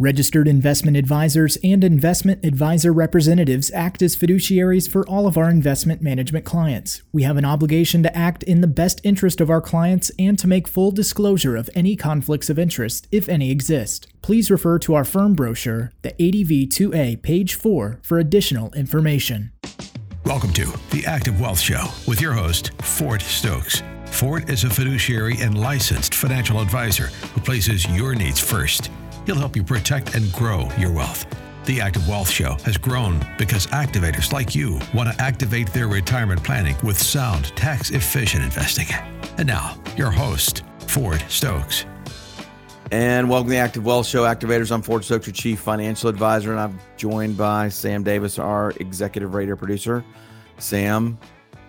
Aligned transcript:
Registered 0.00 0.48
investment 0.48 0.96
advisors 0.96 1.56
and 1.62 1.84
investment 1.84 2.44
advisor 2.44 2.92
representatives 2.92 3.70
act 3.72 4.02
as 4.02 4.16
fiduciaries 4.16 4.90
for 4.90 5.06
all 5.08 5.28
of 5.28 5.38
our 5.38 5.48
investment 5.48 6.02
management 6.02 6.44
clients. 6.44 7.04
We 7.12 7.22
have 7.22 7.36
an 7.36 7.44
obligation 7.44 8.02
to 8.02 8.16
act 8.16 8.42
in 8.42 8.60
the 8.60 8.66
best 8.66 9.00
interest 9.04 9.40
of 9.40 9.50
our 9.50 9.60
clients 9.60 10.10
and 10.18 10.36
to 10.40 10.48
make 10.48 10.66
full 10.66 10.90
disclosure 10.90 11.54
of 11.54 11.70
any 11.76 11.94
conflicts 11.94 12.50
of 12.50 12.58
interest, 12.58 13.06
if 13.12 13.28
any 13.28 13.52
exist. 13.52 14.08
Please 14.20 14.50
refer 14.50 14.80
to 14.80 14.94
our 14.94 15.04
firm 15.04 15.34
brochure, 15.34 15.92
the 16.02 16.10
ADV 16.14 16.70
2A, 16.70 17.22
page 17.22 17.54
4, 17.54 18.00
for 18.02 18.18
additional 18.18 18.72
information. 18.72 19.52
Welcome 20.26 20.52
to 20.54 20.64
the 20.90 21.04
Active 21.06 21.40
Wealth 21.40 21.60
Show 21.60 21.86
with 22.08 22.20
your 22.20 22.32
host, 22.32 22.72
Ford 22.82 23.22
Stokes. 23.22 23.84
Ford 24.06 24.50
is 24.50 24.64
a 24.64 24.70
fiduciary 24.70 25.36
and 25.40 25.56
licensed 25.56 26.16
financial 26.16 26.60
advisor 26.60 27.06
who 27.34 27.40
places 27.40 27.86
your 27.86 28.16
needs 28.16 28.40
first. 28.40 28.90
He'll 29.26 29.36
help 29.36 29.56
you 29.56 29.64
protect 29.64 30.14
and 30.14 30.30
grow 30.32 30.68
your 30.78 30.92
wealth. 30.92 31.26
The 31.64 31.80
Active 31.80 32.06
Wealth 32.06 32.28
Show 32.28 32.58
has 32.64 32.76
grown 32.76 33.26
because 33.38 33.66
activators 33.68 34.32
like 34.32 34.54
you 34.54 34.78
want 34.92 35.10
to 35.10 35.22
activate 35.22 35.72
their 35.72 35.88
retirement 35.88 36.44
planning 36.44 36.76
with 36.82 36.98
sound, 37.00 37.46
tax 37.56 37.90
efficient 37.90 38.44
investing. 38.44 38.86
And 39.38 39.46
now, 39.46 39.80
your 39.96 40.10
host, 40.10 40.62
Ford 40.86 41.24
Stokes. 41.28 41.86
And 42.90 43.30
welcome 43.30 43.48
to 43.48 43.52
the 43.52 43.56
Active 43.56 43.86
Wealth 43.86 44.06
Show. 44.06 44.24
Activators, 44.24 44.70
I'm 44.70 44.82
Ford 44.82 45.04
Stokes, 45.04 45.26
your 45.26 45.32
Chief 45.32 45.58
Financial 45.58 46.10
Advisor, 46.10 46.50
and 46.50 46.60
I'm 46.60 46.78
joined 46.98 47.38
by 47.38 47.70
Sam 47.70 48.02
Davis, 48.02 48.38
our 48.38 48.72
Executive 48.72 49.32
Radio 49.32 49.56
Producer. 49.56 50.04
Sam, 50.58 51.18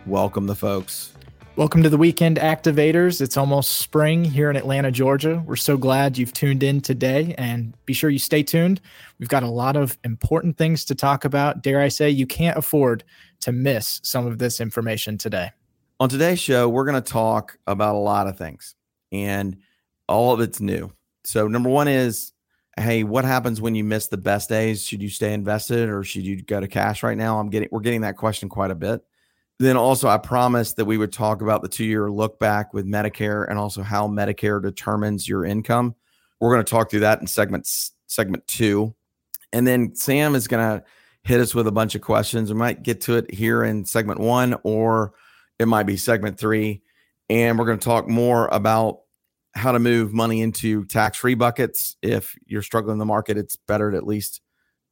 welcome 0.05 0.45
the 0.45 0.55
folks. 0.55 1.14
Welcome 1.57 1.83
to 1.83 1.89
the 1.89 1.97
weekend 1.97 2.35
activators. 2.35 3.21
It's 3.21 3.37
almost 3.37 3.77
spring 3.77 4.25
here 4.25 4.49
in 4.49 4.57
Atlanta, 4.57 4.91
Georgia. 4.91 5.41
We're 5.45 5.55
so 5.55 5.77
glad 5.77 6.17
you've 6.17 6.33
tuned 6.33 6.63
in 6.63 6.81
today 6.81 7.33
and 7.37 7.73
be 7.85 7.93
sure 7.93 8.09
you 8.09 8.19
stay 8.19 8.43
tuned. 8.43 8.81
We've 9.19 9.29
got 9.29 9.41
a 9.41 9.49
lot 9.49 9.77
of 9.77 9.97
important 10.03 10.57
things 10.57 10.83
to 10.83 10.95
talk 10.95 11.23
about. 11.23 11.63
Dare 11.63 11.79
I 11.79 11.87
say, 11.87 12.09
you 12.09 12.27
can't 12.27 12.57
afford 12.57 13.05
to 13.39 13.53
miss 13.53 14.01
some 14.03 14.27
of 14.27 14.37
this 14.37 14.59
information 14.59 15.17
today. 15.17 15.49
On 16.01 16.09
today's 16.09 16.41
show, 16.41 16.67
we're 16.67 16.83
going 16.83 17.01
to 17.01 17.13
talk 17.13 17.57
about 17.67 17.95
a 17.95 17.99
lot 17.99 18.27
of 18.27 18.37
things 18.37 18.75
and 19.13 19.55
all 20.09 20.33
of 20.33 20.41
it's 20.41 20.59
new. 20.59 20.91
So, 21.23 21.47
number 21.47 21.69
one 21.69 21.87
is 21.87 22.33
hey, 22.77 23.05
what 23.05 23.23
happens 23.23 23.61
when 23.61 23.75
you 23.75 23.85
miss 23.85 24.09
the 24.09 24.17
best 24.17 24.49
days? 24.49 24.85
Should 24.85 25.01
you 25.01 25.07
stay 25.07 25.31
invested 25.31 25.87
or 25.87 26.03
should 26.03 26.25
you 26.25 26.41
go 26.41 26.59
to 26.59 26.67
cash 26.67 27.01
right 27.01 27.17
now? 27.17 27.39
I'm 27.39 27.49
getting, 27.49 27.69
we're 27.71 27.79
getting 27.79 28.01
that 28.01 28.17
question 28.17 28.49
quite 28.49 28.71
a 28.71 28.75
bit 28.75 29.01
then 29.59 29.77
also 29.77 30.07
I 30.07 30.17
promised 30.17 30.75
that 30.77 30.85
we 30.85 30.97
would 30.97 31.13
talk 31.13 31.41
about 31.41 31.61
the 31.61 31.69
two 31.69 31.85
year 31.85 32.11
look 32.11 32.39
back 32.39 32.73
with 32.73 32.85
Medicare 32.85 33.49
and 33.49 33.57
also 33.57 33.81
how 33.81 34.07
Medicare 34.07 34.61
determines 34.61 35.27
your 35.27 35.45
income. 35.45 35.95
We're 36.39 36.51
going 36.51 36.65
to 36.65 36.69
talk 36.69 36.89
through 36.89 37.01
that 37.01 37.21
in 37.21 37.27
segment 37.27 37.67
segment 38.07 38.45
two, 38.47 38.93
and 39.53 39.65
then 39.65 39.95
Sam 39.95 40.35
is 40.35 40.47
going 40.47 40.79
to 40.79 40.85
hit 41.23 41.39
us 41.39 41.55
with 41.55 41.67
a 41.67 41.71
bunch 41.71 41.95
of 41.95 42.01
questions. 42.01 42.51
We 42.51 42.59
might 42.59 42.83
get 42.83 43.01
to 43.01 43.15
it 43.15 43.33
here 43.33 43.63
in 43.63 43.85
segment 43.85 44.19
one, 44.19 44.55
or 44.63 45.13
it 45.57 45.67
might 45.67 45.83
be 45.83 45.97
segment 45.97 46.37
three, 46.37 46.81
and 47.29 47.57
we're 47.57 47.65
going 47.65 47.79
to 47.79 47.85
talk 47.85 48.07
more 48.07 48.47
about 48.47 48.99
how 49.55 49.71
to 49.71 49.79
move 49.79 50.13
money 50.13 50.41
into 50.41 50.83
tax 50.85 51.17
free 51.17 51.33
buckets. 51.33 51.95
If 52.01 52.35
you're 52.45 52.61
struggling 52.61 52.95
in 52.95 52.99
the 52.99 53.05
market, 53.05 53.37
it's 53.37 53.55
better 53.55 53.89
to 53.91 53.97
at 53.97 54.05
least 54.05 54.41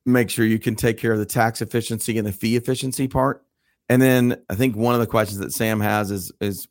make 0.05 0.30
sure 0.30 0.45
you 0.45 0.59
can 0.59 0.75
take 0.75 0.98
care 0.98 1.11
of 1.11 1.20
the 1.20 1.25
tax 1.25 1.61
efficiency 1.61 2.17
and 2.17 2.25
the 2.25 2.31
fee 2.31 2.55
efficiency 2.55 3.08
part 3.08 3.45
and 3.89 4.02
then 4.02 4.42
I 4.50 4.56
think 4.56 4.76
one 4.76 4.94
of 4.94 5.02
the 5.02 5.08
questions 5.08 5.39
that 5.39 5.53
Sam 5.53 5.80
has 5.80 6.12
is 6.12 6.31
is 6.39 6.67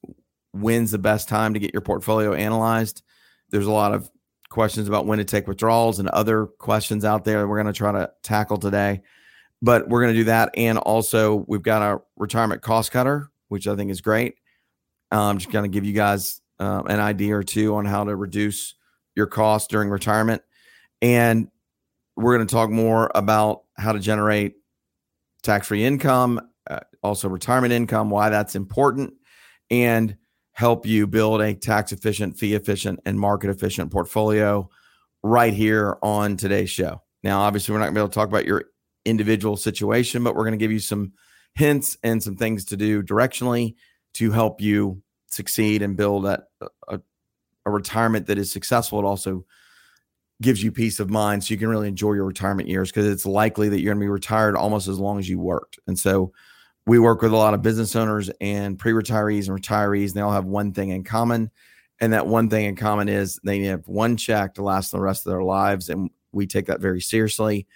when's 0.52 0.90
the 0.90 0.98
best 0.98 1.28
time 1.28 1.54
to 1.54 1.60
get 1.60 1.72
your 1.72 1.82
portfolio 1.82 2.34
analyzed? 2.34 3.02
There's 3.50 3.66
a 3.66 3.72
lot 3.72 3.92
of 3.92 4.10
questions 4.48 4.86
about 4.86 5.06
when 5.06 5.18
to 5.18 5.24
take 5.24 5.48
withdrawals 5.48 5.98
and 5.98 6.08
other 6.08 6.46
questions 6.46 7.04
out 7.04 7.24
there 7.24 7.48
we're 7.48 7.60
going 7.60 7.72
to 7.72 7.76
try 7.76 7.92
to 7.92 8.10
tackle 8.22 8.58
today. 8.58 9.02
But 9.60 9.88
we're 9.88 10.02
going 10.02 10.12
to 10.12 10.20
do 10.20 10.24
that. 10.24 10.50
And 10.56 10.76
also, 10.76 11.44
we've 11.46 11.62
got 11.62 11.82
a 11.82 12.00
retirement 12.16 12.62
cost 12.62 12.90
cutter, 12.90 13.30
which 13.48 13.68
I 13.68 13.76
think 13.76 13.90
is 13.90 14.00
great. 14.00 14.34
Um, 15.12 15.38
just 15.38 15.52
going 15.52 15.70
to 15.70 15.74
give 15.74 15.84
you 15.84 15.92
guys 15.92 16.40
uh, 16.58 16.82
an 16.86 16.98
idea 16.98 17.36
or 17.36 17.44
two 17.44 17.76
on 17.76 17.84
how 17.84 18.04
to 18.04 18.16
reduce 18.16 18.74
your 19.14 19.26
costs 19.26 19.68
during 19.68 19.88
retirement. 19.88 20.42
And 21.00 21.48
we're 22.16 22.36
going 22.36 22.46
to 22.46 22.52
talk 22.52 22.70
more 22.70 23.10
about 23.14 23.62
how 23.76 23.92
to 23.92 24.00
generate 24.00 24.54
tax 25.42 25.68
free 25.68 25.84
income 25.84 26.40
uh, 26.70 26.80
also 27.02 27.28
retirement 27.28 27.72
income, 27.72 28.10
why 28.10 28.28
that's 28.28 28.54
important, 28.54 29.14
and 29.70 30.16
help 30.52 30.86
you 30.86 31.06
build 31.06 31.40
a 31.40 31.54
tax 31.54 31.92
efficient, 31.92 32.38
fee 32.38 32.54
efficient, 32.54 33.00
and 33.04 33.18
market 33.18 33.50
efficient 33.50 33.90
portfolio 33.90 34.68
right 35.22 35.54
here 35.54 35.98
on 36.02 36.36
today's 36.36 36.70
show. 36.70 37.02
Now, 37.22 37.40
obviously, 37.40 37.72
we're 37.72 37.78
not 37.78 37.86
going 37.86 37.94
to 37.94 37.98
be 38.00 38.02
able 38.02 38.08
to 38.08 38.14
talk 38.14 38.28
about 38.28 38.46
your 38.46 38.64
individual 39.04 39.56
situation, 39.56 40.22
but 40.22 40.34
we're 40.34 40.44
going 40.44 40.52
to 40.52 40.58
give 40.58 40.72
you 40.72 40.78
some 40.78 41.12
hints 41.54 41.96
and 42.02 42.22
some 42.22 42.36
things 42.36 42.64
to 42.66 42.76
do 42.76 43.02
directionally 43.02 43.74
to 44.14 44.30
help 44.30 44.60
you 44.60 45.02
succeed 45.26 45.82
and 45.82 45.96
build 45.96 46.26
a, 46.26 46.42
a, 46.88 47.00
a 47.64 47.70
retirement 47.70 48.26
that 48.26 48.38
is 48.38 48.52
successful. 48.52 48.98
It 48.98 49.04
also 49.04 49.44
gives 50.40 50.62
you 50.62 50.72
peace 50.72 50.98
of 50.98 51.08
mind 51.08 51.44
so 51.44 51.54
you 51.54 51.58
can 51.58 51.68
really 51.68 51.88
enjoy 51.88 52.12
your 52.14 52.26
retirement 52.26 52.68
years 52.68 52.90
because 52.90 53.06
it's 53.06 53.24
likely 53.24 53.68
that 53.68 53.80
you're 53.80 53.94
going 53.94 54.00
to 54.00 54.04
be 54.04 54.10
retired 54.10 54.56
almost 54.56 54.88
as 54.88 54.98
long 54.98 55.18
as 55.18 55.28
you 55.28 55.38
worked. 55.38 55.78
And 55.86 55.98
so 55.98 56.32
we 56.86 56.98
work 56.98 57.22
with 57.22 57.32
a 57.32 57.36
lot 57.36 57.54
of 57.54 57.62
business 57.62 57.94
owners 57.94 58.30
and 58.40 58.78
pre-retirees 58.78 59.48
and 59.48 59.60
retirees 59.60 60.08
and 60.08 60.14
they 60.14 60.20
all 60.20 60.32
have 60.32 60.44
one 60.44 60.72
thing 60.72 60.90
in 60.90 61.04
common 61.04 61.50
and 62.00 62.12
that 62.12 62.26
one 62.26 62.48
thing 62.48 62.64
in 62.64 62.76
common 62.76 63.08
is 63.08 63.38
they 63.44 63.62
have 63.62 63.86
one 63.86 64.16
check 64.16 64.54
to 64.54 64.62
last 64.62 64.90
the 64.90 65.00
rest 65.00 65.26
of 65.26 65.30
their 65.30 65.42
lives 65.42 65.88
and 65.88 66.10
we 66.32 66.46
take 66.46 66.66
that 66.66 66.80
very 66.80 67.00
seriously. 67.00 67.66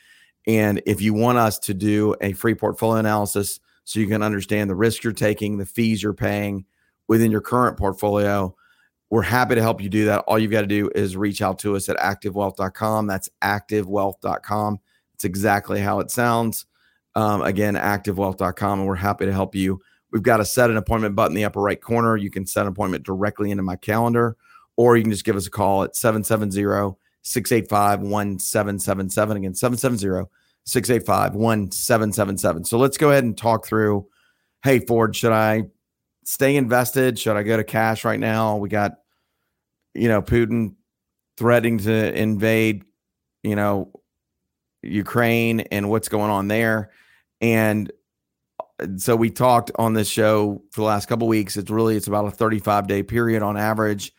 And 0.47 0.83
if 0.87 1.01
you 1.01 1.15
want 1.15 1.39
us 1.39 1.59
to 1.61 1.75
do 1.75 2.17
a 2.21 2.33
free 2.33 2.55
portfolio 2.55 2.99
analysis 2.99 3.61
so 3.85 4.01
you 4.01 4.07
can 4.07 4.23
understand 4.23 4.69
the 4.69 4.75
risk 4.75 5.05
you're 5.05 5.13
taking 5.13 5.59
the 5.59 5.67
fees 5.67 6.03
you're 6.03 6.13
paying 6.13 6.65
within 7.09 7.31
your 7.31 7.41
current 7.41 7.79
portfolio 7.79 8.55
we're 9.09 9.23
happy 9.23 9.55
to 9.55 9.63
help 9.63 9.81
you 9.81 9.89
do 9.89 10.07
that. 10.07 10.25
All 10.27 10.37
you've 10.37 10.51
got 10.51 10.63
to 10.63 10.67
do 10.67 10.91
is 10.93 11.17
reach 11.17 11.41
out 11.41 11.61
to 11.61 11.77
us 11.77 11.89
at 11.89 11.97
activewealth.com 11.99 13.07
that's 13.07 13.31
activewealth.com 13.43 14.81
it's 15.15 15.25
exactly 15.25 15.81
how 15.81 16.01
it 16.01 16.11
sounds 16.11 16.67
um, 17.17 17.43
again, 17.43 17.75
activewealth.com, 17.75 18.79
and 18.79 18.87
we're 18.87 18.95
happy 18.95 19.27
to 19.27 19.33
help 19.33 19.55
you. 19.55 19.81
We've 20.13 20.23
got 20.23 20.39
a 20.39 20.45
set 20.45 20.71
an 20.71 20.77
appointment 20.77 21.17
button 21.17 21.33
in 21.33 21.37
the 21.37 21.45
upper 21.47 21.61
right 21.61 21.81
corner. 21.81 22.17
You 22.17 22.31
can 22.31 22.47
set 22.47 22.63
an 22.63 22.69
appointment 22.69 23.05
directly 23.05 23.51
into 23.51 23.63
my 23.63 23.77
calendar, 23.77 24.37
or 24.77 24.97
you 24.97 25.03
can 25.03 25.11
just 25.11 25.25
give 25.25 25.35
us 25.35 25.47
a 25.47 25.51
call 25.51 25.83
at 25.83 25.97
770 25.97 26.97
685 27.23 28.01
1777. 28.03 29.37
Again, 29.37 29.55
770 29.55 30.29
685 30.65 31.35
1777. 31.35 32.65
So 32.65 32.79
let's 32.79 32.99
go 32.99 33.11
ahead 33.11 33.25
and 33.25 33.37
talk 33.37 33.67
through 33.67 34.07
hey, 34.63 34.81
Ford, 34.81 35.15
should 35.15 35.33
I 35.33 35.65
stay 36.25 36.57
invested? 36.57 37.19
Should 37.19 37.37
I 37.37 37.45
go 37.45 37.57
to 37.57 37.63
cash 37.63 38.05
right 38.05 38.19
now? 38.19 38.57
We 38.57 38.69
got, 38.69 38.99
you 39.95 40.09
know, 40.09 40.21
Putin 40.21 40.75
threatening 41.37 41.79
to 41.79 42.21
invade, 42.21 42.83
you 43.45 43.55
know, 43.55 43.93
Ukraine 44.83 45.61
and 45.61 45.89
what's 45.89 46.09
going 46.09 46.31
on 46.33 46.49
there. 46.49 46.91
And 47.41 47.91
uh, 48.81 48.87
so 48.97 49.17
we 49.17 49.31
talked 49.31 49.71
on 49.77 49.95
this 49.95 50.09
show 50.09 50.63
for 50.71 50.81
the 50.81 50.87
last 50.87 51.07
couple 51.07 51.29
weeks. 51.29 51.57
It's 51.57 51.71
really 51.71 51.97
it's 51.97 52.07
about 52.07 52.27
a 52.27 52.31
35 52.31 52.87
day 52.87 53.03
period 53.03 53.43
on 53.43 53.57
average 53.57 54.13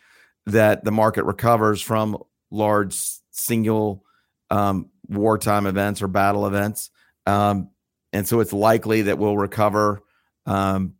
that 0.46 0.84
the 0.84 0.92
market 0.92 1.26
recovers 1.26 1.82
from 1.82 2.18
large 2.52 2.98
single 3.32 4.04
um, 4.50 4.90
wartime 5.08 5.66
events 5.66 6.02
or 6.02 6.08
battle 6.08 6.48
events. 6.48 6.90
Um, 7.26 7.70
and 8.14 8.28
so 8.28 8.40
it's 8.40 8.54
likely 8.54 9.04
that 9.04 9.18
we'll 9.18 9.38
recover, 9.38 10.02
um, 10.46 10.94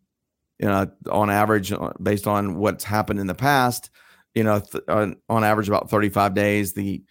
you 0.60 0.68
know, 0.68 0.92
on 1.10 1.30
average, 1.30 1.72
uh, 1.72 1.94
based 2.02 2.28
on 2.28 2.58
what's 2.58 2.84
happened 2.84 3.20
in 3.20 3.28
the 3.28 3.36
past, 3.36 3.90
you 4.36 4.44
know, 4.44 4.60
th- 4.60 4.84
on, 4.88 5.16
on 5.30 5.44
average 5.44 5.70
about 5.70 5.90
35 5.90 6.34
days. 6.34 6.74
The 6.74 7.04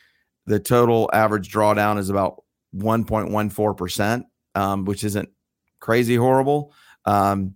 the 0.49 0.61
total 0.61 1.11
average 1.13 1.53
drawdown 1.53 1.99
is 1.99 2.09
about 2.09 2.45
1.14 2.77 3.77
percent 3.77 4.27
um, 4.57 4.85
which 4.85 5.05
isn't 5.05 5.29
crazy 5.79 6.17
horrible. 6.17 6.73
Um, 7.05 7.55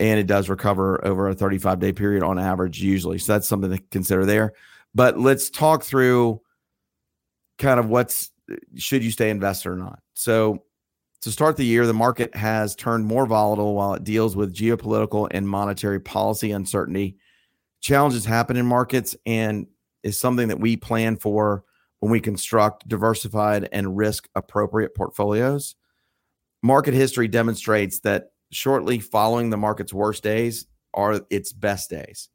and 0.00 0.18
it 0.18 0.26
does 0.26 0.48
recover 0.48 1.04
over 1.06 1.28
a 1.28 1.34
35 1.34 1.78
day 1.78 1.92
period 1.92 2.22
on 2.22 2.38
average, 2.38 2.82
usually. 2.82 3.18
So 3.18 3.34
that's 3.34 3.46
something 3.46 3.70
to 3.70 3.78
consider 3.90 4.24
there. 4.24 4.54
But 4.94 5.18
let's 5.18 5.50
talk 5.50 5.84
through 5.84 6.40
kind 7.58 7.78
of 7.78 7.88
what's 7.88 8.32
should 8.76 9.04
you 9.04 9.10
stay 9.12 9.30
invested 9.30 9.68
or 9.68 9.76
not. 9.76 10.00
So 10.14 10.64
to 11.22 11.30
start 11.30 11.56
the 11.56 11.64
year, 11.64 11.86
the 11.86 11.92
market 11.92 12.34
has 12.34 12.74
turned 12.74 13.04
more 13.04 13.26
volatile 13.26 13.74
while 13.74 13.94
it 13.94 14.02
deals 14.02 14.34
with 14.34 14.54
geopolitical 14.54 15.28
and 15.30 15.46
monetary 15.46 16.00
policy 16.00 16.50
uncertainty. 16.50 17.18
Challenges 17.80 18.24
happen 18.24 18.56
in 18.56 18.66
markets 18.66 19.14
and 19.26 19.66
is 20.02 20.18
something 20.18 20.48
that 20.48 20.58
we 20.58 20.76
plan 20.76 21.16
for 21.16 21.62
when 22.00 22.10
we 22.10 22.20
construct 22.20 22.88
diversified 22.88 23.68
and 23.70 23.96
risk 23.96 24.28
appropriate 24.34 24.94
portfolios 24.94 25.76
market 26.62 26.94
history 26.94 27.28
demonstrates 27.28 28.00
that 28.00 28.32
shortly 28.50 28.98
following 28.98 29.50
the 29.50 29.56
market's 29.56 29.92
worst 29.92 30.22
days 30.22 30.66
are 30.92 31.20
its 31.30 31.52
best 31.52 31.90
days. 31.90 32.28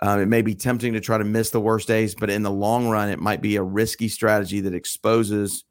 Um, 0.00 0.20
it 0.20 0.26
may 0.26 0.42
be 0.42 0.54
tempting 0.54 0.92
to 0.92 1.00
try 1.00 1.18
to 1.18 1.24
miss 1.24 1.50
the 1.50 1.60
worst 1.60 1.88
days, 1.88 2.14
but 2.14 2.30
in 2.30 2.42
the 2.42 2.50
long 2.50 2.88
run, 2.88 3.08
it 3.08 3.18
might 3.18 3.42
be 3.42 3.56
a 3.56 3.62
risky 3.62 4.08
strategy 4.08 4.60
that 4.60 4.74
exposes 4.74 5.64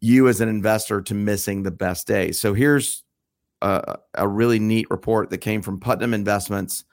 you 0.00 0.28
as 0.28 0.40
an 0.40 0.48
investor 0.48 1.00
to 1.02 1.14
missing 1.14 1.62
the 1.62 1.70
best 1.70 2.06
days. 2.06 2.40
So 2.40 2.54
here's 2.54 3.02
a, 3.60 3.98
a 4.14 4.28
really 4.28 4.58
neat 4.58 4.88
report 4.90 5.30
that 5.30 5.38
came 5.38 5.62
from 5.62 5.80
Putnam 5.80 6.14
Investments 6.14 6.84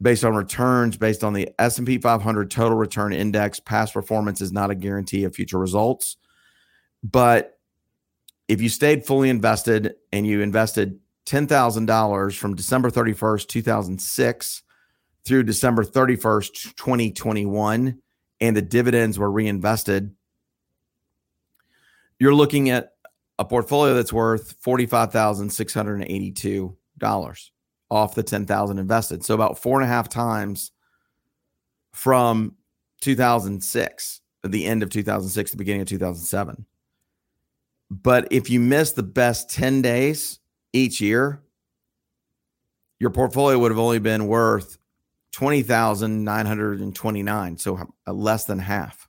based 0.00 0.24
on 0.24 0.34
returns 0.34 0.96
based 0.96 1.24
on 1.24 1.32
the 1.32 1.50
S&P 1.58 1.98
500 1.98 2.50
total 2.50 2.78
return 2.78 3.12
index 3.12 3.58
past 3.58 3.92
performance 3.92 4.40
is 4.40 4.52
not 4.52 4.70
a 4.70 4.74
guarantee 4.74 5.24
of 5.24 5.34
future 5.34 5.58
results 5.58 6.16
but 7.02 7.57
if 8.48 8.60
you 8.60 8.68
stayed 8.68 9.06
fully 9.06 9.30
invested 9.30 9.94
and 10.12 10.26
you 10.26 10.40
invested 10.40 10.98
$10,000 11.26 12.36
from 12.36 12.56
December 12.56 12.90
31st 12.90 13.48
2006 13.48 14.62
through 15.24 15.42
December 15.42 15.84
31st 15.84 16.76
2021 16.76 17.98
and 18.40 18.56
the 18.56 18.62
dividends 18.62 19.18
were 19.18 19.30
reinvested 19.30 20.14
you're 22.18 22.34
looking 22.34 22.70
at 22.70 22.94
a 23.38 23.44
portfolio 23.44 23.92
that's 23.94 24.12
worth 24.12 24.60
$45,682 24.60 27.50
off 27.90 28.14
the 28.14 28.22
10,000 28.22 28.78
invested. 28.78 29.24
So 29.24 29.34
about 29.34 29.58
four 29.58 29.80
and 29.80 29.88
a 29.88 29.92
half 29.92 30.08
times 30.08 30.72
from 31.92 32.54
2006, 33.00 34.20
the 34.44 34.66
end 34.66 34.82
of 34.82 34.90
2006, 34.90 35.52
the 35.52 35.56
beginning 35.56 35.80
of 35.82 35.88
2007. 35.88 36.66
But 37.90 38.28
if 38.30 38.50
you 38.50 38.60
miss 38.60 38.92
the 38.92 39.02
best 39.02 39.50
10 39.50 39.82
days 39.82 40.38
each 40.72 41.00
year, 41.00 41.42
your 43.00 43.10
portfolio 43.10 43.58
would 43.58 43.70
have 43.70 43.78
only 43.78 43.98
been 43.98 44.26
worth 44.26 44.78
20,929, 45.32 47.58
so 47.58 47.78
uh, 48.06 48.12
less 48.12 48.44
than 48.44 48.58
half. 48.58 49.08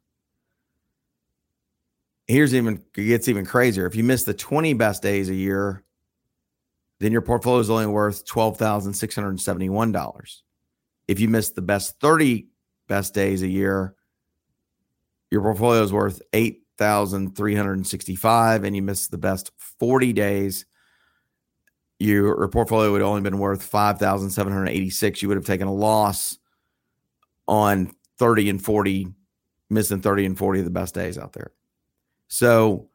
Here's 2.28 2.54
even 2.54 2.84
it 2.96 3.08
gets 3.08 3.28
even 3.28 3.46
crazier. 3.46 3.88
If 3.88 3.96
you 3.96 4.04
miss 4.04 4.24
the 4.24 4.36
20 4.36 4.74
best 4.74 5.02
days 5.02 5.30
a 5.30 5.36
year, 5.36 5.84
then 7.00 7.12
your 7.12 7.22
portfolio 7.22 7.60
is 7.60 7.72
only 7.72 7.88
worth 7.88 8.24
$12,671. 8.26 10.42
If 11.08 11.20
you 11.20 11.28
miss 11.28 11.50
the 11.50 11.64
best 11.64 12.00
30 12.00 12.50
best 12.88 13.16
days 13.16 13.42
a 13.42 13.48
year, 13.48 13.96
your 15.32 15.42
portfolio 15.42 15.82
is 15.82 15.92
worth 15.92 16.22
8,365 16.80 18.64
and 18.64 18.76
you 18.76 18.82
miss 18.82 19.08
the 19.08 19.18
best 19.18 19.52
40 19.80 20.14
days, 20.14 20.66
your 22.00 22.48
portfolio 22.48 22.92
would 22.92 23.02
only 23.02 23.22
been 23.22 23.40
worth 23.40 23.62
5,786. 23.62 25.22
You 25.22 25.28
would 25.28 25.38
have 25.38 25.46
taken 25.46 25.68
a 25.68 25.74
loss 25.74 26.38
on 27.48 27.92
30 28.18 28.50
and 28.50 28.64
40, 28.64 29.08
missing 29.70 30.02
30 30.02 30.26
and 30.26 30.38
40 30.38 30.60
of 30.60 30.66
the 30.66 30.72
best 30.72 30.96
days 30.96 31.18
out 31.18 31.34
there. 31.34 31.52
So 32.30 32.88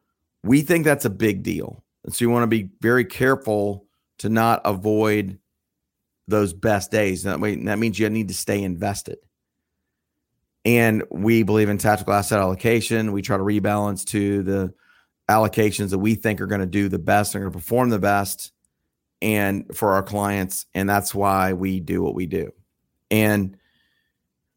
we 0.43 0.63
think 0.63 0.87
that's 0.87 1.05
a 1.05 1.11
big 1.11 1.43
deal. 1.43 1.85
And 2.05 2.15
so 2.15 2.25
you 2.25 2.31
want 2.31 2.45
to 2.45 2.47
be 2.47 2.71
very 2.81 3.05
careful 3.05 3.87
to 4.19 4.31
not 4.31 4.63
avoid 4.65 5.39
those 6.27 6.55
best 6.55 6.91
days. 6.91 7.25
That 7.25 7.41
that 7.41 7.79
means 7.79 7.99
you 7.99 8.09
need 8.09 8.29
to 8.29 8.35
stay 8.35 8.63
invested. 8.63 9.19
And 10.65 11.03
we 11.11 11.43
believe 11.43 11.69
in 11.69 11.79
tactical 11.79 12.15
asset 12.15 12.39
allocation. 12.39 13.13
We 13.13 13.23
try 13.23 13.37
to 13.37 13.43
rebalance 13.43 14.05
to 14.07 14.43
the 14.43 14.75
allocations 15.29 15.91
that 15.91 15.99
we 15.99 16.15
think 16.15 16.41
are 16.41 16.47
going 16.47 16.61
to 16.61 16.67
do 16.67 16.89
the 16.89 16.99
best, 16.99 17.35
are 17.35 17.41
going 17.41 17.51
to 17.51 17.59
perform 17.59 17.91
the 17.91 17.99
best, 17.99 18.53
and 19.21 19.65
for 19.75 19.93
our 19.93 20.03
clients. 20.03 20.67
And 20.75 20.89
that's 20.89 21.15
why 21.15 21.53
we 21.53 21.81
do 21.81 22.03
what 22.03 22.15
we 22.15 22.27
do. 22.27 22.53
And 23.11 23.57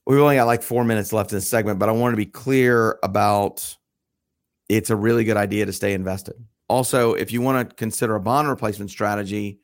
we've 0.06 0.19
only 0.19 0.36
got 0.36 0.48
like 0.48 0.63
four 0.63 0.83
minutes 0.83 1.12
left 1.12 1.31
in 1.31 1.38
this 1.38 1.50
segment, 1.50 1.80
but 1.80 1.89
I 1.89 1.92
want 1.92 2.13
to 2.13 2.18
be 2.18 2.25
clear 2.25 2.98
about 3.04 3.75
it's 4.69 4.89
a 4.89 4.95
really 4.95 5.24
good 5.24 5.38
idea 5.38 5.65
to 5.65 5.74
stay 5.74 5.94
invested. 5.94 6.36
Also, 6.69 7.13
if 7.13 7.31
you 7.31 7.42
want 7.42 7.69
to 7.69 7.75
consider 7.75 8.15
a 8.15 8.19
bond 8.19 8.50
replacement 8.50 8.92
strategy, 8.92 9.59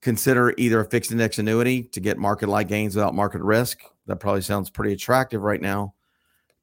consider 0.00 0.52
either 0.58 0.80
a 0.80 0.84
fixed 0.84 1.12
index 1.12 1.38
annuity 1.38 1.84
to 1.84 2.00
get 2.00 2.18
market 2.18 2.48
like 2.48 2.68
gains 2.68 2.96
without 2.96 3.14
market 3.14 3.40
risk. 3.42 3.82
That 4.06 4.16
probably 4.16 4.42
sounds 4.42 4.70
pretty 4.70 4.92
attractive 4.92 5.42
right 5.42 5.60
now. 5.60 5.94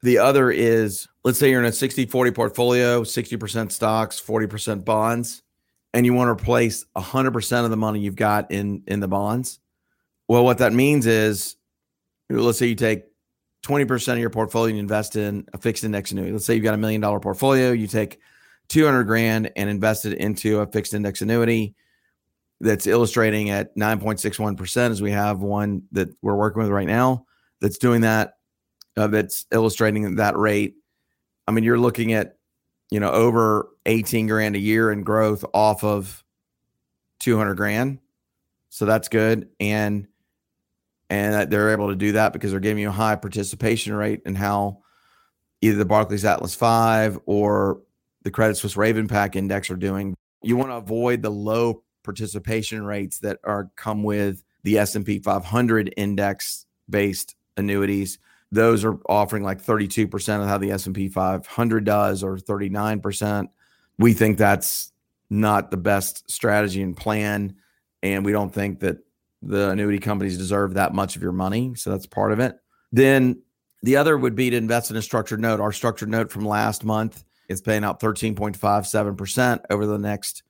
The 0.01 0.17
other 0.17 0.49
is 0.51 1.07
let's 1.23 1.37
say 1.37 1.49
you're 1.49 1.59
in 1.59 1.65
a 1.65 1.71
60 1.71 2.05
40 2.05 2.31
portfolio, 2.31 3.03
60% 3.03 3.71
stocks, 3.71 4.21
40% 4.21 4.85
bonds, 4.85 5.43
and 5.93 6.05
you 6.05 6.13
want 6.13 6.27
to 6.27 6.31
replace 6.31 6.85
100% 6.95 7.65
of 7.65 7.69
the 7.69 7.77
money 7.77 7.99
you've 7.99 8.15
got 8.15 8.51
in 8.51 8.83
in 8.87 8.99
the 8.99 9.07
bonds. 9.07 9.59
Well, 10.27 10.43
what 10.43 10.59
that 10.59 10.73
means 10.73 11.05
is 11.05 11.55
let's 12.29 12.59
say 12.59 12.67
you 12.67 12.75
take 12.75 13.05
20% 13.63 14.13
of 14.13 14.19
your 14.19 14.29
portfolio 14.29 14.71
and 14.71 14.79
invest 14.79 15.15
in 15.15 15.45
a 15.53 15.57
fixed 15.57 15.83
index 15.83 16.11
annuity. 16.11 16.31
Let's 16.31 16.45
say 16.45 16.55
you've 16.55 16.63
got 16.63 16.75
a 16.75 16.77
million 16.77 17.01
dollar 17.01 17.19
portfolio, 17.19 17.71
you 17.71 17.87
take 17.87 18.19
200 18.69 19.03
grand 19.03 19.51
and 19.55 19.69
invest 19.69 20.05
it 20.05 20.17
into 20.17 20.59
a 20.59 20.67
fixed 20.67 20.93
index 20.93 21.21
annuity 21.21 21.75
that's 22.61 22.87
illustrating 22.87 23.49
at 23.49 23.75
9.61% 23.75 24.91
as 24.91 25.01
we 25.01 25.11
have 25.11 25.39
one 25.39 25.83
that 25.91 26.09
we're 26.21 26.35
working 26.35 26.61
with 26.61 26.71
right 26.71 26.87
now 26.87 27.25
that's 27.61 27.77
doing 27.77 28.01
that 28.01 28.37
uh, 28.97 29.07
that's 29.07 29.45
illustrating 29.51 30.15
that 30.15 30.37
rate. 30.37 30.75
I 31.47 31.51
mean 31.51 31.63
you're 31.63 31.79
looking 31.79 32.13
at 32.13 32.37
you 32.89 32.99
know 32.99 33.11
over 33.11 33.69
18 33.85 34.27
grand 34.27 34.55
a 34.55 34.59
year 34.59 34.91
in 34.91 35.03
growth 35.03 35.43
off 35.53 35.83
of 35.83 36.23
200 37.19 37.55
grand. 37.55 37.99
So 38.69 38.85
that's 38.85 39.07
good. 39.07 39.49
And 39.59 40.07
and 41.09 41.51
they're 41.51 41.71
able 41.71 41.89
to 41.89 41.95
do 41.95 42.11
that 42.13 42.33
because 42.33 42.51
they're 42.51 42.59
giving 42.59 42.83
you 42.83 42.89
a 42.89 42.93
high 42.93 43.15
participation 43.15 43.93
rate 43.93 44.21
and 44.25 44.37
how 44.37 44.83
either 45.61 45.77
the 45.77 45.85
Barclays 45.85 46.23
Atlas 46.23 46.53
5 46.53 47.19
or 47.25 47.81
the 48.21 48.31
Credit 48.31 48.55
Suisse 48.55 48.75
RavenPack 48.75 49.35
index 49.35 49.71
are 49.71 49.75
doing. 49.75 50.15
You 50.43 50.55
want 50.55 50.69
to 50.69 50.75
avoid 50.75 51.23
the 51.23 51.31
low 51.31 51.83
participation 52.03 52.85
rates 52.85 53.19
that 53.19 53.39
are 53.43 53.71
come 53.75 54.03
with 54.03 54.43
the 54.63 54.77
S&P 54.77 55.19
500 55.19 55.93
index 55.97 56.67
based 56.87 57.35
annuities. 57.59 58.19
Those 58.51 58.83
are 58.83 58.97
offering 59.07 59.43
like 59.43 59.63
32% 59.63 60.41
of 60.41 60.47
how 60.47 60.57
the 60.57 60.71
S&P 60.71 61.07
500 61.07 61.83
does 61.83 62.23
or 62.23 62.37
39%. 62.37 63.47
We 63.99 64.13
think 64.13 64.37
that's 64.37 64.91
not 65.29 65.69
the 65.69 65.77
best 65.77 66.29
strategy 66.31 66.81
and 66.81 66.97
plan 66.97 67.55
and 68.01 68.25
we 68.25 68.31
don't 68.31 68.53
think 68.53 68.79
that 68.79 68.97
the 69.41 69.69
annuity 69.69 69.99
companies 69.99 70.37
deserve 70.37 70.73
that 70.73 70.93
much 70.93 71.15
of 71.15 71.21
your 71.21 71.31
money. 71.31 71.73
So 71.75 71.89
that's 71.89 72.05
part 72.05 72.31
of 72.31 72.39
it. 72.39 72.57
Then 72.91 73.41
the 73.83 73.97
other 73.97 74.17
would 74.17 74.35
be 74.35 74.49
to 74.49 74.57
invest 74.57 74.91
in 74.91 74.97
a 74.97 75.01
structured 75.01 75.39
note. 75.39 75.59
Our 75.59 75.71
structured 75.71 76.09
note 76.09 76.31
from 76.31 76.45
last 76.45 76.83
month 76.83 77.23
is 77.47 77.61
paying 77.61 77.83
out 77.83 77.99
13.57% 77.99 79.61
over 79.69 79.85
the 79.85 79.97
next 79.97 80.43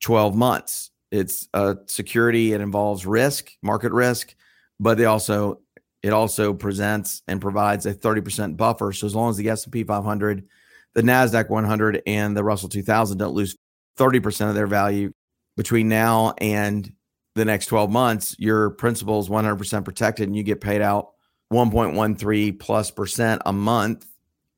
12 0.00 0.34
months. 0.34 0.90
It's 1.10 1.48
a 1.54 1.76
security, 1.86 2.52
it 2.52 2.60
involves 2.60 3.06
risk, 3.06 3.52
market 3.62 3.92
risk, 3.92 4.34
but 4.80 4.98
they 4.98 5.04
also 5.04 5.60
it 6.04 6.12
also 6.12 6.52
presents 6.52 7.22
and 7.28 7.40
provides 7.40 7.86
a 7.86 7.94
30% 7.94 8.58
buffer. 8.58 8.92
So 8.92 9.06
as 9.06 9.14
long 9.14 9.30
as 9.30 9.38
the 9.38 9.48
S&P 9.48 9.84
500, 9.84 10.46
the 10.92 11.00
Nasdaq 11.00 11.48
100 11.48 12.02
and 12.06 12.36
the 12.36 12.44
Russell 12.44 12.68
2000 12.68 13.16
don't 13.16 13.32
lose 13.32 13.56
30% 13.96 14.50
of 14.50 14.54
their 14.54 14.66
value 14.66 15.12
between 15.56 15.88
now 15.88 16.34
and 16.36 16.92
the 17.36 17.46
next 17.46 17.66
12 17.66 17.90
months, 17.90 18.36
your 18.38 18.68
principal 18.72 19.18
is 19.18 19.30
100% 19.30 19.82
protected 19.86 20.28
and 20.28 20.36
you 20.36 20.42
get 20.42 20.60
paid 20.60 20.82
out 20.82 21.12
1.13 21.50 22.60
plus 22.60 22.90
percent 22.90 23.40
a 23.46 23.52
month 23.54 24.06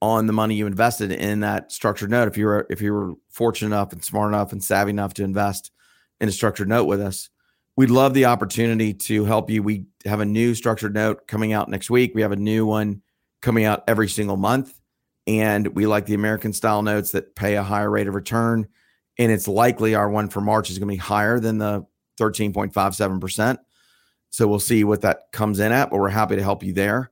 on 0.03 0.27
the 0.27 0.33
money 0.33 0.57
you 0.57 0.67
invested 0.67 1.13
in 1.13 1.41
that 1.41 1.71
structured 1.71 2.11
note. 2.11 2.27
If 2.27 2.37
you 2.37 2.47
were 2.47 2.67
if 2.71 2.81
you 2.81 2.93
were 2.93 3.15
fortunate 3.31 3.69
enough 3.69 3.93
and 3.93 4.05
smart 4.05 4.33
enough 4.33 4.51
and 4.51 4.63
savvy 4.63 4.91
enough 4.91 5.15
to 5.15 5.23
invest 5.23 5.71
in 6.21 6.29
a 6.29 6.33
structured 6.33 6.69
note 6.69 6.87
with 6.87 7.01
us, 7.01 7.31
we'd 7.77 7.91
love 7.91 8.15
the 8.15 8.25
opportunity 8.25 8.95
to 8.95 9.25
help 9.25 9.51
you. 9.51 9.63
We 9.63 9.87
have 10.05 10.21
a 10.21 10.25
new 10.25 10.55
structured 10.55 10.95
note 10.95 11.27
coming 11.29 11.53
out 11.53 11.69
next 11.69 11.91
week. 11.91 12.15
We 12.15 12.23
have 12.23 12.33
a 12.33 12.37
new 12.37 12.67
one 12.67 13.03
coming 13.43 13.65
out 13.65 13.85
every 13.87 14.09
single 14.09 14.37
month. 14.37 14.79
And 15.27 15.69
we 15.69 15.87
like 15.87 16.07
the 16.07 16.15
American 16.15 16.53
style 16.53 16.83
notes 16.83 17.13
that 17.13 17.35
pay 17.35 17.57
a 17.57 17.63
higher 17.63 17.91
rate 17.91 18.09
of 18.09 18.15
return. 18.15 18.69
And 19.19 19.33
it's 19.33 19.49
likely 19.49 19.95
our 19.95 20.09
one 20.09 20.29
for 20.29 20.41
March 20.41 20.71
is 20.71 20.79
going 20.79 20.89
to 20.89 20.93
be 20.93 20.99
higher 20.99 21.41
than 21.41 21.59
the 21.59 21.85
13.57%. 22.21 23.59
So 24.31 24.47
we'll 24.47 24.61
see 24.61 24.85
what 24.85 25.03
that 25.03 25.33
comes 25.33 25.61
in 25.61 25.73
at, 25.73 25.91
but 25.91 25.99
we're 25.99 26.09
happy 26.09 26.37
to 26.37 26.43
help 26.43 26.63
you 26.63 26.73
there. 26.73 27.11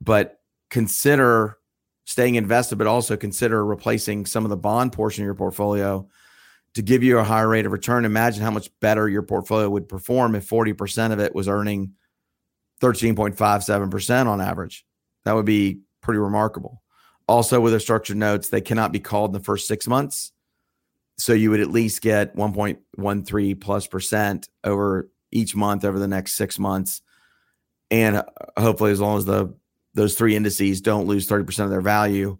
But 0.00 0.40
consider 0.70 1.58
staying 2.04 2.36
invested, 2.36 2.76
but 2.76 2.86
also 2.86 3.16
consider 3.16 3.64
replacing 3.64 4.26
some 4.26 4.44
of 4.44 4.50
the 4.50 4.56
bond 4.56 4.92
portion 4.92 5.24
of 5.24 5.26
your 5.26 5.34
portfolio 5.34 6.08
to 6.74 6.82
give 6.82 7.02
you 7.02 7.18
a 7.18 7.24
higher 7.24 7.48
rate 7.48 7.66
of 7.66 7.72
return. 7.72 8.04
Imagine 8.04 8.42
how 8.42 8.50
much 8.50 8.70
better 8.80 9.08
your 9.08 9.22
portfolio 9.22 9.68
would 9.68 9.88
perform 9.88 10.34
if 10.34 10.48
40% 10.48 11.12
of 11.12 11.18
it 11.18 11.34
was 11.34 11.48
earning 11.48 11.94
13.57% 12.80 14.26
on 14.26 14.40
average. 14.40 14.86
That 15.24 15.34
would 15.34 15.46
be 15.46 15.80
pretty 16.00 16.18
remarkable. 16.18 16.82
Also, 17.26 17.60
with 17.60 17.72
the 17.72 17.80
structured 17.80 18.16
notes, 18.16 18.48
they 18.48 18.60
cannot 18.60 18.92
be 18.92 19.00
called 19.00 19.30
in 19.30 19.34
the 19.34 19.44
first 19.44 19.66
six 19.66 19.86
months. 19.86 20.32
So 21.18 21.32
you 21.32 21.50
would 21.50 21.60
at 21.60 21.70
least 21.70 22.00
get 22.00 22.36
1.13 22.36 23.60
plus 23.60 23.86
percent 23.86 24.48
over 24.64 25.10
each 25.30 25.54
month 25.54 25.84
over 25.84 25.98
the 25.98 26.08
next 26.08 26.34
six 26.34 26.58
months. 26.58 27.02
and 27.90 28.18
uh, 28.18 28.24
hopefully, 28.56 28.92
as 28.92 29.00
long 29.00 29.18
as 29.18 29.24
the 29.24 29.54
those 29.94 30.14
three 30.14 30.36
indices 30.36 30.80
don't 30.80 31.06
lose 31.06 31.26
30% 31.26 31.64
of 31.64 31.70
their 31.70 31.80
value, 31.80 32.38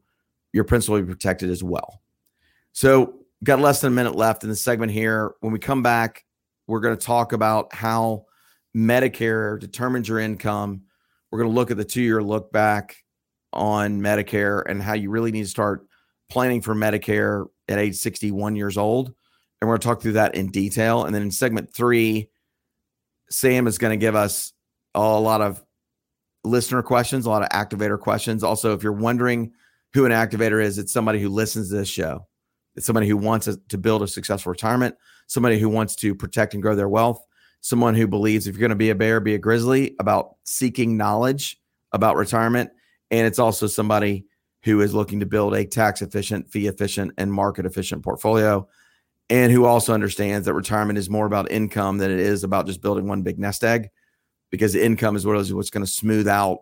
your 0.53 0.65
principal 0.65 0.95
will 0.95 1.03
be 1.03 1.13
protected 1.13 1.51
as 1.51 1.63
well. 1.63 2.01
So, 2.73 3.18
got 3.45 3.61
less 3.61 3.81
than 3.81 3.93
a 3.93 3.95
minute 3.95 4.17
left 4.17 4.43
in 4.43 4.49
the 4.49 4.57
segment 4.57 4.93
here. 4.93 5.33
When 5.41 5.53
we 5.53 5.59
come 5.59 5.83
back, 5.83 6.25
we're 6.67 6.81
going 6.81 6.97
to 6.97 7.07
talk 7.07 7.33
about 7.33 7.75
how 7.75 8.27
Medicare 8.77 9.59
determines 9.59 10.09
your 10.09 10.19
income. 10.19 10.83
We're 11.31 11.41
going 11.41 11.51
to 11.51 11.55
look 11.55 11.71
at 11.71 11.77
the 11.77 11.85
two 11.85 12.03
year 12.03 12.23
look 12.23 12.53
back 12.53 12.97
on 13.53 14.01
Medicare 14.01 14.63
and 14.67 14.83
how 14.83 14.95
you 14.95 15.11
really 15.11 15.33
need 15.33 15.45
to 15.45 15.49
start 15.49 15.87
planning 16.29 16.61
for 16.61 16.75
Medicare 16.75 17.47
at 17.69 17.79
age 17.79 17.97
61 17.97 18.57
years 18.57 18.77
old. 18.77 19.09
And 19.61 19.69
we're 19.69 19.77
going 19.77 19.81
to 19.81 19.89
talk 19.89 20.03
through 20.03 20.13
that 20.13 20.35
in 20.35 20.49
detail. 20.49 21.05
And 21.05 21.15
then 21.15 21.23
in 21.23 21.31
segment 21.31 21.73
three, 21.75 22.29
Sam 23.31 23.67
is 23.67 23.79
going 23.79 23.99
to 23.99 24.03
give 24.03 24.15
us 24.15 24.53
a 24.95 25.01
lot 25.01 25.41
of 25.41 25.63
listener 26.45 26.83
questions, 26.83 27.27
a 27.27 27.31
lot 27.31 27.43
of 27.43 27.49
activator 27.49 27.99
questions. 27.99 28.43
Also, 28.43 28.73
if 28.75 28.83
you're 28.83 28.93
wondering 28.93 29.53
who 29.95 30.05
an 30.05 30.13
activator 30.13 30.63
is, 30.63 30.79
it's 30.79 30.93
somebody 30.93 31.21
who 31.21 31.29
listens 31.29 31.71
to 31.71 31.77
this 31.77 31.89
show. 31.89 32.28
It's 32.79 32.87
somebody 32.87 33.09
who 33.09 33.17
wants 33.17 33.49
to 33.69 33.79
build 33.79 34.03
a 34.03 34.09
successful 34.09 34.51
retirement, 34.51 34.95
somebody 35.27 35.59
who 35.59 35.69
wants 35.69 35.97
to 35.97 36.15
protect 36.15 36.55
and 36.55 36.63
grow 36.63 36.77
their 36.77 36.89
wealth, 36.89 37.21
someone 37.61 37.97
who 37.97 38.07
believes 38.07 38.47
if 38.47 38.55
you're 38.55 38.61
going 38.61 38.71
to 38.71 38.77
be 38.77 38.91
a 38.91 38.95
bear, 38.95 39.19
be 39.19 39.35
a 39.35 39.39
grizzly 39.39 39.97
about 39.99 40.37
seeking 40.45 40.97
knowledge 40.97 41.61
about 41.93 42.15
retirement. 42.15 42.71
And 43.11 43.27
it's 43.27 43.41
also 43.41 43.67
somebody 43.67 44.27
who 44.63 44.81
is 44.81 44.95
looking 44.95 45.19
to 45.19 45.27
build 45.27 45.55
a 45.55 45.65
tax 45.65 46.03
efficient, 46.03 46.51
fee 46.53 46.69
efficient, 46.69 47.15
and 47.19 47.33
market 47.33 47.67
efficient 47.67 48.05
portfolio. 48.05 48.69
And 49.29 49.51
who 49.51 49.65
also 49.65 49.93
understands 49.93 50.47
that 50.47 50.55
retirement 50.55 51.01
is 51.01 51.11
more 51.11 51.27
about 51.27 51.51
income 51.51 51.99
than 51.99 52.13
it 52.13 52.21
is 52.21 52.45
about 52.45 52.67
just 52.67 52.81
building 52.81 53.09
one 53.09 53.23
big 53.23 53.41
nest 53.41 53.65
egg, 53.65 53.89
because 54.51 54.77
income 54.77 55.17
is 55.17 55.27
what 55.27 55.37
is 55.37 55.53
what's 55.53 55.71
going 55.71 55.85
to 55.85 55.91
smooth 55.91 56.29
out 56.29 56.61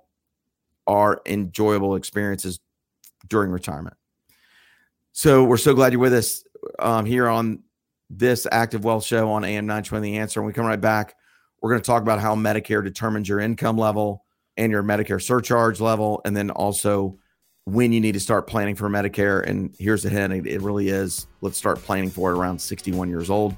our 0.87 1.20
enjoyable 1.26 1.94
experiences 1.94 2.58
during 3.28 3.50
retirement. 3.50 3.96
So 5.16 5.44
we're 5.44 5.56
so 5.56 5.73
glad 5.73 5.94
you're 5.94 6.02
with 6.02 6.12
us 6.12 6.44
um, 6.78 7.06
here 7.06 7.26
on 7.26 7.62
this 8.11 8.46
Active 8.52 8.85
Wealth 8.85 9.02
Show 9.02 9.30
on 9.30 9.44
AM 9.44 9.64
920 9.64 10.12
The 10.12 10.18
Answer. 10.18 10.40
And 10.40 10.46
we 10.46 10.52
come 10.52 10.66
right 10.66 10.78
back, 10.78 11.14
we're 11.62 11.70
going 11.70 11.80
to 11.80 11.87
talk 11.87 12.02
about 12.02 12.20
how 12.20 12.35
Medicare 12.35 12.85
determines 12.85 13.26
your 13.26 13.40
income 13.40 13.78
level 13.78 14.26
and 14.58 14.70
your 14.70 14.82
Medicare 14.82 15.20
surcharge 15.20 15.80
level, 15.80 16.20
and 16.26 16.37
then 16.37 16.50
also 16.50 17.18
when 17.64 17.94
you 17.94 18.00
need 18.02 18.12
to 18.12 18.20
start 18.20 18.46
planning 18.46 18.75
for 18.75 18.90
Medicare. 18.90 19.42
And 19.42 19.75
here's 19.78 20.02
the 20.02 20.11
hint 20.11 20.46
it 20.46 20.61
really 20.61 20.90
is 20.90 21.26
let's 21.40 21.56
start 21.56 21.78
planning 21.78 22.11
for 22.11 22.30
it 22.32 22.37
around 22.37 22.61
61 22.61 23.08
years 23.08 23.30
old. 23.30 23.56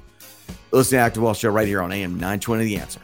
Listen 0.71 0.97
to 0.97 1.03
Active 1.03 1.23
Wealth 1.23 1.39
Show 1.39 1.49
right 1.49 1.67
here 1.67 1.81
on 1.81 1.91
AM 1.91 2.13
920 2.13 2.63
The 2.63 2.77
Answer. 2.77 3.01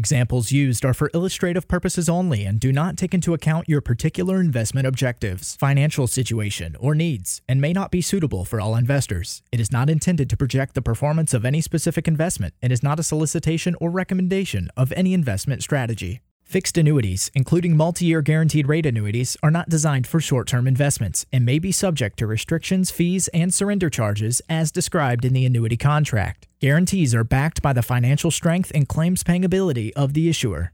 Examples 0.00 0.50
used 0.50 0.82
are 0.82 0.94
for 0.94 1.10
illustrative 1.12 1.68
purposes 1.68 2.08
only 2.08 2.46
and 2.46 2.58
do 2.58 2.72
not 2.72 2.96
take 2.96 3.12
into 3.12 3.34
account 3.34 3.68
your 3.68 3.82
particular 3.82 4.40
investment 4.40 4.86
objectives, 4.86 5.56
financial 5.56 6.06
situation, 6.06 6.74
or 6.80 6.94
needs, 6.94 7.42
and 7.46 7.60
may 7.60 7.74
not 7.74 7.90
be 7.90 8.00
suitable 8.00 8.46
for 8.46 8.62
all 8.62 8.76
investors. 8.76 9.42
It 9.52 9.60
is 9.60 9.70
not 9.70 9.90
intended 9.90 10.30
to 10.30 10.38
project 10.38 10.74
the 10.74 10.80
performance 10.80 11.34
of 11.34 11.44
any 11.44 11.60
specific 11.60 12.08
investment 12.08 12.54
and 12.62 12.72
is 12.72 12.82
not 12.82 12.98
a 12.98 13.02
solicitation 13.02 13.76
or 13.78 13.90
recommendation 13.90 14.70
of 14.74 14.90
any 14.96 15.12
investment 15.12 15.62
strategy. 15.62 16.22
Fixed 16.44 16.78
annuities, 16.78 17.30
including 17.34 17.76
multi 17.76 18.06
year 18.06 18.22
guaranteed 18.22 18.68
rate 18.68 18.86
annuities, 18.86 19.36
are 19.42 19.50
not 19.50 19.68
designed 19.68 20.06
for 20.06 20.18
short 20.18 20.48
term 20.48 20.66
investments 20.66 21.26
and 21.30 21.44
may 21.44 21.58
be 21.58 21.72
subject 21.72 22.18
to 22.18 22.26
restrictions, 22.26 22.90
fees, 22.90 23.28
and 23.34 23.52
surrender 23.52 23.90
charges 23.90 24.40
as 24.48 24.72
described 24.72 25.26
in 25.26 25.34
the 25.34 25.44
annuity 25.44 25.76
contract. 25.76 26.48
Guarantees 26.60 27.14
are 27.14 27.24
backed 27.24 27.62
by 27.62 27.72
the 27.72 27.80
financial 27.80 28.30
strength 28.30 28.70
and 28.74 28.86
claims 28.86 29.22
paying 29.22 29.46
ability 29.46 29.96
of 29.96 30.12
the 30.12 30.28
issuer. 30.28 30.72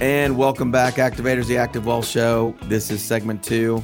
And 0.00 0.38
welcome 0.38 0.70
back, 0.70 0.94
Activators, 0.94 1.46
the 1.48 1.56
Active 1.56 1.84
Wealth 1.84 2.06
Show. 2.06 2.54
This 2.66 2.92
is 2.92 3.02
segment 3.02 3.42
two. 3.42 3.82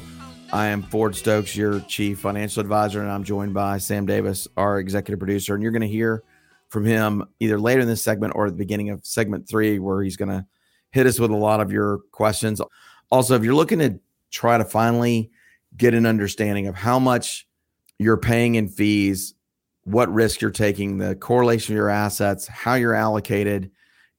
I 0.53 0.67
am 0.67 0.83
Ford 0.83 1.17
Stokes, 1.17 1.53
your 1.53 1.81
chief 1.81 2.19
financial 2.19 2.61
advisor, 2.61 3.01
and 3.01 3.11
I'm 3.11 3.25
joined 3.25 3.53
by 3.53 3.77
Sam 3.77 4.05
Davis, 4.05 4.47
our 4.55 4.79
executive 4.79 5.19
producer. 5.19 5.53
And 5.53 5.61
you're 5.61 5.73
going 5.73 5.81
to 5.81 5.87
hear 5.89 6.23
from 6.71 6.85
him 6.85 7.23
either 7.39 7.59
later 7.59 7.81
in 7.81 7.87
this 7.87 8.01
segment 8.03 8.33
or 8.35 8.47
at 8.47 8.53
the 8.53 8.57
beginning 8.57 8.89
of 8.89 9.05
segment 9.05 9.47
three, 9.47 9.77
where 9.77 10.01
he's 10.01 10.15
going 10.15 10.29
to 10.29 10.45
hit 10.91 11.05
us 11.05 11.19
with 11.19 11.29
a 11.29 11.35
lot 11.35 11.59
of 11.59 11.71
your 11.71 11.99
questions. 12.11 12.61
Also, 13.11 13.35
if 13.35 13.43
you're 13.43 13.53
looking 13.53 13.79
to 13.79 13.99
try 14.31 14.57
to 14.57 14.65
finally 14.65 15.29
get 15.75 15.93
an 15.93 16.05
understanding 16.05 16.67
of 16.67 16.75
how 16.75 16.97
much 16.97 17.45
you're 17.99 18.17
paying 18.17 18.55
in 18.55 18.69
fees, 18.69 19.33
what 19.83 20.11
risk 20.13 20.41
you're 20.41 20.49
taking, 20.49 20.97
the 20.97 21.15
correlation 21.15 21.73
of 21.73 21.77
your 21.77 21.89
assets, 21.89 22.47
how 22.47 22.75
you're 22.75 22.95
allocated, 22.95 23.69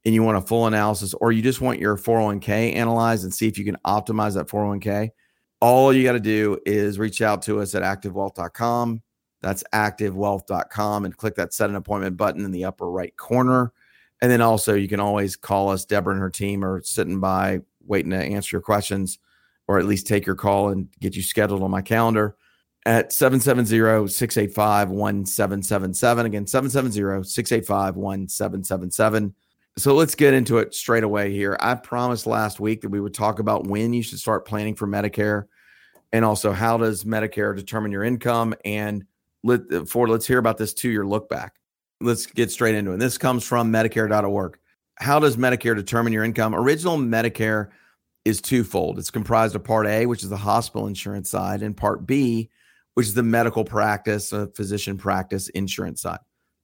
and 0.04 0.14
you 0.14 0.23
want 0.23 0.37
a 0.37 0.40
full 0.42 0.66
analysis, 0.66 1.14
or 1.14 1.32
you 1.32 1.40
just 1.40 1.61
want 1.61 1.78
your 1.78 1.97
401k 1.97 2.75
analyzed 2.75 3.25
and 3.25 3.32
see 3.32 3.49
if 3.49 3.56
you 3.56 3.64
can 3.64 3.76
optimize 3.87 4.35
that 4.35 4.49
401k, 4.49 5.11
all 5.61 5.92
you 5.92 6.02
got 6.02 6.12
to 6.12 6.21
do 6.21 6.59
is 6.66 6.99
reach 6.99 7.23
out 7.23 7.40
to 7.42 7.61
us 7.61 7.75
at 7.75 7.82
activewealth.com. 7.82 9.00
That's 9.42 9.64
activewealth.com 9.75 11.04
and 11.04 11.16
click 11.16 11.34
that 11.37 11.52
set 11.52 11.70
an 11.70 11.76
appointment 11.76 12.16
button 12.16 12.44
in 12.44 12.52
the 12.52 12.64
upper 12.64 12.90
right 12.90 13.16
corner. 13.16 13.72
And 14.20 14.30
then 14.30 14.40
also, 14.40 14.75
you 14.75 14.88
can 14.88 15.00
always 15.00 15.37
call 15.37 15.68
us. 15.68 15.84
Deborah 15.84 16.14
and 16.14 16.22
her 16.22 16.30
team 16.30 16.64
are 16.64 16.80
sitting 16.82 17.20
by 17.20 17.61
waiting 17.84 18.12
to 18.12 18.18
answer 18.18 18.56
your 18.56 18.62
questions 18.62 19.18
or 19.66 19.78
at 19.78 19.84
least 19.84 20.06
take 20.06 20.26
your 20.26 20.37
call 20.37 20.68
and 20.68 20.88
get 21.00 21.16
you 21.16 21.22
scheduled 21.22 21.62
on 21.62 21.70
my 21.70 21.82
calendar 21.82 22.37
at 22.87 23.12
770 23.12 24.08
685 24.08 24.90
1777. 24.90 26.26
Again, 26.26 26.46
770 26.46 27.25
685 27.28 27.96
1777 27.96 29.34
so 29.78 29.94
let's 29.94 30.14
get 30.14 30.34
into 30.34 30.58
it 30.58 30.75
straight 30.75 31.02
away 31.02 31.32
here. 31.32 31.56
I 31.58 31.75
promised 31.75 32.26
last 32.26 32.61
week 32.61 32.82
that 32.82 32.90
we 32.90 33.00
would 33.00 33.14
talk 33.14 33.38
about 33.38 33.66
when 33.66 33.94
you 33.94 34.02
should 34.02 34.18
start 34.18 34.46
planning 34.46 34.75
for 34.75 34.87
Medicare 34.87 35.46
and 36.12 36.25
also 36.26 36.52
how 36.52 36.76
does 36.76 37.04
Medicare 37.04 37.56
determine 37.56 37.90
your 37.90 38.04
income 38.04 38.54
and 38.66 39.04
let 39.42 39.88
for 39.88 40.08
let's 40.08 40.26
hear 40.26 40.38
about 40.38 40.58
this 40.58 40.75
two-year 40.75 41.06
look 41.06 41.28
back. 41.28 41.54
Let's 42.00 42.26
get 42.26 42.50
straight 42.50 42.75
into 42.75 42.92
it. 42.92 42.99
This 42.99 43.18
comes 43.18 43.44
from 43.44 43.72
medicare.org. 43.72 44.58
How 44.96 45.18
does 45.18 45.37
Medicare 45.37 45.75
determine 45.75 46.12
your 46.12 46.25
income? 46.25 46.54
Original 46.54 46.96
Medicare 46.96 47.68
is 48.25 48.40
twofold. 48.40 48.99
It's 48.99 49.11
comprised 49.11 49.54
of 49.54 49.64
Part 49.64 49.87
A, 49.87 50.06
which 50.06 50.22
is 50.22 50.28
the 50.28 50.37
hospital 50.37 50.87
insurance 50.87 51.30
side, 51.30 51.62
and 51.62 51.76
Part 51.76 52.06
B, 52.06 52.50
which 52.94 53.06
is 53.06 53.14
the 53.14 53.22
medical 53.22 53.64
practice, 53.64 54.32
uh, 54.32 54.46
physician 54.54 54.96
practice 54.96 55.49
insurance 55.50 56.02
side. 56.02 56.20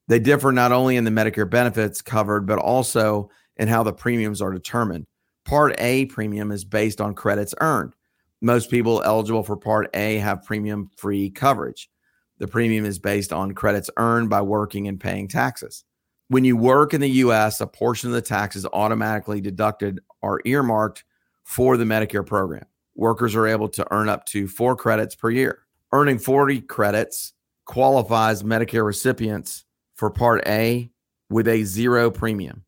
They 0.08 0.18
differ 0.18 0.52
not 0.52 0.72
only 0.72 0.96
in 0.96 1.04
the 1.04 1.10
Medicare 1.10 1.48
benefits 1.48 2.00
covered, 2.00 2.46
but 2.46 2.58
also 2.58 3.30
in 3.56 3.68
how 3.68 3.82
the 3.82 3.92
premiums 3.92 4.40
are 4.40 4.52
determined. 4.52 5.06
Part 5.44 5.74
A 5.78 6.06
premium 6.06 6.52
is 6.52 6.64
based 6.64 7.00
on 7.00 7.14
credits 7.14 7.54
earned. 7.60 7.94
Most 8.40 8.70
people 8.70 9.02
eligible 9.02 9.42
for 9.42 9.56
Part 9.56 9.90
A 9.94 10.18
have 10.18 10.44
premium 10.44 10.90
free 10.96 11.30
coverage. 11.30 11.90
The 12.38 12.48
premium 12.48 12.84
is 12.84 12.98
based 12.98 13.32
on 13.32 13.52
credits 13.52 13.90
earned 13.96 14.30
by 14.30 14.42
working 14.42 14.88
and 14.88 15.00
paying 15.00 15.28
taxes. 15.28 15.84
When 16.28 16.44
you 16.44 16.56
work 16.56 16.94
in 16.94 17.00
the 17.00 17.10
US, 17.10 17.60
a 17.60 17.66
portion 17.66 18.10
of 18.10 18.14
the 18.14 18.22
taxes 18.22 18.66
automatically 18.72 19.40
deducted 19.40 20.00
are 20.22 20.40
earmarked 20.44 21.04
for 21.44 21.76
the 21.76 21.84
Medicare 21.84 22.26
program. 22.26 22.66
Workers 22.94 23.34
are 23.34 23.46
able 23.46 23.68
to 23.70 23.86
earn 23.90 24.08
up 24.08 24.26
to 24.26 24.46
four 24.46 24.76
credits 24.76 25.14
per 25.14 25.30
year. 25.30 25.60
Earning 25.92 26.18
40 26.18 26.60
credits 26.62 27.32
qualifies 27.64 28.42
Medicare 28.42 28.84
recipients 28.84 29.64
for 29.94 30.10
Part 30.10 30.46
A 30.46 30.90
with 31.30 31.48
a 31.48 31.64
zero 31.64 32.10
premium. 32.10 32.64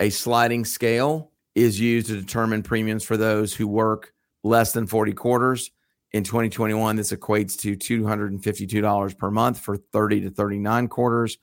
A 0.00 0.10
sliding 0.10 0.64
scale 0.64 1.32
is 1.54 1.80
used 1.80 2.08
to 2.08 2.20
determine 2.20 2.62
premiums 2.62 3.04
for 3.04 3.16
those 3.16 3.54
who 3.54 3.66
work 3.66 4.12
less 4.44 4.72
than 4.72 4.86
40 4.86 5.12
quarters. 5.14 5.70
In 6.12 6.24
2021, 6.24 6.96
this 6.96 7.12
equates 7.12 7.58
to 7.60 7.76
$252 7.76 9.18
per 9.18 9.30
month 9.30 9.60
for 9.60 9.76
30 9.76 10.22
to 10.22 10.30
39 10.30 10.88
quarters 10.88 11.38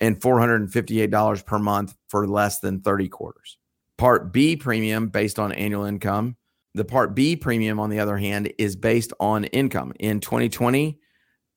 and 0.00 0.20
$458 0.20 1.46
per 1.46 1.58
month 1.58 1.94
for 2.08 2.26
less 2.26 2.60
than 2.60 2.80
30 2.80 3.08
quarters. 3.08 3.58
Part 3.96 4.32
B 4.32 4.56
premium 4.56 5.08
based 5.08 5.38
on 5.38 5.52
annual 5.52 5.84
income. 5.84 6.36
The 6.74 6.84
Part 6.84 7.14
B 7.14 7.36
premium, 7.36 7.78
on 7.78 7.90
the 7.90 8.00
other 8.00 8.16
hand, 8.16 8.52
is 8.58 8.76
based 8.76 9.12
on 9.20 9.44
income. 9.44 9.92
In 10.00 10.20
2020, 10.20 10.98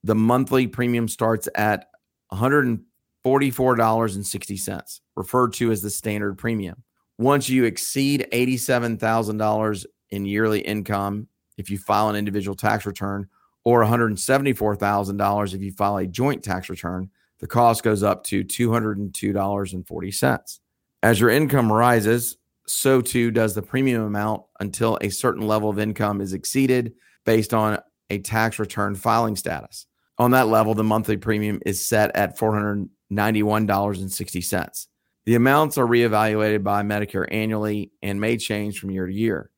the 0.04 0.14
monthly 0.14 0.66
premium 0.66 1.08
starts 1.08 1.48
at 1.54 1.86
100 2.28 2.80
$44.60, 3.26 5.00
referred 5.16 5.52
to 5.54 5.72
as 5.72 5.82
the 5.82 5.90
standard 5.90 6.38
premium. 6.38 6.84
Once 7.18 7.48
you 7.48 7.64
exceed 7.64 8.28
$87,000 8.32 9.84
in 10.10 10.24
yearly 10.24 10.60
income 10.60 11.26
if 11.56 11.70
you 11.70 11.78
file 11.78 12.08
an 12.08 12.16
individual 12.16 12.54
tax 12.54 12.86
return, 12.86 13.28
or 13.64 13.82
$174,000 13.82 15.54
if 15.54 15.60
you 15.60 15.72
file 15.72 15.96
a 15.96 16.06
joint 16.06 16.44
tax 16.44 16.68
return, 16.68 17.10
the 17.40 17.46
cost 17.46 17.82
goes 17.82 18.02
up 18.02 18.24
to 18.24 18.44
$202.40. 18.44 20.58
As 21.02 21.20
your 21.20 21.30
income 21.30 21.72
rises, 21.72 22.36
so 22.66 23.00
too 23.00 23.30
does 23.30 23.54
the 23.54 23.62
premium 23.62 24.02
amount 24.02 24.42
until 24.60 24.98
a 25.00 25.10
certain 25.10 25.46
level 25.46 25.70
of 25.70 25.78
income 25.78 26.20
is 26.20 26.32
exceeded 26.32 26.94
based 27.24 27.54
on 27.54 27.78
a 28.10 28.18
tax 28.18 28.58
return 28.58 28.94
filing 28.94 29.36
status. 29.36 29.86
On 30.18 30.30
that 30.30 30.48
level, 30.48 30.74
the 30.74 30.84
monthly 30.84 31.16
premium 31.16 31.60
is 31.66 31.86
set 31.86 32.14
at 32.16 32.38
$491.60. 32.38 34.86
The 35.26 35.34
amounts 35.34 35.76
are 35.76 35.86
reevaluated 35.86 36.62
by 36.62 36.82
Medicare 36.82 37.26
annually 37.30 37.90
and 38.00 38.20
may 38.20 38.36
change 38.36 38.78
from 38.78 38.90
year 38.90 39.06
to 39.06 39.12
year. 39.12 39.50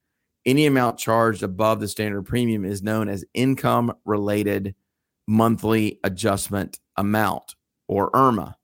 Any 0.48 0.64
amount 0.64 0.98
charged 0.98 1.42
above 1.42 1.78
the 1.78 1.88
standard 1.88 2.22
premium 2.22 2.64
is 2.64 2.82
known 2.82 3.10
as 3.10 3.22
income 3.34 3.92
related 4.06 4.74
monthly 5.26 6.00
adjustment 6.04 6.78
amount 6.96 7.54
or 7.86 8.10
IRMAA. 8.12 8.54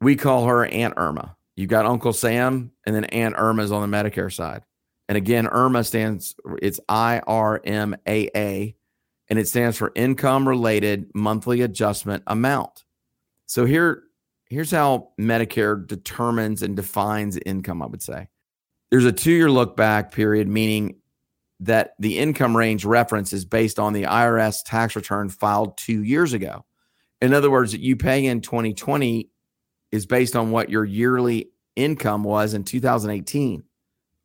We 0.00 0.16
call 0.16 0.46
her 0.46 0.64
Aunt 0.64 0.94
Irma. 0.96 1.36
You 1.54 1.66
got 1.66 1.84
Uncle 1.84 2.14
Sam 2.14 2.72
and 2.86 2.96
then 2.96 3.04
Aunt 3.04 3.34
Irma's 3.36 3.70
on 3.70 3.90
the 3.90 3.94
Medicare 3.94 4.32
side. 4.32 4.62
And 5.06 5.18
again, 5.18 5.46
IRMAA 5.48 5.84
stands 5.84 6.34
it's 6.62 6.80
I 6.88 7.20
R 7.26 7.60
M 7.62 7.94
A 8.08 8.30
A 8.34 8.74
and 9.28 9.38
it 9.38 9.46
stands 9.46 9.76
for 9.76 9.92
income 9.94 10.48
related 10.48 11.10
monthly 11.14 11.60
adjustment 11.60 12.22
amount. 12.26 12.84
So 13.44 13.66
here 13.66 14.04
here's 14.46 14.70
how 14.70 15.10
Medicare 15.20 15.86
determines 15.86 16.62
and 16.62 16.74
defines 16.74 17.36
income, 17.36 17.82
I 17.82 17.86
would 17.86 18.02
say. 18.02 18.30
There's 18.90 19.04
a 19.04 19.12
2-year 19.12 19.50
look 19.50 19.76
back 19.76 20.10
period 20.12 20.48
meaning 20.48 20.96
that 21.62 21.94
the 21.98 22.18
income 22.18 22.56
range 22.56 22.84
reference 22.84 23.32
is 23.32 23.44
based 23.44 23.78
on 23.78 23.92
the 23.92 24.02
IRS 24.02 24.58
tax 24.64 24.96
return 24.96 25.28
filed 25.28 25.78
2 25.78 26.02
years 26.02 26.32
ago. 26.32 26.64
In 27.20 27.32
other 27.32 27.50
words, 27.50 27.70
that 27.70 27.80
you 27.80 27.94
pay 27.94 28.26
in 28.26 28.40
2020 28.40 29.30
is 29.92 30.06
based 30.06 30.34
on 30.34 30.50
what 30.50 30.70
your 30.70 30.84
yearly 30.84 31.50
income 31.76 32.24
was 32.24 32.52
in 32.52 32.64
2018 32.64 33.62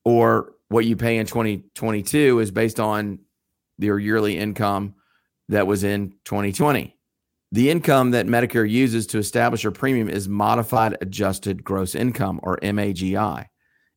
or 0.03 0.53
what 0.69 0.85
you 0.85 0.95
pay 0.95 1.17
in 1.17 1.27
2022 1.27 2.39
is 2.39 2.49
based 2.49 2.79
on 2.79 3.19
your 3.77 3.99
yearly 3.99 4.37
income 4.37 4.95
that 5.49 5.67
was 5.67 5.83
in 5.83 6.15
2020. 6.25 6.95
The 7.51 7.69
income 7.69 8.11
that 8.11 8.25
Medicare 8.25 8.69
uses 8.69 9.05
to 9.07 9.19
establish 9.19 9.63
your 9.63 9.71
premium 9.71 10.09
is 10.09 10.27
modified 10.27 10.97
adjusted 10.99 11.63
gross 11.63 11.93
income 11.93 12.39
or 12.41 12.57
MAGI. 12.63 13.45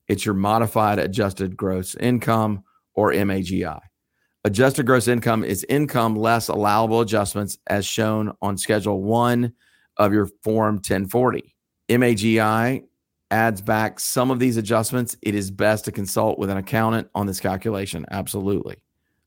It's 0.07 0.25
your 0.25 0.35
modified 0.35 0.99
adjusted 0.99 1.57
gross 1.57 1.95
income 1.95 2.63
or 2.93 3.11
MAGI. 3.11 3.79
Adjusted 4.43 4.85
gross 4.85 5.07
income 5.07 5.43
is 5.43 5.65
income 5.69 6.15
less 6.15 6.47
allowable 6.47 7.01
adjustments 7.01 7.57
as 7.67 7.85
shown 7.85 8.33
on 8.41 8.57
Schedule 8.57 9.03
1 9.03 9.53
of 9.97 10.13
your 10.13 10.27
Form 10.43 10.75
1040. 10.75 11.55
MAGI 11.89 12.83
adds 13.29 13.61
back 13.61 13.99
some 13.99 14.31
of 14.31 14.39
these 14.39 14.57
adjustments, 14.57 15.15
it 15.21 15.35
is 15.35 15.51
best 15.51 15.85
to 15.85 15.91
consult 15.91 16.37
with 16.37 16.49
an 16.49 16.57
accountant 16.57 17.07
on 17.15 17.27
this 17.27 17.39
calculation. 17.39 18.05
Absolutely. 18.11 18.77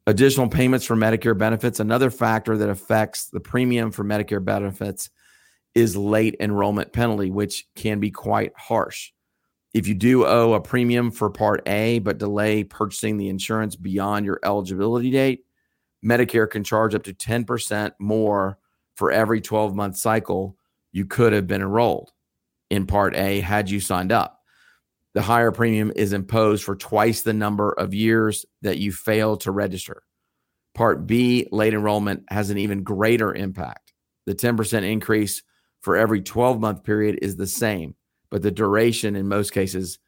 Additional 0.07 0.49
payments 0.49 0.85
for 0.85 0.97
Medicare 0.97 1.37
benefits. 1.37 1.81
Another 1.81 2.11
factor 2.11 2.59
that 2.59 2.69
affects 2.69 3.27
the 3.31 3.41
premium 3.41 3.91
for 3.91 4.05
Medicare 4.05 4.45
benefits 4.45 5.09
is 5.75 5.97
late 5.97 6.37
enrollment 6.41 6.93
penalty, 6.93 7.31
which 7.31 7.67
can 7.75 8.01
be 8.01 8.11
quite 8.11 8.53
harsh. 8.57 9.13
If 9.75 9.89
you 9.89 9.95
do 9.95 10.25
owe 10.25 10.53
a 10.53 10.61
premium 10.61 11.11
for 11.11 11.29
Part 11.31 11.69
A, 11.69 11.99
but 11.99 12.19
delay 12.19 12.63
purchasing 12.63 13.17
the 13.17 13.29
insurance 13.29 13.75
beyond 13.75 14.25
your 14.25 14.39
eligibility 14.45 15.11
date, 15.11 15.45
Medicare 16.05 16.49
can 16.49 16.63
charge 16.63 16.95
up 16.95 17.03
to 17.05 17.13
10% 17.13 17.93
more 17.99 18.59
for 18.95 19.11
every 19.11 19.41
12 19.41 19.75
month 19.75 19.97
cycle 19.97 20.57
you 20.93 21.05
could 21.05 21.33
have 21.33 21.49
been 21.49 21.61
enrolled 21.61 22.13
in 22.71 22.87
Part 22.87 23.17
A 23.17 23.41
had 23.41 23.69
you 23.69 23.81
signed 23.81 24.13
up. 24.13 24.41
The 25.15 25.23
higher 25.23 25.51
premium 25.51 25.93
is 25.95 26.13
imposed 26.13 26.63
for 26.63 26.77
twice 26.77 27.23
the 27.23 27.33
number 27.33 27.71
of 27.71 27.95
years 27.95 28.47
that 28.63 28.79
you 28.79 28.93
failed 28.93 29.41
to 29.43 29.51
register. 29.51 30.03
Part 30.75 31.07
B, 31.07 31.47
late 31.51 31.75
enrollment, 31.75 32.25
has 32.29 32.51
an 32.51 32.59
even 32.59 32.83
greater 32.83 33.35
impact. 33.35 33.93
The 34.27 34.35
10% 34.35 34.83
increase 34.83 35.43
for 35.83 35.97
every 35.97 36.21
12 36.21 36.61
month 36.61 36.85
period 36.85 37.19
is 37.23 37.37
the 37.37 37.47
same, 37.47 37.95
but 38.35 38.43
the 38.43 38.51
duration 38.51 39.15
in 39.15 39.29
most 39.29 39.53
cases 39.53 40.01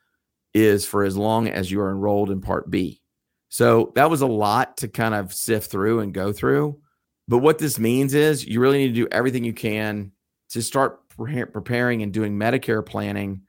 is 0.52 0.84
for 0.84 1.04
as 1.04 1.16
long 1.16 1.46
as 1.46 1.70
you 1.70 1.80
are 1.80 1.92
enrolled 1.92 2.28
in 2.28 2.40
Part 2.40 2.68
B. 2.68 3.00
So 3.50 3.92
that 3.94 4.10
was 4.10 4.20
a 4.20 4.26
lot 4.26 4.78
to 4.78 4.88
kind 4.88 5.14
of 5.14 5.32
sift 5.32 5.70
through 5.70 6.00
and 6.00 6.12
go 6.12 6.32
through. 6.32 6.80
But 7.28 7.38
what 7.38 7.58
this 7.58 7.78
means 7.78 8.14
is 8.14 8.44
you 8.44 8.58
really 8.58 8.78
need 8.78 8.88
to 8.88 8.94
do 8.94 9.08
everything 9.12 9.44
you 9.44 9.52
can 9.52 10.10
to 10.48 10.60
start 10.60 11.08
pre- 11.10 11.44
preparing 11.44 12.02
and 12.02 12.12
doing 12.12 12.36
Medicare 12.36 12.84
planning 12.84 13.42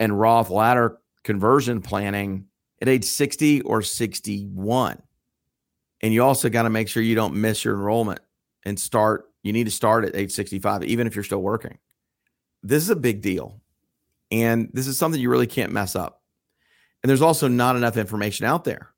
and 0.00 0.18
Roth 0.18 0.50
ladder 0.50 0.98
conversion 1.22 1.80
planning 1.80 2.46
at 2.82 2.88
age 2.88 3.04
60 3.04 3.60
or 3.60 3.82
61. 3.82 5.00
And 6.00 6.12
you 6.12 6.24
also 6.24 6.48
got 6.48 6.62
to 6.62 6.70
make 6.70 6.88
sure 6.88 7.04
you 7.04 7.14
don't 7.14 7.36
miss 7.36 7.64
your 7.64 7.74
enrollment 7.74 8.18
and 8.64 8.80
start. 8.80 9.26
You 9.44 9.52
need 9.52 9.66
to 9.66 9.70
start 9.70 10.04
at 10.04 10.16
age 10.16 10.32
65, 10.32 10.82
even 10.82 11.06
if 11.06 11.14
you're 11.14 11.22
still 11.22 11.40
working. 11.40 11.78
This 12.64 12.82
is 12.82 12.90
a 12.90 12.96
big 12.96 13.22
deal. 13.22 13.60
And 14.30 14.70
this 14.72 14.86
is 14.86 14.98
something 14.98 15.20
you 15.20 15.30
really 15.30 15.46
can't 15.46 15.72
mess 15.72 15.94
up. 15.96 16.22
And 17.02 17.10
there's 17.10 17.22
also 17.22 17.48
not 17.48 17.76
enough 17.76 17.96
information 17.96 18.46
out 18.46 18.64
there 18.64 18.90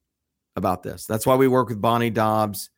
about 0.54 0.82
this. 0.82 1.06
That's 1.06 1.26
why 1.26 1.36
we 1.36 1.48
work 1.48 1.68
with 1.68 1.80
Bonnie 1.80 2.10
Dobbs 2.10 2.70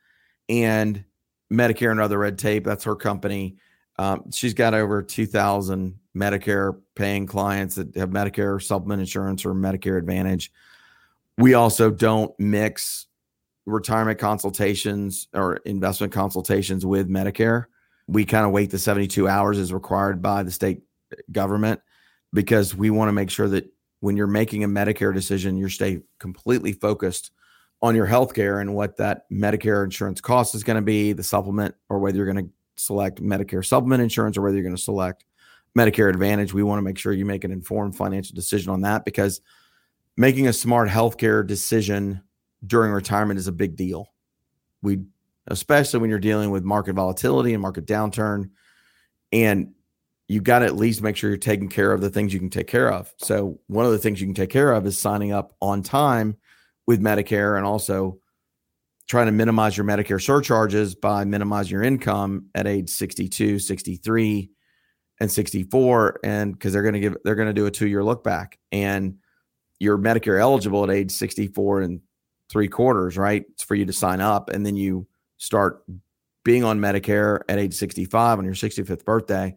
and 0.48 1.04
Medicare 1.52 1.90
and 1.90 2.00
Other 2.00 2.18
Red 2.18 2.38
Tape. 2.38 2.64
That's 2.64 2.84
her 2.84 2.96
company. 2.96 3.56
Um, 3.98 4.30
she's 4.32 4.54
got 4.54 4.74
over 4.74 5.02
2,000 5.02 5.98
Medicare 6.16 6.78
paying 6.94 7.26
clients 7.26 7.74
that 7.76 7.94
have 7.96 8.10
Medicare 8.10 8.62
supplement 8.62 9.00
insurance 9.00 9.44
or 9.44 9.54
Medicare 9.54 9.98
Advantage. 9.98 10.52
We 11.36 11.54
also 11.54 11.90
don't 11.90 12.32
mix 12.38 13.06
retirement 13.66 14.18
consultations 14.18 15.28
or 15.34 15.56
investment 15.58 16.12
consultations 16.12 16.86
with 16.86 17.08
Medicare. 17.08 17.66
We 18.06 18.24
kind 18.24 18.46
of 18.46 18.52
wait 18.52 18.70
the 18.70 18.78
72 18.78 19.28
hours 19.28 19.58
as 19.58 19.72
required 19.72 20.22
by 20.22 20.42
the 20.42 20.50
state 20.50 20.80
government 21.30 21.80
because 22.32 22.74
we 22.74 22.90
want 22.90 23.08
to 23.08 23.12
make 23.12 23.30
sure 23.30 23.48
that 23.48 23.72
when 24.00 24.16
you're 24.16 24.26
making 24.26 24.64
a 24.64 24.68
Medicare 24.68 25.12
decision, 25.12 25.56
you 25.56 25.68
stay 25.68 26.00
completely 26.18 26.72
focused 26.72 27.32
on 27.80 27.94
your 27.94 28.06
health 28.06 28.34
care 28.34 28.60
and 28.60 28.74
what 28.74 28.96
that 28.96 29.30
Medicare 29.30 29.84
insurance 29.84 30.20
cost 30.20 30.54
is 30.54 30.64
going 30.64 30.76
to 30.76 30.82
be, 30.82 31.12
the 31.12 31.22
supplement, 31.22 31.74
or 31.88 31.98
whether 31.98 32.16
you're 32.16 32.32
going 32.32 32.46
to 32.46 32.52
select 32.76 33.22
Medicare 33.22 33.64
supplement 33.64 34.02
insurance 34.02 34.36
or 34.36 34.42
whether 34.42 34.56
you're 34.56 34.64
going 34.64 34.76
to 34.76 34.82
select 34.82 35.24
Medicare 35.76 36.10
Advantage. 36.10 36.52
We 36.52 36.62
want 36.62 36.78
to 36.78 36.82
make 36.82 36.98
sure 36.98 37.12
you 37.12 37.24
make 37.24 37.44
an 37.44 37.52
informed 37.52 37.96
financial 37.96 38.34
decision 38.34 38.70
on 38.70 38.82
that 38.82 39.04
because 39.04 39.40
making 40.16 40.48
a 40.48 40.52
smart 40.52 40.88
healthcare 40.88 41.46
decision 41.46 42.22
during 42.66 42.92
retirement 42.92 43.38
is 43.38 43.46
a 43.46 43.52
big 43.52 43.76
deal. 43.76 44.08
We, 44.82 45.00
especially 45.46 46.00
when 46.00 46.10
you're 46.10 46.18
dealing 46.18 46.50
with 46.50 46.64
market 46.64 46.94
volatility 46.94 47.52
and 47.52 47.62
market 47.62 47.86
downturn, 47.86 48.50
and 49.32 49.74
you 50.28 50.40
got 50.40 50.60
to 50.60 50.66
at 50.66 50.76
least 50.76 51.02
make 51.02 51.16
sure 51.16 51.30
you're 51.30 51.38
taking 51.38 51.68
care 51.68 51.92
of 51.92 52.00
the 52.00 52.10
things 52.10 52.32
you 52.32 52.38
can 52.38 52.50
take 52.50 52.66
care 52.66 52.92
of. 52.92 53.12
So, 53.16 53.60
one 53.66 53.86
of 53.86 53.92
the 53.92 53.98
things 53.98 54.20
you 54.20 54.26
can 54.26 54.34
take 54.34 54.50
care 54.50 54.72
of 54.72 54.86
is 54.86 54.98
signing 54.98 55.32
up 55.32 55.54
on 55.60 55.82
time 55.82 56.36
with 56.86 57.00
Medicare 57.00 57.56
and 57.56 57.66
also 57.66 58.18
trying 59.08 59.26
to 59.26 59.32
minimize 59.32 59.76
your 59.76 59.86
Medicare 59.86 60.22
surcharges 60.22 60.94
by 60.94 61.24
minimizing 61.24 61.72
your 61.72 61.82
income 61.82 62.46
at 62.54 62.66
age 62.66 62.90
62, 62.90 63.58
63, 63.58 64.50
and 65.20 65.30
64. 65.30 66.20
And 66.22 66.52
because 66.52 66.72
they're 66.72 66.82
going 66.82 66.94
to 66.94 67.00
give, 67.00 67.16
they're 67.24 67.34
going 67.34 67.48
to 67.48 67.54
do 67.54 67.66
a 67.66 67.70
two 67.70 67.88
year 67.88 68.04
look 68.04 68.22
back 68.22 68.58
and 68.70 69.16
you're 69.78 69.98
Medicare 69.98 70.40
eligible 70.40 70.84
at 70.84 70.90
age 70.90 71.10
64 71.10 71.82
and 71.82 72.00
three 72.50 72.68
quarters, 72.68 73.16
right? 73.16 73.44
It's 73.50 73.62
for 73.62 73.74
you 73.74 73.86
to 73.86 73.92
sign 73.92 74.20
up. 74.20 74.50
And 74.50 74.64
then 74.64 74.76
you 74.76 75.06
start 75.36 75.84
being 76.44 76.64
on 76.64 76.80
Medicare 76.80 77.40
at 77.48 77.58
age 77.58 77.74
65 77.74 78.38
on 78.38 78.44
your 78.44 78.54
65th 78.54 79.04
birthday. 79.04 79.56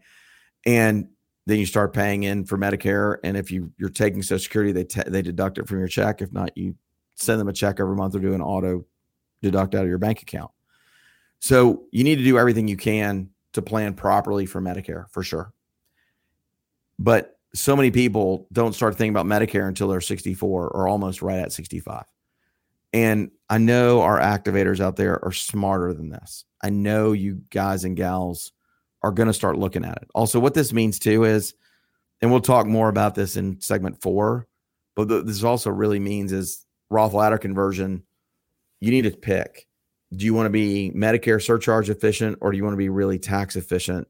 And 0.65 1.09
then 1.47 1.59
you 1.59 1.65
start 1.65 1.93
paying 1.93 2.23
in 2.23 2.45
for 2.45 2.57
Medicare. 2.57 3.17
And 3.23 3.35
if 3.35 3.51
you, 3.51 3.71
you're 3.77 3.89
taking 3.89 4.21
Social 4.21 4.43
Security, 4.43 4.71
they, 4.71 4.83
te- 4.83 5.09
they 5.09 5.21
deduct 5.21 5.57
it 5.57 5.67
from 5.67 5.79
your 5.79 5.87
check. 5.87 6.21
If 6.21 6.31
not, 6.31 6.55
you 6.55 6.75
send 7.15 7.39
them 7.39 7.47
a 7.47 7.53
check 7.53 7.79
every 7.79 7.95
month 7.95 8.15
or 8.15 8.19
do 8.19 8.33
an 8.33 8.41
auto 8.41 8.85
deduct 9.41 9.75
out 9.75 9.83
of 9.83 9.89
your 9.89 9.97
bank 9.97 10.21
account. 10.21 10.51
So 11.39 11.85
you 11.91 12.03
need 12.03 12.17
to 12.17 12.23
do 12.23 12.37
everything 12.37 12.67
you 12.67 12.77
can 12.77 13.29
to 13.53 13.61
plan 13.61 13.95
properly 13.95 14.45
for 14.45 14.61
Medicare 14.61 15.05
for 15.09 15.23
sure. 15.23 15.51
But 16.99 17.39
so 17.53 17.75
many 17.75 17.91
people 17.91 18.47
don't 18.53 18.73
start 18.73 18.95
thinking 18.95 19.15
about 19.15 19.25
Medicare 19.25 19.67
until 19.67 19.87
they're 19.87 20.01
64 20.01 20.69
or 20.69 20.87
almost 20.87 21.21
right 21.21 21.39
at 21.39 21.51
65. 21.51 22.03
And 22.93 23.31
I 23.49 23.57
know 23.57 24.01
our 24.01 24.19
activators 24.19 24.79
out 24.79 24.95
there 24.95 25.23
are 25.23 25.31
smarter 25.31 25.93
than 25.93 26.09
this. 26.09 26.45
I 26.61 26.69
know 26.69 27.13
you 27.13 27.41
guys 27.49 27.83
and 27.83 27.97
gals 27.97 28.51
are 29.03 29.11
going 29.11 29.27
to 29.27 29.33
start 29.33 29.57
looking 29.57 29.85
at 29.85 29.97
it. 30.01 30.09
Also, 30.13 30.39
what 30.39 30.53
this 30.53 30.73
means 30.73 30.99
too 30.99 31.23
is, 31.23 31.53
and 32.21 32.31
we'll 32.31 32.41
talk 32.41 32.67
more 32.67 32.89
about 32.89 33.15
this 33.15 33.35
in 33.35 33.59
segment 33.61 34.01
four, 34.01 34.47
but 34.95 35.25
this 35.25 35.43
also 35.43 35.69
really 35.69 35.99
means 35.99 36.31
is 36.31 36.65
Roth 36.89 37.13
ladder 37.13 37.37
conversion 37.37 38.03
you 38.79 38.91
need 38.91 39.03
to 39.03 39.11
pick. 39.11 39.67
Do 40.13 40.25
you 40.25 40.33
want 40.33 40.47
to 40.47 40.51
be 40.51 40.91
Medicare 40.93 41.41
surcharge 41.41 41.89
efficient 41.89 42.37
or 42.41 42.51
do 42.51 42.57
you 42.57 42.63
want 42.63 42.73
to 42.73 42.77
be 42.77 42.89
really 42.89 43.17
tax 43.17 43.55
efficient? 43.55 44.07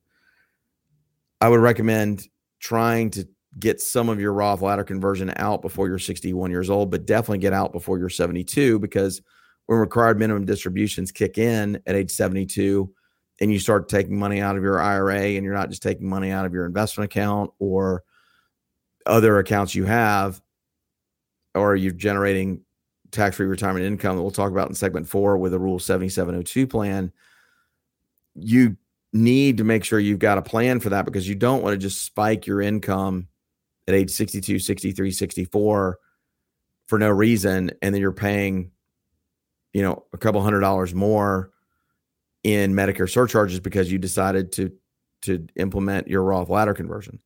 I 1.39 1.49
would 1.49 1.60
recommend 1.60 2.27
trying 2.60 3.12
to 3.12 3.27
get 3.60 3.82
some 3.82 4.10
of 4.10 4.19
your 4.19 4.34
Roth 4.34 4.62
ladder 4.62 4.84
conversion 4.84 5.32
out 5.36 5.62
before 5.62 5.88
you're 5.88 5.99
61 5.99 6.49
years 6.49 6.69
old, 6.69 6.89
but 6.89 7.06
definitely 7.06 7.39
get 7.39 7.54
out 7.54 7.73
before 7.73 7.99
you're 7.99 8.10
72 8.10 8.80
because 8.80 9.21
when 9.65 9.77
required 9.77 10.17
minimum 10.17 10.45
distributions 10.45 11.12
kick 11.12 11.38
in 11.38 11.82
at 11.86 11.95
age 11.95 12.12
72 12.12 12.91
and 13.41 13.51
you 13.51 13.58
start 13.58 13.89
taking 13.89 14.17
money 14.17 14.39
out 14.39 14.56
of 14.56 14.62
your 14.62 14.80
IRA 14.80 15.19
and 15.19 15.43
you're 15.43 15.56
not 15.56 15.69
just 15.69 15.82
taking 15.82 16.08
money 16.08 16.30
out 16.30 16.45
of 16.45 16.54
your 16.54 16.65
investment 16.67 17.12
account 17.12 17.51
or 17.58 18.04
other 19.08 19.39
accounts 19.39 19.73
you 19.73 19.84
have, 19.86 20.39
or 21.56 21.75
you're 21.75 21.91
generating 21.91 22.62
tax 23.10 23.36
free 23.36 23.47
retirement 23.47 23.84
income 23.84 24.15
that 24.15 24.21
we'll 24.21 24.32
talk 24.32 24.51
about 24.51 24.69
in 24.69 24.75
segment 24.75 25.10
four 25.10 25.38
with 25.38 25.56
a 25.56 25.60
Rule 25.60 25.80
7702 25.80 26.67
plan, 26.67 27.12
you 28.36 28.77
need 29.12 29.58
to 29.58 29.63
make 29.63 29.84
sure 29.84 29.99
you've 29.99 30.19
got 30.19 30.38
a 30.38 30.41
plan 30.41 30.80
for 30.80 30.89
that 30.89 31.06
because 31.06 31.27
you 31.27 31.36
don't 31.36 31.63
want 31.63 31.73
to 31.73 31.77
just 31.77 32.04
spike 32.06 32.45
your 32.45 32.62
income 32.62 33.27
at 33.88 33.95
age 33.95 34.12
62, 34.12 34.60
63, 34.60 35.12
64 35.12 35.99
for 36.86 36.99
no 36.99 37.10
reason. 37.10 37.71
And 37.82 37.93
then 37.93 37.99
you're 38.01 38.12
paying, 38.12 38.71
you 39.73 39.82
know, 39.82 40.06
a 40.13 40.17
couple 40.17 40.41
hundred 40.41 40.62
dollars 40.62 40.93
more 40.93 41.50
in 42.43 42.73
Medicare 42.73 43.10
surcharges 43.10 43.60
because 43.60 43.91
you 43.91 43.99
decided 43.99 44.51
to 44.54 44.71
to 45.23 45.47
implement 45.56 46.08
your 46.08 46.23
Roth 46.23 46.49
ladder 46.49 46.73
conversion. 46.73 47.19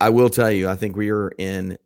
I 0.00 0.08
will 0.08 0.30
tell 0.30 0.50
you, 0.50 0.68
I 0.68 0.76
think 0.76 0.96
we 0.96 1.10
are 1.10 1.28
in 1.36 1.76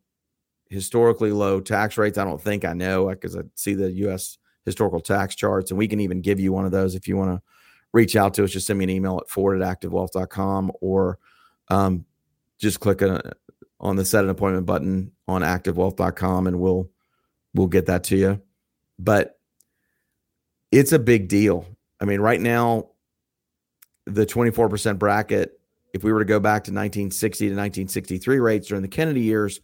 historically 0.69 1.33
low 1.33 1.61
tax 1.61 1.99
rates. 1.99 2.19
I 2.19 2.25
don't 2.25 2.40
think 2.40 2.64
I 2.64 2.73
know 2.73 3.09
because 3.09 3.37
I 3.37 3.40
see 3.57 3.75
the 3.75 3.90
U.S. 3.93 4.38
historical 4.64 5.01
tax 5.01 5.35
charts, 5.35 5.71
and 5.71 5.79
we 5.79 5.88
can 5.88 6.01
even 6.01 6.21
give 6.21 6.38
you 6.38 6.53
one 6.53 6.64
of 6.64 6.71
those 6.71 6.95
if 6.95 7.09
you 7.09 7.17
want 7.17 7.37
to 7.37 7.43
reach 7.93 8.14
out 8.14 8.35
to 8.35 8.45
us. 8.45 8.53
Just 8.53 8.67
send 8.67 8.79
me 8.79 8.85
an 8.85 8.90
email 8.90 9.19
at 9.19 9.29
ford 9.29 9.61
at 9.61 9.81
activewealth.com 9.81 10.73
or 10.81 11.19
um, 11.69 12.05
just 12.59 12.81
click 12.81 13.03
a, 13.03 13.33
on 13.81 13.97
the 13.97 14.05
set 14.05 14.25
an 14.25 14.31
appointment 14.31 14.67
button 14.67 15.12
on 15.27 15.43
activewealth.com 15.43 16.47
and 16.47 16.61
we'll 16.61 16.90
we'll 17.55 17.67
get 17.67 17.87
that 17.87 18.05
to 18.05 18.17
you. 18.17 18.40
But 18.99 19.38
it's 20.71 20.93
a 20.93 20.99
big 20.99 21.29
deal. 21.29 21.67
I 22.05 22.07
mean, 22.07 22.21
right 22.21 22.40
now, 22.40 22.90
the 24.05 24.27
24% 24.27 24.99
bracket, 24.99 25.59
if 25.95 26.05
we 26.05 26.12
were 26.12 26.19
to 26.19 26.27
go 26.27 26.38
back 26.38 26.64
to 26.64 26.71
1960 26.71 27.47
to 27.47 27.53
1963 27.53 28.38
rates 28.40 28.69
during 28.69 28.83
the 28.83 28.88
Kennedy 28.88 29.23
years, 29.23 29.61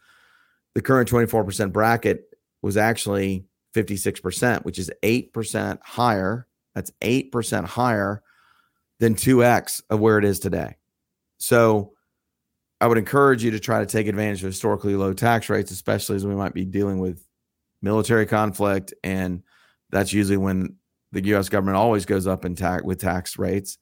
the 0.74 0.80
current 0.80 1.10
24% 1.10 1.70
bracket 1.70 2.24
was 2.62 2.78
actually 2.78 3.44
56%, 3.74 4.64
which 4.64 4.78
is 4.78 4.90
8% 5.02 5.80
higher. 5.82 6.46
That's 6.74 6.90
8% 7.02 7.66
higher 7.66 8.22
than 9.00 9.16
2x 9.16 9.82
of 9.90 10.00
where 10.00 10.16
it 10.16 10.24
is 10.24 10.40
today. 10.40 10.78
So 11.36 11.92
I 12.80 12.86
would 12.86 12.96
encourage 12.96 13.44
you 13.44 13.50
to 13.50 13.60
try 13.60 13.80
to 13.80 13.86
take 13.86 14.06
advantage 14.06 14.42
of 14.42 14.46
historically 14.46 14.96
low 14.96 15.12
tax 15.12 15.50
rates, 15.50 15.72
especially 15.72 16.16
as 16.16 16.24
we 16.24 16.34
might 16.34 16.54
be 16.54 16.64
dealing 16.64 17.00
with 17.00 17.22
military 17.82 18.24
conflict. 18.24 18.94
And 19.04 19.42
that's 19.90 20.14
usually 20.14 20.38
when 20.38 20.76
the 21.12 21.24
US 21.34 21.48
government 21.48 21.76
always 21.76 22.04
goes 22.04 22.26
up 22.26 22.44
in 22.44 22.54
tax 22.54 22.82
with 22.84 23.00
tax 23.00 23.38
rates. 23.38 23.78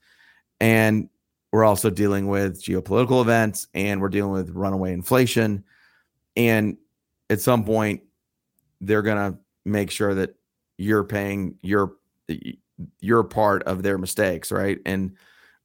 And 0.60 1.08
we're 1.52 1.64
also 1.64 1.90
dealing 1.90 2.26
with 2.26 2.62
geopolitical 2.62 3.20
events 3.20 3.68
and 3.74 4.00
we're 4.00 4.08
dealing 4.08 4.32
with 4.32 4.50
runaway 4.50 4.92
inflation. 4.92 5.64
And 6.36 6.76
at 7.30 7.40
some 7.40 7.64
point, 7.64 8.02
they're 8.80 9.02
to 9.16 9.38
make 9.64 9.90
sure 9.90 10.14
that 10.14 10.34
you're 10.76 11.04
paying 11.04 11.56
your 11.62 11.94
your 13.00 13.24
part 13.24 13.62
of 13.64 13.82
their 13.82 13.98
mistakes, 13.98 14.52
right? 14.52 14.78
And 14.86 15.16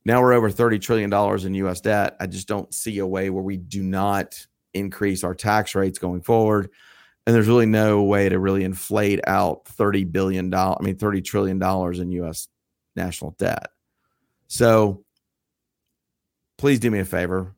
now 0.05 0.21
we're 0.21 0.33
over 0.33 0.49
$30 0.49 0.81
trillion 0.81 1.13
in 1.45 1.53
US 1.65 1.81
debt. 1.81 2.15
I 2.19 2.27
just 2.27 2.47
don't 2.47 2.73
see 2.73 2.97
a 2.99 3.07
way 3.07 3.29
where 3.29 3.43
we 3.43 3.57
do 3.57 3.83
not 3.83 4.45
increase 4.73 5.23
our 5.23 5.35
tax 5.35 5.75
rates 5.75 5.99
going 5.99 6.21
forward. 6.21 6.69
And 7.25 7.33
there's 7.33 7.47
really 7.47 7.65
no 7.65 8.03
way 8.03 8.27
to 8.27 8.37
really 8.37 8.63
inflate 8.63 9.21
out 9.27 9.65
$30 9.65 10.11
billion, 10.11 10.53
I 10.53 10.75
mean, 10.81 10.95
$30 10.95 11.23
trillion 11.23 11.61
in 12.01 12.11
US 12.23 12.47
national 12.95 13.31
debt. 13.39 13.67
So 14.47 15.05
please 16.57 16.79
do 16.79 16.91
me 16.91 16.99
a 16.99 17.05
favor 17.05 17.55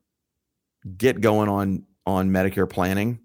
get 0.96 1.20
going 1.20 1.48
on 1.48 1.84
on 2.06 2.30
Medicare 2.30 2.68
planning 2.68 3.18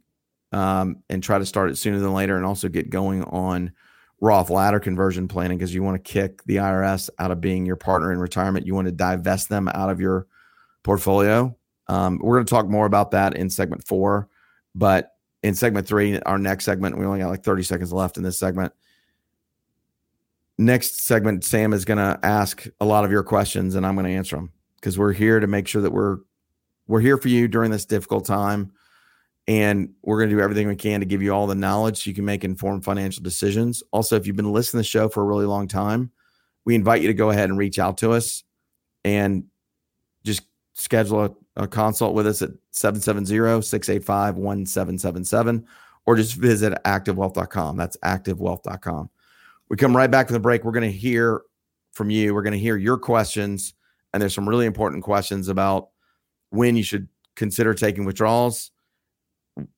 um, 0.51 1.03
and 1.09 1.21
try 1.21 1.37
to 1.37 1.45
start 1.45 1.69
it 1.69 1.77
sooner 1.77 1.99
than 1.99 2.13
later 2.13 2.35
and 2.35 2.45
also 2.45 2.67
get 2.67 2.89
going 2.89 3.23
on 3.25 3.71
Roth 4.19 4.49
ladder 4.49 4.79
conversion 4.79 5.27
planning 5.27 5.57
because 5.57 5.73
you 5.73 5.83
want 5.83 6.03
to 6.03 6.11
kick 6.11 6.43
the 6.43 6.57
IRS 6.57 7.09
out 7.19 7.31
of 7.31 7.41
being 7.41 7.65
your 7.65 7.75
partner 7.75 8.11
in 8.11 8.19
retirement. 8.19 8.65
You 8.65 8.75
want 8.75 8.87
to 8.87 8.91
divest 8.91 9.49
them 9.49 9.67
out 9.69 9.89
of 9.89 9.99
your 9.99 10.27
portfolio. 10.83 11.55
Um, 11.87 12.19
we're 12.21 12.37
going 12.37 12.45
to 12.45 12.49
talk 12.49 12.67
more 12.67 12.85
about 12.85 13.11
that 13.11 13.35
in 13.35 13.49
segment 13.49 13.85
four, 13.85 14.29
but 14.75 15.11
in 15.43 15.55
segment 15.55 15.87
three, 15.87 16.19
our 16.21 16.37
next 16.37 16.65
segment, 16.65 16.97
we 16.97 17.05
only 17.05 17.19
got 17.19 17.29
like 17.29 17.43
30 17.43 17.63
seconds 17.63 17.91
left 17.91 18.17
in 18.17 18.23
this 18.23 18.37
segment. 18.37 18.73
Next 20.57 21.01
segment, 21.01 21.43
Sam 21.43 21.73
is 21.73 21.85
going 21.85 21.97
to 21.97 22.19
ask 22.23 22.67
a 22.79 22.85
lot 22.85 23.05
of 23.05 23.11
your 23.11 23.23
questions 23.23 23.75
and 23.75 23.85
I'm 23.85 23.95
going 23.95 24.05
to 24.05 24.11
answer 24.11 24.35
them 24.35 24.51
because 24.75 24.97
we're 24.97 25.13
here 25.13 25.39
to 25.39 25.47
make 25.47 25.67
sure 25.67 25.81
that 25.81 25.91
we're 25.91 26.17
we're 26.87 26.99
here 26.99 27.17
for 27.17 27.29
you 27.29 27.47
during 27.47 27.71
this 27.71 27.85
difficult 27.85 28.25
time 28.25 28.73
and 29.47 29.93
we're 30.03 30.17
going 30.17 30.29
to 30.29 30.35
do 30.35 30.41
everything 30.41 30.67
we 30.67 30.75
can 30.75 30.99
to 30.99 31.05
give 31.05 31.21
you 31.21 31.33
all 31.33 31.47
the 31.47 31.55
knowledge 31.55 32.03
so 32.03 32.09
you 32.09 32.15
can 32.15 32.25
make 32.25 32.43
informed 32.43 32.83
financial 32.83 33.23
decisions. 33.23 33.81
Also, 33.91 34.15
if 34.15 34.27
you've 34.27 34.35
been 34.35 34.51
listening 34.51 34.79
to 34.79 34.85
the 34.85 34.89
show 34.89 35.09
for 35.09 35.23
a 35.23 35.25
really 35.25 35.45
long 35.45 35.67
time, 35.67 36.11
we 36.65 36.75
invite 36.75 37.01
you 37.01 37.07
to 37.07 37.13
go 37.13 37.29
ahead 37.31 37.49
and 37.49 37.57
reach 37.57 37.79
out 37.79 37.97
to 37.99 38.11
us 38.11 38.43
and 39.03 39.45
just 40.23 40.43
schedule 40.73 41.25
a, 41.25 41.31
a 41.61 41.67
consult 41.67 42.13
with 42.13 42.27
us 42.27 42.41
at 42.41 42.51
770-685-1777 42.73 45.63
or 46.05 46.15
just 46.15 46.35
visit 46.35 46.73
activewealth.com. 46.85 47.77
That's 47.77 47.97
activewealth.com. 47.97 49.09
We 49.69 49.77
come 49.77 49.95
right 49.95 50.11
back 50.11 50.27
from 50.27 50.33
the 50.33 50.39
break. 50.39 50.63
We're 50.63 50.71
going 50.71 50.91
to 50.91 50.97
hear 50.97 51.41
from 51.93 52.09
you. 52.09 52.33
We're 52.33 52.43
going 52.43 52.53
to 52.53 52.59
hear 52.59 52.77
your 52.77 52.97
questions. 52.97 53.73
And 54.13 54.21
there's 54.21 54.33
some 54.33 54.49
really 54.49 54.65
important 54.65 55.03
questions 55.03 55.47
about 55.47 55.89
when 56.49 56.75
you 56.75 56.83
should 56.83 57.07
consider 57.35 57.73
taking 57.73 58.05
withdrawals 58.05 58.71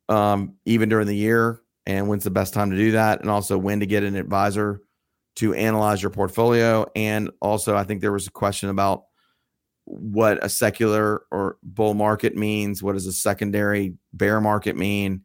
um, 0.10 0.56
even 0.66 0.90
during 0.90 1.08
the 1.08 1.16
year 1.16 1.62
and 1.86 2.08
when's 2.08 2.24
the 2.24 2.32
best 2.32 2.54
time 2.54 2.72
to 2.72 2.78
do 2.78 2.92
that 2.92 3.22
and 3.22 3.30
also 3.30 3.58
when 3.58 3.80
to 3.80 3.86
get 3.86 4.04
an 4.04 4.16
advisor 4.16 4.82
to 5.36 5.54
analyze 5.54 6.02
your 6.02 6.12
portfolio 6.12 6.86
and 6.96 7.30
also 7.42 7.76
i 7.76 7.84
think 7.84 8.02
there 8.02 8.12
was 8.12 8.28
a 8.28 8.32
question 8.32 8.70
about 8.70 9.06
what 9.86 10.44
a 10.44 10.50
secular 10.50 11.24
or 11.32 11.58
bull 11.62 11.94
market 11.94 12.36
means 12.36 12.82
what 12.82 12.94
does 12.94 13.06
a 13.06 13.14
secondary 13.14 13.96
bear 14.14 14.40
market 14.40 14.76
mean? 14.76 15.24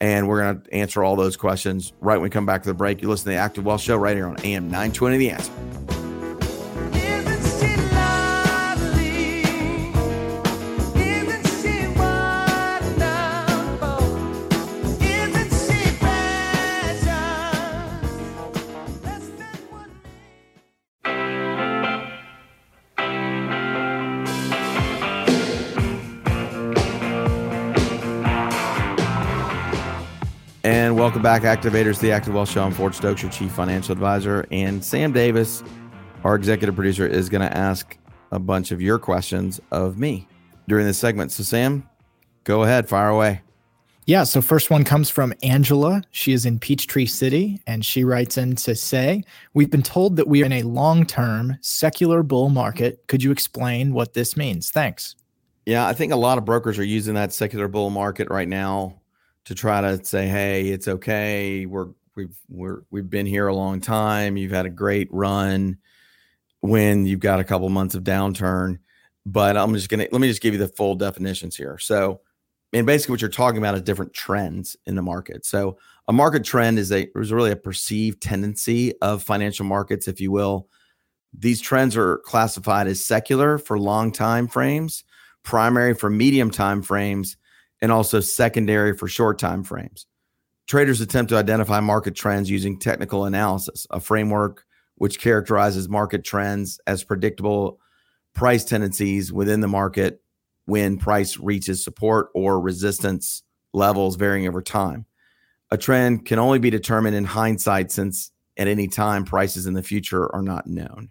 And 0.00 0.28
we're 0.28 0.40
going 0.40 0.62
to 0.62 0.74
answer 0.74 1.04
all 1.04 1.14
those 1.14 1.36
questions 1.36 1.92
right 2.00 2.16
when 2.16 2.22
we 2.22 2.30
come 2.30 2.46
back 2.46 2.62
to 2.62 2.68
the 2.70 2.74
break. 2.74 3.02
You 3.02 3.08
listen 3.08 3.24
to 3.24 3.30
the 3.30 3.36
active 3.36 3.64
wealth 3.64 3.82
show 3.82 3.96
right 3.96 4.16
here 4.16 4.26
on 4.26 4.40
am 4.40 4.64
920 4.64 5.18
the 5.18 5.30
answer 5.30 5.99
Welcome 31.00 31.22
back, 31.22 31.44
Activators, 31.44 31.98
the 31.98 32.12
Active 32.12 32.34
Wealth 32.34 32.50
Show. 32.50 32.62
I'm 32.62 32.72
Ford 32.72 32.94
Stokes, 32.94 33.22
your 33.22 33.30
Chief 33.30 33.50
Financial 33.50 33.90
Advisor. 33.90 34.46
And 34.50 34.84
Sam 34.84 35.12
Davis, 35.12 35.64
our 36.24 36.34
executive 36.34 36.74
producer, 36.74 37.06
is 37.06 37.30
going 37.30 37.40
to 37.40 37.56
ask 37.56 37.96
a 38.32 38.38
bunch 38.38 38.70
of 38.70 38.82
your 38.82 38.98
questions 38.98 39.62
of 39.70 39.98
me 39.98 40.28
during 40.68 40.84
this 40.84 40.98
segment. 40.98 41.32
So, 41.32 41.42
Sam, 41.42 41.88
go 42.44 42.64
ahead, 42.64 42.86
fire 42.86 43.08
away. 43.08 43.40
Yeah. 44.04 44.24
So, 44.24 44.42
first 44.42 44.68
one 44.68 44.84
comes 44.84 45.08
from 45.08 45.32
Angela. 45.42 46.02
She 46.10 46.34
is 46.34 46.44
in 46.44 46.58
Peachtree 46.58 47.06
City, 47.06 47.62
and 47.66 47.82
she 47.82 48.04
writes 48.04 48.36
in 48.36 48.54
to 48.56 48.74
say, 48.74 49.22
We've 49.54 49.70
been 49.70 49.82
told 49.82 50.16
that 50.16 50.28
we 50.28 50.42
are 50.42 50.46
in 50.46 50.52
a 50.52 50.64
long 50.64 51.06
term 51.06 51.56
secular 51.62 52.22
bull 52.22 52.50
market. 52.50 53.02
Could 53.06 53.22
you 53.22 53.30
explain 53.30 53.94
what 53.94 54.12
this 54.12 54.36
means? 54.36 54.70
Thanks. 54.70 55.16
Yeah. 55.64 55.86
I 55.86 55.94
think 55.94 56.12
a 56.12 56.16
lot 56.16 56.36
of 56.36 56.44
brokers 56.44 56.78
are 56.78 56.84
using 56.84 57.14
that 57.14 57.32
secular 57.32 57.68
bull 57.68 57.88
market 57.88 58.28
right 58.28 58.48
now 58.48 58.99
to 59.50 59.54
try 59.56 59.80
to 59.80 60.02
say, 60.04 60.28
"Hey, 60.28 60.68
it's 60.68 60.86
okay. 60.86 61.66
We're 61.66 61.88
we've 62.14 62.36
we're 62.48 62.82
we've 62.92 63.10
been 63.10 63.26
here 63.26 63.48
a 63.48 63.54
long 63.54 63.80
time. 63.80 64.36
You've 64.36 64.52
had 64.52 64.64
a 64.64 64.70
great 64.70 65.08
run." 65.10 65.76
When 66.60 67.06
you've 67.06 67.20
got 67.20 67.40
a 67.40 67.44
couple 67.44 67.68
months 67.70 67.94
of 67.94 68.04
downturn, 68.04 68.78
but 69.26 69.56
I'm 69.56 69.72
just 69.72 69.88
gonna 69.88 70.06
let 70.12 70.20
me 70.20 70.28
just 70.28 70.42
give 70.42 70.54
you 70.54 70.60
the 70.60 70.68
full 70.68 70.94
definitions 70.94 71.56
here. 71.56 71.78
So, 71.78 72.20
and 72.72 72.86
basically, 72.86 73.14
what 73.14 73.22
you're 73.22 73.30
talking 73.30 73.58
about 73.58 73.74
is 73.74 73.82
different 73.82 74.12
trends 74.12 74.76
in 74.86 74.94
the 74.94 75.02
market. 75.02 75.44
So, 75.46 75.78
a 76.06 76.12
market 76.12 76.44
trend 76.44 76.78
is 76.78 76.92
a 76.92 77.08
is 77.18 77.32
really 77.32 77.50
a 77.50 77.56
perceived 77.56 78.22
tendency 78.22 78.92
of 79.00 79.22
financial 79.22 79.64
markets, 79.66 80.06
if 80.06 80.20
you 80.20 80.30
will. 80.30 80.68
These 81.36 81.60
trends 81.60 81.96
are 81.96 82.18
classified 82.18 82.86
as 82.86 83.04
secular 83.04 83.58
for 83.58 83.78
long 83.78 84.12
time 84.12 84.46
frames, 84.46 85.02
primary 85.42 85.94
for 85.94 86.08
medium 86.08 86.50
time 86.50 86.82
frames, 86.82 87.36
and 87.82 87.90
also 87.90 88.20
secondary 88.20 88.96
for 88.96 89.08
short 89.08 89.38
time 89.38 89.62
frames. 89.62 90.06
Traders 90.66 91.00
attempt 91.00 91.30
to 91.30 91.36
identify 91.36 91.80
market 91.80 92.14
trends 92.14 92.48
using 92.48 92.78
technical 92.78 93.24
analysis, 93.24 93.86
a 93.90 94.00
framework 94.00 94.64
which 94.96 95.18
characterizes 95.18 95.88
market 95.88 96.24
trends 96.24 96.78
as 96.86 97.02
predictable 97.02 97.80
price 98.34 98.64
tendencies 98.64 99.32
within 99.32 99.60
the 99.60 99.68
market 99.68 100.22
when 100.66 100.98
price 100.98 101.38
reaches 101.38 101.82
support 101.82 102.28
or 102.34 102.60
resistance 102.60 103.42
levels 103.72 104.16
varying 104.16 104.46
over 104.46 104.62
time. 104.62 105.06
A 105.70 105.78
trend 105.78 106.26
can 106.26 106.38
only 106.38 106.58
be 106.58 106.70
determined 106.70 107.16
in 107.16 107.24
hindsight 107.24 107.90
since 107.90 108.30
at 108.56 108.68
any 108.68 108.88
time 108.88 109.24
prices 109.24 109.66
in 109.66 109.74
the 109.74 109.82
future 109.82 110.32
are 110.34 110.42
not 110.42 110.66
known. 110.66 111.10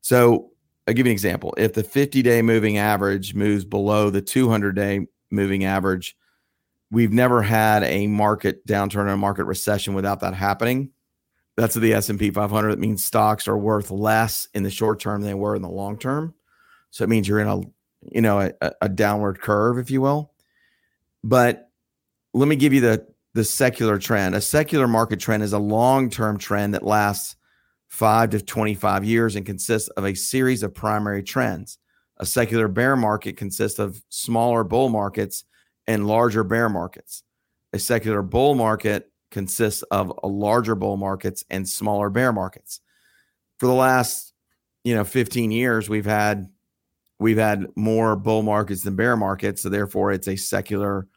So, 0.00 0.50
I'll 0.88 0.94
give 0.94 1.06
you 1.06 1.10
an 1.10 1.14
example. 1.14 1.52
If 1.58 1.72
the 1.72 1.82
50 1.82 2.22
day 2.22 2.42
moving 2.42 2.78
average 2.78 3.34
moves 3.34 3.64
below 3.64 4.08
the 4.08 4.22
200 4.22 4.74
day 4.74 5.06
moving 5.30 5.64
average, 5.64 6.16
we've 6.90 7.12
never 7.12 7.42
had 7.42 7.82
a 7.84 8.06
market 8.06 8.66
downturn 8.66 9.06
or 9.06 9.08
a 9.08 9.16
market 9.16 9.44
recession 9.44 9.94
without 9.94 10.20
that 10.20 10.34
happening. 10.34 10.90
That's 11.56 11.74
the 11.74 11.94
S&P 11.94 12.30
500. 12.30 12.70
It 12.70 12.78
means 12.78 13.04
stocks 13.04 13.48
are 13.48 13.56
worth 13.56 13.90
less 13.90 14.46
in 14.54 14.62
the 14.62 14.70
short 14.70 15.00
term 15.00 15.22
than 15.22 15.30
they 15.30 15.34
were 15.34 15.56
in 15.56 15.62
the 15.62 15.68
long 15.68 15.98
term. 15.98 16.34
So 16.90 17.02
it 17.02 17.08
means 17.08 17.26
you're 17.26 17.40
in 17.40 17.48
a, 17.48 17.60
you 18.12 18.20
know, 18.20 18.52
a, 18.60 18.72
a 18.82 18.88
downward 18.88 19.40
curve, 19.40 19.78
if 19.78 19.90
you 19.90 20.00
will. 20.00 20.32
But 21.24 21.70
let 22.34 22.46
me 22.46 22.56
give 22.56 22.72
you 22.72 22.80
the 22.80 23.06
the 23.36 23.44
secular 23.44 23.98
trend. 23.98 24.34
A 24.34 24.40
secular 24.40 24.88
market 24.88 25.20
trend 25.20 25.42
is 25.42 25.52
a 25.52 25.58
long-term 25.58 26.38
trend 26.38 26.72
that 26.72 26.82
lasts 26.82 27.36
5 27.88 28.30
to 28.30 28.40
25 28.40 29.04
years 29.04 29.36
and 29.36 29.44
consists 29.44 29.90
of 29.90 30.06
a 30.06 30.14
series 30.14 30.62
of 30.62 30.74
primary 30.74 31.22
trends. 31.22 31.78
A 32.18 32.26
secular 32.26 32.68
bear 32.68 32.96
market 32.96 33.36
consists 33.36 33.78
of 33.78 34.02
smaller 34.08 34.64
bull 34.64 34.88
markets 34.88 35.44
and 35.86 36.06
larger 36.06 36.44
bear 36.44 36.68
markets. 36.68 37.22
A 37.72 37.78
secular 37.78 38.22
bull 38.22 38.54
market 38.54 39.10
consists 39.30 39.82
of 39.90 40.12
larger 40.22 40.74
bull 40.74 40.96
markets 40.96 41.44
and 41.50 41.68
smaller 41.68 42.08
bear 42.08 42.32
markets. 42.32 42.80
For 43.58 43.66
the 43.66 43.72
last, 43.72 44.32
you 44.84 44.94
know, 44.94 45.04
15 45.04 45.50
years, 45.50 45.88
we've 45.88 46.06
had 46.06 46.48
we've 47.18 47.38
had 47.38 47.66
more 47.76 48.16
bull 48.16 48.42
markets 48.42 48.82
than 48.82 48.96
bear 48.96 49.16
markets, 49.16 49.62
so 49.62 49.68
therefore 49.68 50.12
it's 50.12 50.28
a 50.28 50.36
secular 50.36 51.08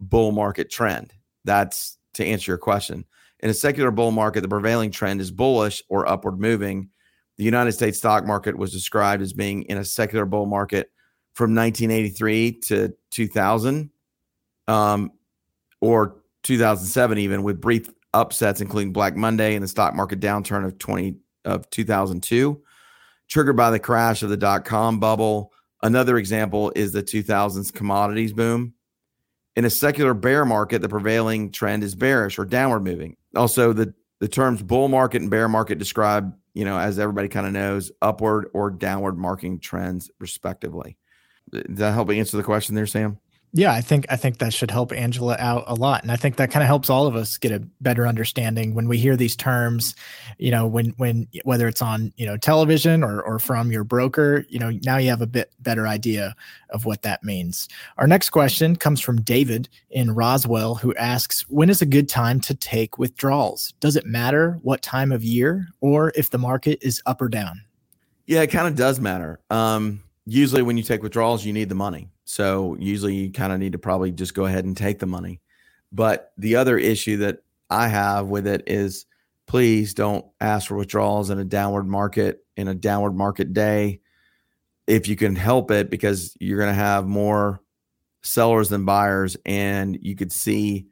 bull 0.00 0.32
market 0.32 0.70
trend. 0.70 1.12
That's 1.44 1.98
to 2.14 2.24
answer 2.24 2.52
your 2.52 2.58
question. 2.58 3.04
In 3.40 3.50
a 3.50 3.54
secular 3.54 3.90
bull 3.90 4.10
market, 4.10 4.40
the 4.40 4.48
prevailing 4.48 4.90
trend 4.90 5.20
is 5.20 5.30
bullish 5.30 5.82
or 5.88 6.08
upward 6.08 6.40
moving. 6.40 6.90
The 7.38 7.44
United 7.44 7.72
States 7.72 7.98
stock 7.98 8.26
market 8.26 8.56
was 8.56 8.72
described 8.72 9.22
as 9.22 9.32
being 9.32 9.62
in 9.64 9.78
a 9.78 9.84
secular 9.84 10.24
bull 10.24 10.46
market 10.46 10.90
from 11.34 11.54
1983 11.54 12.52
to 12.66 12.94
2000, 13.10 13.90
um, 14.68 15.12
or 15.80 16.16
2007 16.42 17.18
even 17.18 17.42
with 17.42 17.60
brief 17.60 17.88
upsets 18.14 18.60
including 18.60 18.92
black 18.92 19.14
monday 19.14 19.54
and 19.54 19.62
the 19.62 19.68
stock 19.68 19.94
market 19.94 20.20
downturn 20.20 20.64
of 20.64 20.78
20 20.78 21.16
of 21.44 21.68
2002 21.70 22.62
triggered 23.28 23.56
by 23.56 23.70
the 23.70 23.78
crash 23.78 24.22
of 24.22 24.30
the 24.30 24.36
dot-com 24.36 24.98
bubble 24.98 25.52
another 25.82 26.16
example 26.18 26.72
is 26.74 26.92
the 26.92 27.02
2000s 27.02 27.72
commodities 27.72 28.32
boom. 28.32 28.72
In 29.54 29.64
a 29.64 29.70
secular 29.70 30.14
bear 30.14 30.44
market 30.44 30.82
the 30.82 30.88
prevailing 30.88 31.50
trend 31.50 31.82
is 31.82 31.94
bearish 31.94 32.38
or 32.38 32.44
downward 32.44 32.80
moving. 32.80 33.16
Also 33.34 33.72
the 33.72 33.94
the 34.20 34.28
terms 34.28 34.62
bull 34.62 34.88
market 34.88 35.20
and 35.20 35.30
bear 35.30 35.48
market 35.48 35.78
describe 35.78 36.34
you 36.56 36.64
know 36.64 36.78
as 36.78 36.98
everybody 36.98 37.28
kind 37.28 37.46
of 37.46 37.52
knows 37.52 37.92
upward 38.00 38.48
or 38.54 38.70
downward 38.70 39.18
marking 39.18 39.60
trends 39.60 40.10
respectively. 40.18 40.96
Does 41.52 41.78
that 41.78 41.92
help 41.92 42.10
answer 42.10 42.36
the 42.36 42.42
question 42.42 42.74
there 42.74 42.86
sam 42.86 43.18
yeah, 43.56 43.72
I 43.72 43.80
think 43.80 44.04
I 44.10 44.16
think 44.16 44.36
that 44.38 44.52
should 44.52 44.70
help 44.70 44.92
Angela 44.92 45.34
out 45.38 45.64
a 45.66 45.74
lot, 45.74 46.02
and 46.02 46.12
I 46.12 46.16
think 46.16 46.36
that 46.36 46.50
kind 46.50 46.62
of 46.62 46.66
helps 46.66 46.90
all 46.90 47.06
of 47.06 47.16
us 47.16 47.38
get 47.38 47.52
a 47.52 47.60
better 47.80 48.06
understanding 48.06 48.74
when 48.74 48.86
we 48.86 48.98
hear 48.98 49.16
these 49.16 49.34
terms. 49.34 49.94
You 50.36 50.50
know, 50.50 50.66
when 50.66 50.90
when 50.98 51.26
whether 51.44 51.66
it's 51.66 51.80
on 51.80 52.12
you 52.18 52.26
know 52.26 52.36
television 52.36 53.02
or 53.02 53.22
or 53.22 53.38
from 53.38 53.72
your 53.72 53.82
broker, 53.82 54.44
you 54.50 54.58
know, 54.58 54.72
now 54.84 54.98
you 54.98 55.08
have 55.08 55.22
a 55.22 55.26
bit 55.26 55.52
better 55.60 55.86
idea 55.86 56.34
of 56.68 56.84
what 56.84 57.00
that 57.02 57.24
means. 57.24 57.66
Our 57.96 58.06
next 58.06 58.28
question 58.28 58.76
comes 58.76 59.00
from 59.00 59.22
David 59.22 59.70
in 59.88 60.14
Roswell, 60.14 60.74
who 60.74 60.94
asks, 60.96 61.48
"When 61.48 61.70
is 61.70 61.80
a 61.80 61.86
good 61.86 62.10
time 62.10 62.40
to 62.40 62.54
take 62.54 62.98
withdrawals? 62.98 63.72
Does 63.80 63.96
it 63.96 64.04
matter 64.04 64.58
what 64.60 64.82
time 64.82 65.12
of 65.12 65.24
year, 65.24 65.68
or 65.80 66.12
if 66.14 66.28
the 66.28 66.36
market 66.38 66.78
is 66.82 67.00
up 67.06 67.22
or 67.22 67.30
down?" 67.30 67.62
Yeah, 68.26 68.42
it 68.42 68.48
kind 68.48 68.66
of 68.66 68.74
does 68.74 69.00
matter. 69.00 69.40
Um, 69.48 70.02
usually, 70.26 70.62
when 70.62 70.76
you 70.76 70.82
take 70.82 71.02
withdrawals, 71.02 71.44
you 71.44 71.52
need 71.52 71.68
the 71.68 71.74
money. 71.74 72.10
So 72.24 72.76
usually 72.78 73.14
you 73.14 73.32
kind 73.32 73.52
of 73.52 73.58
need 73.58 73.72
to 73.72 73.78
probably 73.78 74.10
just 74.10 74.34
go 74.34 74.44
ahead 74.44 74.64
and 74.64 74.76
take 74.76 74.98
the 74.98 75.06
money. 75.06 75.40
But 75.92 76.32
the 76.36 76.56
other 76.56 76.76
issue 76.76 77.18
that 77.18 77.38
I 77.70 77.88
have 77.88 78.26
with 78.26 78.46
it 78.46 78.64
is 78.66 79.06
please 79.46 79.94
don't 79.94 80.26
ask 80.40 80.68
for 80.68 80.76
withdrawals 80.76 81.30
in 81.30 81.38
a 81.38 81.44
downward 81.44 81.86
market 81.86 82.44
in 82.56 82.68
a 82.68 82.74
downward 82.74 83.14
market 83.14 83.52
day. 83.52 84.00
If 84.86 85.08
you 85.08 85.16
can 85.16 85.36
help 85.36 85.70
it 85.70 85.90
because 85.90 86.36
you're 86.40 86.58
going 86.58 86.70
to 86.70 86.74
have 86.74 87.06
more 87.06 87.60
sellers 88.22 88.68
than 88.68 88.84
buyers 88.84 89.36
and 89.44 89.98
you 90.00 90.16
could 90.16 90.32
see 90.32 90.86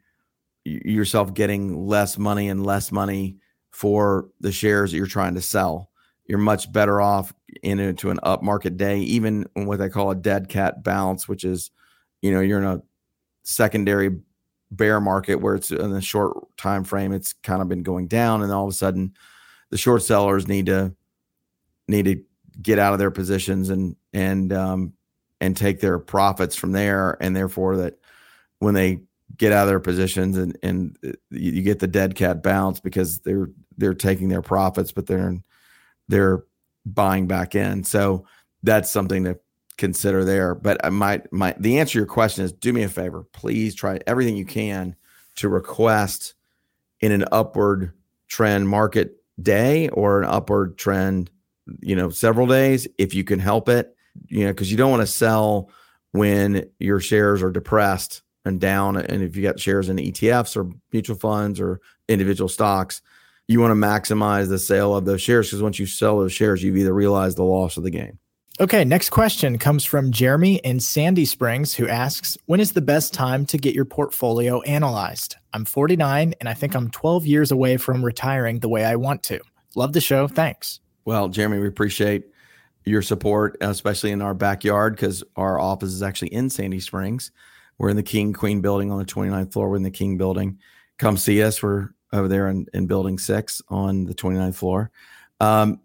yourself 0.63 1.33
getting 1.33 1.87
less 1.87 2.17
money 2.17 2.49
and 2.49 2.65
less 2.65 2.91
money 2.91 3.37
for 3.71 4.29
the 4.39 4.51
shares 4.51 4.91
that 4.91 4.97
you're 4.97 5.05
trying 5.05 5.35
to 5.35 5.41
sell 5.41 5.89
you're 6.27 6.39
much 6.39 6.71
better 6.71 6.99
off 6.99 7.33
into 7.61 8.09
an 8.09 8.19
up 8.23 8.41
market 8.41 8.77
day, 8.77 8.99
even 8.99 9.45
what 9.53 9.79
they 9.79 9.89
call 9.89 10.11
a 10.11 10.15
dead 10.15 10.49
cat 10.49 10.83
bounce, 10.83 11.27
which 11.27 11.43
is, 11.43 11.71
you 12.21 12.31
know, 12.31 12.41
you're 12.41 12.59
in 12.59 12.65
a 12.65 12.81
secondary 13.43 14.17
bear 14.71 14.99
market 14.99 15.35
where 15.35 15.55
it's 15.55 15.71
in 15.71 15.91
a 15.93 16.01
short 16.01 16.35
time 16.57 16.83
frame, 16.83 17.13
it's 17.13 17.33
kind 17.33 17.61
of 17.61 17.69
been 17.69 17.83
going 17.83 18.07
down, 18.07 18.41
and 18.41 18.51
all 18.51 18.65
of 18.65 18.69
a 18.69 18.75
sudden, 18.75 19.13
the 19.69 19.77
short 19.77 20.03
sellers 20.03 20.47
need 20.47 20.65
to 20.65 20.93
need 21.87 22.05
to 22.05 22.21
get 22.61 22.79
out 22.79 22.93
of 22.93 22.99
their 22.99 23.11
positions 23.11 23.69
and 23.69 23.95
and 24.13 24.51
um, 24.51 24.93
and 25.41 25.55
take 25.55 25.79
their 25.79 25.99
profits 25.99 26.55
from 26.55 26.71
there, 26.71 27.17
and 27.21 27.35
therefore 27.35 27.77
that 27.77 27.99
when 28.59 28.73
they 28.73 29.01
get 29.37 29.51
out 29.51 29.63
of 29.63 29.67
their 29.67 29.79
positions 29.79 30.37
and 30.37 30.57
and 30.63 30.97
uh, 31.05 31.11
you 31.29 31.61
get 31.61 31.79
the 31.79 31.87
dead 31.87 32.15
cat 32.15 32.41
bounce 32.41 32.79
because 32.79 33.19
they're 33.19 33.49
they're 33.77 33.93
taking 33.93 34.29
their 34.29 34.41
profits, 34.41 34.91
but 34.91 35.05
they're 35.05 35.37
they're 36.07 36.43
buying 36.85 37.27
back 37.27 37.55
in. 37.55 37.83
So 37.83 38.25
that's 38.63 38.91
something 38.91 39.23
to 39.23 39.39
consider 39.77 40.23
there. 40.23 40.55
But 40.55 40.83
uh, 40.83 40.87
I 40.87 40.89
might 40.89 41.31
my 41.31 41.55
the 41.59 41.79
answer 41.79 41.93
to 41.93 41.99
your 41.99 42.05
question 42.05 42.45
is 42.45 42.51
do 42.51 42.73
me 42.73 42.83
a 42.83 42.89
favor. 42.89 43.23
Please 43.33 43.75
try 43.75 43.99
everything 44.07 44.35
you 44.35 44.45
can 44.45 44.95
to 45.35 45.49
request 45.49 46.33
in 47.01 47.11
an 47.11 47.25
upward 47.31 47.93
trend 48.27 48.69
market 48.69 49.17
day 49.41 49.89
or 49.89 50.21
an 50.21 50.29
upward 50.29 50.77
trend, 50.77 51.29
you 51.81 51.95
know, 51.95 52.09
several 52.09 52.47
days 52.47 52.87
if 52.97 53.13
you 53.13 53.23
can 53.23 53.39
help 53.39 53.69
it. 53.69 53.95
You 54.27 54.45
know, 54.45 54.51
because 54.51 54.71
you 54.71 54.77
don't 54.77 54.91
want 54.91 55.01
to 55.01 55.07
sell 55.07 55.69
when 56.11 56.69
your 56.79 57.01
shares 57.01 57.43
are 57.43 57.51
depressed 57.51 58.21
and 58.45 58.61
down. 58.61 58.95
And 58.95 59.21
if 59.21 59.35
you 59.35 59.43
got 59.43 59.59
shares 59.59 59.89
in 59.89 59.97
ETFs 59.97 60.55
or 60.55 60.71
mutual 60.93 61.17
funds 61.17 61.59
or 61.59 61.81
individual 62.07 62.47
stocks, 62.47 63.01
you 63.47 63.59
want 63.59 63.71
to 63.71 63.75
maximize 63.75 64.49
the 64.49 64.59
sale 64.59 64.95
of 64.95 65.05
those 65.05 65.21
shares 65.21 65.47
because 65.47 65.61
once 65.61 65.79
you 65.79 65.85
sell 65.85 66.19
those 66.19 66.33
shares, 66.33 66.63
you've 66.63 66.77
either 66.77 66.93
realized 66.93 67.37
the 67.37 67.43
loss 67.43 67.77
of 67.77 67.83
the 67.83 67.91
gain. 67.91 68.17
Okay, 68.59 68.85
next 68.85 69.09
question 69.09 69.57
comes 69.57 69.83
from 69.83 70.11
Jeremy 70.11 70.61
in 70.63 70.79
Sandy 70.79 71.25
Springs, 71.25 71.73
who 71.73 71.89
asks 71.89 72.37
When 72.45 72.61
is 72.61 72.71
the 72.71 72.81
best 72.81 73.13
time 73.13 73.45
to 73.47 73.57
get 73.57 73.75
your 73.75 73.83
portfolio 73.83 74.61
analyzed? 74.61 75.35
I'm 75.51 75.65
49 75.65 76.33
and 76.39 76.47
I 76.47 76.53
think 76.53 76.73
I'm 76.73 76.89
12 76.89 77.25
years 77.25 77.51
away 77.51 77.75
from 77.75 78.03
retiring 78.03 78.59
the 78.59 78.69
way 78.69 78.85
I 78.85 78.95
want 78.95 79.23
to. 79.23 79.41
Love 79.75 79.91
the 79.91 79.99
show. 79.99 80.29
Thanks. 80.29 80.79
Well, 81.03 81.27
Jeremy, 81.27 81.59
we 81.59 81.67
appreciate 81.67 82.27
your 82.85 83.01
support, 83.01 83.57
especially 83.59 84.11
in 84.11 84.21
our 84.21 84.33
backyard 84.33 84.95
because 84.95 85.21
our 85.35 85.59
office 85.59 85.91
is 85.91 86.01
actually 86.01 86.33
in 86.33 86.49
Sandy 86.49 86.79
Springs. 86.79 87.31
We're 87.77 87.89
in 87.89 87.97
the 87.97 88.03
King 88.03 88.31
Queen 88.31 88.61
building 88.61 88.89
on 88.89 88.99
the 88.99 89.05
29th 89.05 89.51
floor. 89.51 89.69
We're 89.69 89.75
in 89.75 89.83
the 89.83 89.91
King 89.91 90.17
building. 90.17 90.59
Come 90.97 91.17
see 91.17 91.43
us. 91.43 91.61
We're 91.61 91.89
over 92.13 92.27
there 92.27 92.49
in, 92.49 92.67
in 92.73 92.87
building 92.87 93.17
six 93.17 93.61
on 93.69 94.05
the 94.05 94.13
29th 94.13 94.55
floor. 94.55 94.91
Um, 95.39 95.81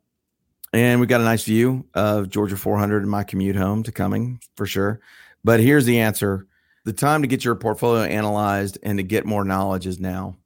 and 0.73 1.01
we 1.01 1.07
got 1.07 1.21
a 1.21 1.25
nice 1.25 1.45
view 1.45 1.87
of 1.95 2.29
Georgia 2.29 2.57
400 2.57 3.03
in 3.03 3.09
my 3.09 3.25
commute 3.25 3.57
home 3.57 3.83
to 3.83 3.93
Cumming 3.93 4.41
for 4.57 4.67
sure. 4.67 5.01
But 5.43 5.61
here's 5.61 5.85
the 5.85 6.01
answer 6.01 6.47
the 6.85 6.93
time 6.93 7.23
to 7.23 7.29
get 7.29 7.45
your 7.45 7.55
portfolio 7.57 8.05
analyzed 8.05 8.79
and 8.83 8.99
to 8.99 9.03
get 9.03 9.27
more 9.27 9.45
knowledge 9.45 9.87
is 9.87 10.01
now. 10.01 10.37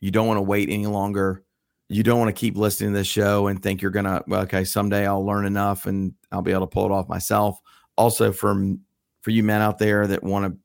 You 0.00 0.10
don't 0.10 0.26
want 0.26 0.38
to 0.38 0.42
wait 0.42 0.68
any 0.68 0.86
longer. 0.86 1.42
You 1.88 2.02
don't 2.02 2.18
want 2.18 2.34
to 2.34 2.38
keep 2.38 2.56
listening 2.56 2.92
to 2.92 2.98
this 2.98 3.08
show 3.08 3.48
and 3.48 3.60
think 3.60 3.82
you're 3.82 3.90
going 3.90 4.04
to, 4.04 4.22
well, 4.26 4.42
okay, 4.42 4.64
someday 4.64 5.06
I'll 5.06 5.24
learn 5.24 5.46
enough 5.46 5.86
and 5.86 6.14
I'll 6.30 6.42
be 6.42 6.52
able 6.52 6.66
to 6.66 6.70
pull 6.70 6.86
it 6.86 6.92
off 6.92 7.08
myself. 7.08 7.60
Also, 7.96 8.32
from 8.32 8.80
for 9.22 9.30
you 9.30 9.42
men 9.42 9.60
out 9.60 9.78
there 9.78 10.06
that 10.06 10.22
want 10.22 10.52
to 10.52 10.58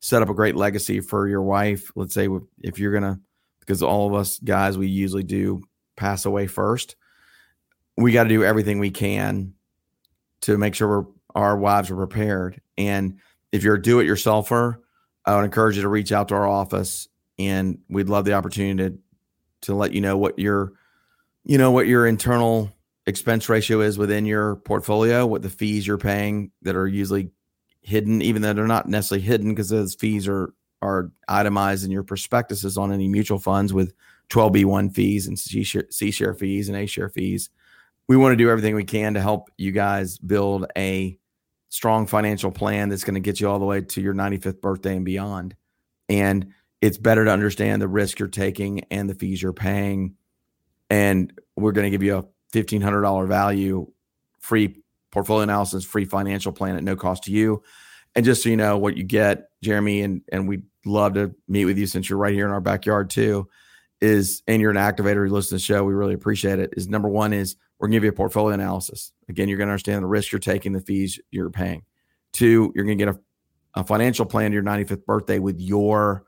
set 0.00 0.22
up 0.22 0.30
a 0.30 0.34
great 0.34 0.56
legacy 0.56 1.00
for 1.00 1.28
your 1.28 1.42
wife, 1.42 1.92
let's 1.94 2.14
say 2.14 2.28
if 2.62 2.78
you're 2.78 2.92
going 2.98 3.14
to 3.14 3.20
because 3.60 3.82
all 3.82 4.08
of 4.08 4.14
us 4.14 4.38
guys, 4.38 4.76
we 4.76 4.88
usually 4.88 5.22
do 5.22 5.62
pass 5.96 6.24
away 6.24 6.46
first. 6.46 6.96
We 7.96 8.12
got 8.12 8.24
to 8.24 8.28
do 8.28 8.44
everything 8.44 8.78
we 8.78 8.90
can 8.90 9.54
to 10.42 10.56
make 10.56 10.74
sure 10.74 11.08
our 11.34 11.56
wives 11.56 11.90
are 11.90 11.96
prepared. 11.96 12.60
And 12.78 13.18
if 13.52 13.62
you're 13.62 13.74
a 13.76 13.82
do 13.82 14.00
it 14.00 14.06
yourselfer, 14.06 14.78
I 15.24 15.36
would 15.36 15.44
encourage 15.44 15.76
you 15.76 15.82
to 15.82 15.88
reach 15.88 16.12
out 16.12 16.28
to 16.28 16.34
our 16.34 16.46
office 16.46 17.08
and 17.38 17.78
we'd 17.88 18.08
love 18.08 18.24
the 18.24 18.32
opportunity 18.32 18.96
to, 18.96 18.98
to 19.62 19.74
let 19.74 19.92
you 19.92 20.00
know 20.00 20.16
what 20.16 20.38
your, 20.38 20.72
you 21.44 21.58
know, 21.58 21.70
what 21.70 21.86
your 21.86 22.06
internal 22.06 22.72
expense 23.06 23.48
ratio 23.48 23.80
is 23.80 23.98
within 23.98 24.24
your 24.24 24.56
portfolio, 24.56 25.26
what 25.26 25.42
the 25.42 25.50
fees 25.50 25.86
you're 25.86 25.98
paying 25.98 26.50
that 26.62 26.76
are 26.76 26.88
usually 26.88 27.30
hidden, 27.82 28.22
even 28.22 28.42
though 28.42 28.52
they're 28.52 28.66
not 28.66 28.88
necessarily 28.88 29.24
hidden 29.24 29.50
because 29.50 29.68
those 29.68 29.94
fees 29.94 30.28
are 30.28 30.54
are 30.82 31.10
itemized 31.28 31.84
in 31.84 31.90
your 31.90 32.02
prospectuses 32.02 32.78
on 32.78 32.92
any 32.92 33.08
mutual 33.08 33.38
funds 33.38 33.72
with 33.72 33.92
12b1 34.30 34.94
fees 34.94 35.26
and 35.26 35.38
C 35.38 35.62
share, 35.62 35.86
C 35.90 36.10
share 36.10 36.34
fees 36.34 36.68
and 36.68 36.76
A 36.76 36.86
share 36.86 37.08
fees. 37.08 37.50
We 38.08 38.16
want 38.16 38.32
to 38.32 38.36
do 38.36 38.50
everything 38.50 38.74
we 38.74 38.84
can 38.84 39.14
to 39.14 39.20
help 39.20 39.50
you 39.56 39.72
guys 39.72 40.18
build 40.18 40.66
a 40.76 41.18
strong 41.68 42.06
financial 42.06 42.50
plan 42.50 42.88
that's 42.88 43.04
going 43.04 43.14
to 43.14 43.20
get 43.20 43.40
you 43.40 43.48
all 43.48 43.58
the 43.58 43.64
way 43.64 43.80
to 43.80 44.00
your 44.00 44.14
95th 44.14 44.60
birthday 44.60 44.96
and 44.96 45.04
beyond. 45.04 45.54
And 46.08 46.52
it's 46.80 46.98
better 46.98 47.24
to 47.24 47.30
understand 47.30 47.80
the 47.80 47.88
risk 47.88 48.18
you're 48.18 48.28
taking 48.28 48.80
and 48.90 49.08
the 49.08 49.14
fees 49.14 49.40
you're 49.40 49.52
paying. 49.52 50.16
And 50.88 51.32
we're 51.56 51.72
going 51.72 51.84
to 51.84 51.90
give 51.90 52.02
you 52.02 52.16
a 52.16 52.24
$1,500 52.52 53.28
value 53.28 53.90
free 54.40 54.82
portfolio 55.12 55.42
analysis, 55.42 55.84
free 55.84 56.04
financial 56.04 56.52
plan 56.52 56.76
at 56.76 56.82
no 56.82 56.96
cost 56.96 57.24
to 57.24 57.32
you. 57.32 57.62
And 58.16 58.24
just 58.24 58.42
so 58.42 58.48
you 58.48 58.56
know 58.56 58.76
what 58.76 58.96
you 58.96 59.04
get, 59.04 59.50
Jeremy, 59.62 60.00
and, 60.02 60.22
and 60.32 60.48
we'd 60.48 60.64
love 60.84 61.14
to 61.14 61.34
meet 61.48 61.64
with 61.64 61.78
you 61.78 61.86
since 61.86 62.08
you're 62.08 62.18
right 62.18 62.34
here 62.34 62.46
in 62.46 62.52
our 62.52 62.60
backyard 62.60 63.10
too, 63.10 63.48
is, 64.00 64.42
and 64.46 64.60
you're 64.62 64.70
an 64.70 64.76
activator, 64.76 65.26
you 65.26 65.32
listen 65.32 65.50
to 65.50 65.54
the 65.56 65.60
show, 65.60 65.84
we 65.84 65.92
really 65.92 66.14
appreciate 66.14 66.58
it, 66.58 66.74
is 66.76 66.88
number 66.88 67.08
one 67.08 67.32
is 67.32 67.56
we're 67.78 67.88
to 67.88 67.92
give 67.92 68.04
you 68.04 68.10
a 68.10 68.14
portfolio 68.14 68.54
analysis. 68.54 69.12
Again, 69.28 69.48
you're 69.48 69.58
to 69.68 69.72
understand 69.72 70.02
the 70.02 70.08
risk 70.08 70.32
you're 70.32 70.38
taking, 70.38 70.72
the 70.72 70.80
fees 70.80 71.18
you're 71.30 71.50
paying. 71.50 71.82
Two, 72.32 72.72
you're 72.74 72.84
to 72.98 73.04
get 73.04 73.14
a, 73.14 73.18
a 73.74 73.84
financial 73.84 74.26
plan 74.26 74.50
to 74.50 74.54
your 74.54 74.62
95th 74.62 75.06
birthday 75.06 75.38
with 75.38 75.58
your 75.58 76.24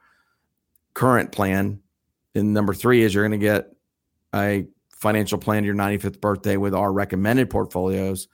current 0.95 1.33
plan. 1.33 1.81
And 2.35 2.55
number 2.55 2.75
three 2.75 3.03
is 3.03 3.15
you're 3.15 3.25
to 3.33 3.39
get 3.39 3.75
a 4.35 4.67
financial 4.97 5.39
plan 5.39 5.63
to 5.63 5.67
your 5.67 5.75
95th 5.75 6.21
birthday 6.21 6.57
with 6.57 6.75
our 6.75 6.93
recommended 6.93 7.51
portfolios. 7.51 8.29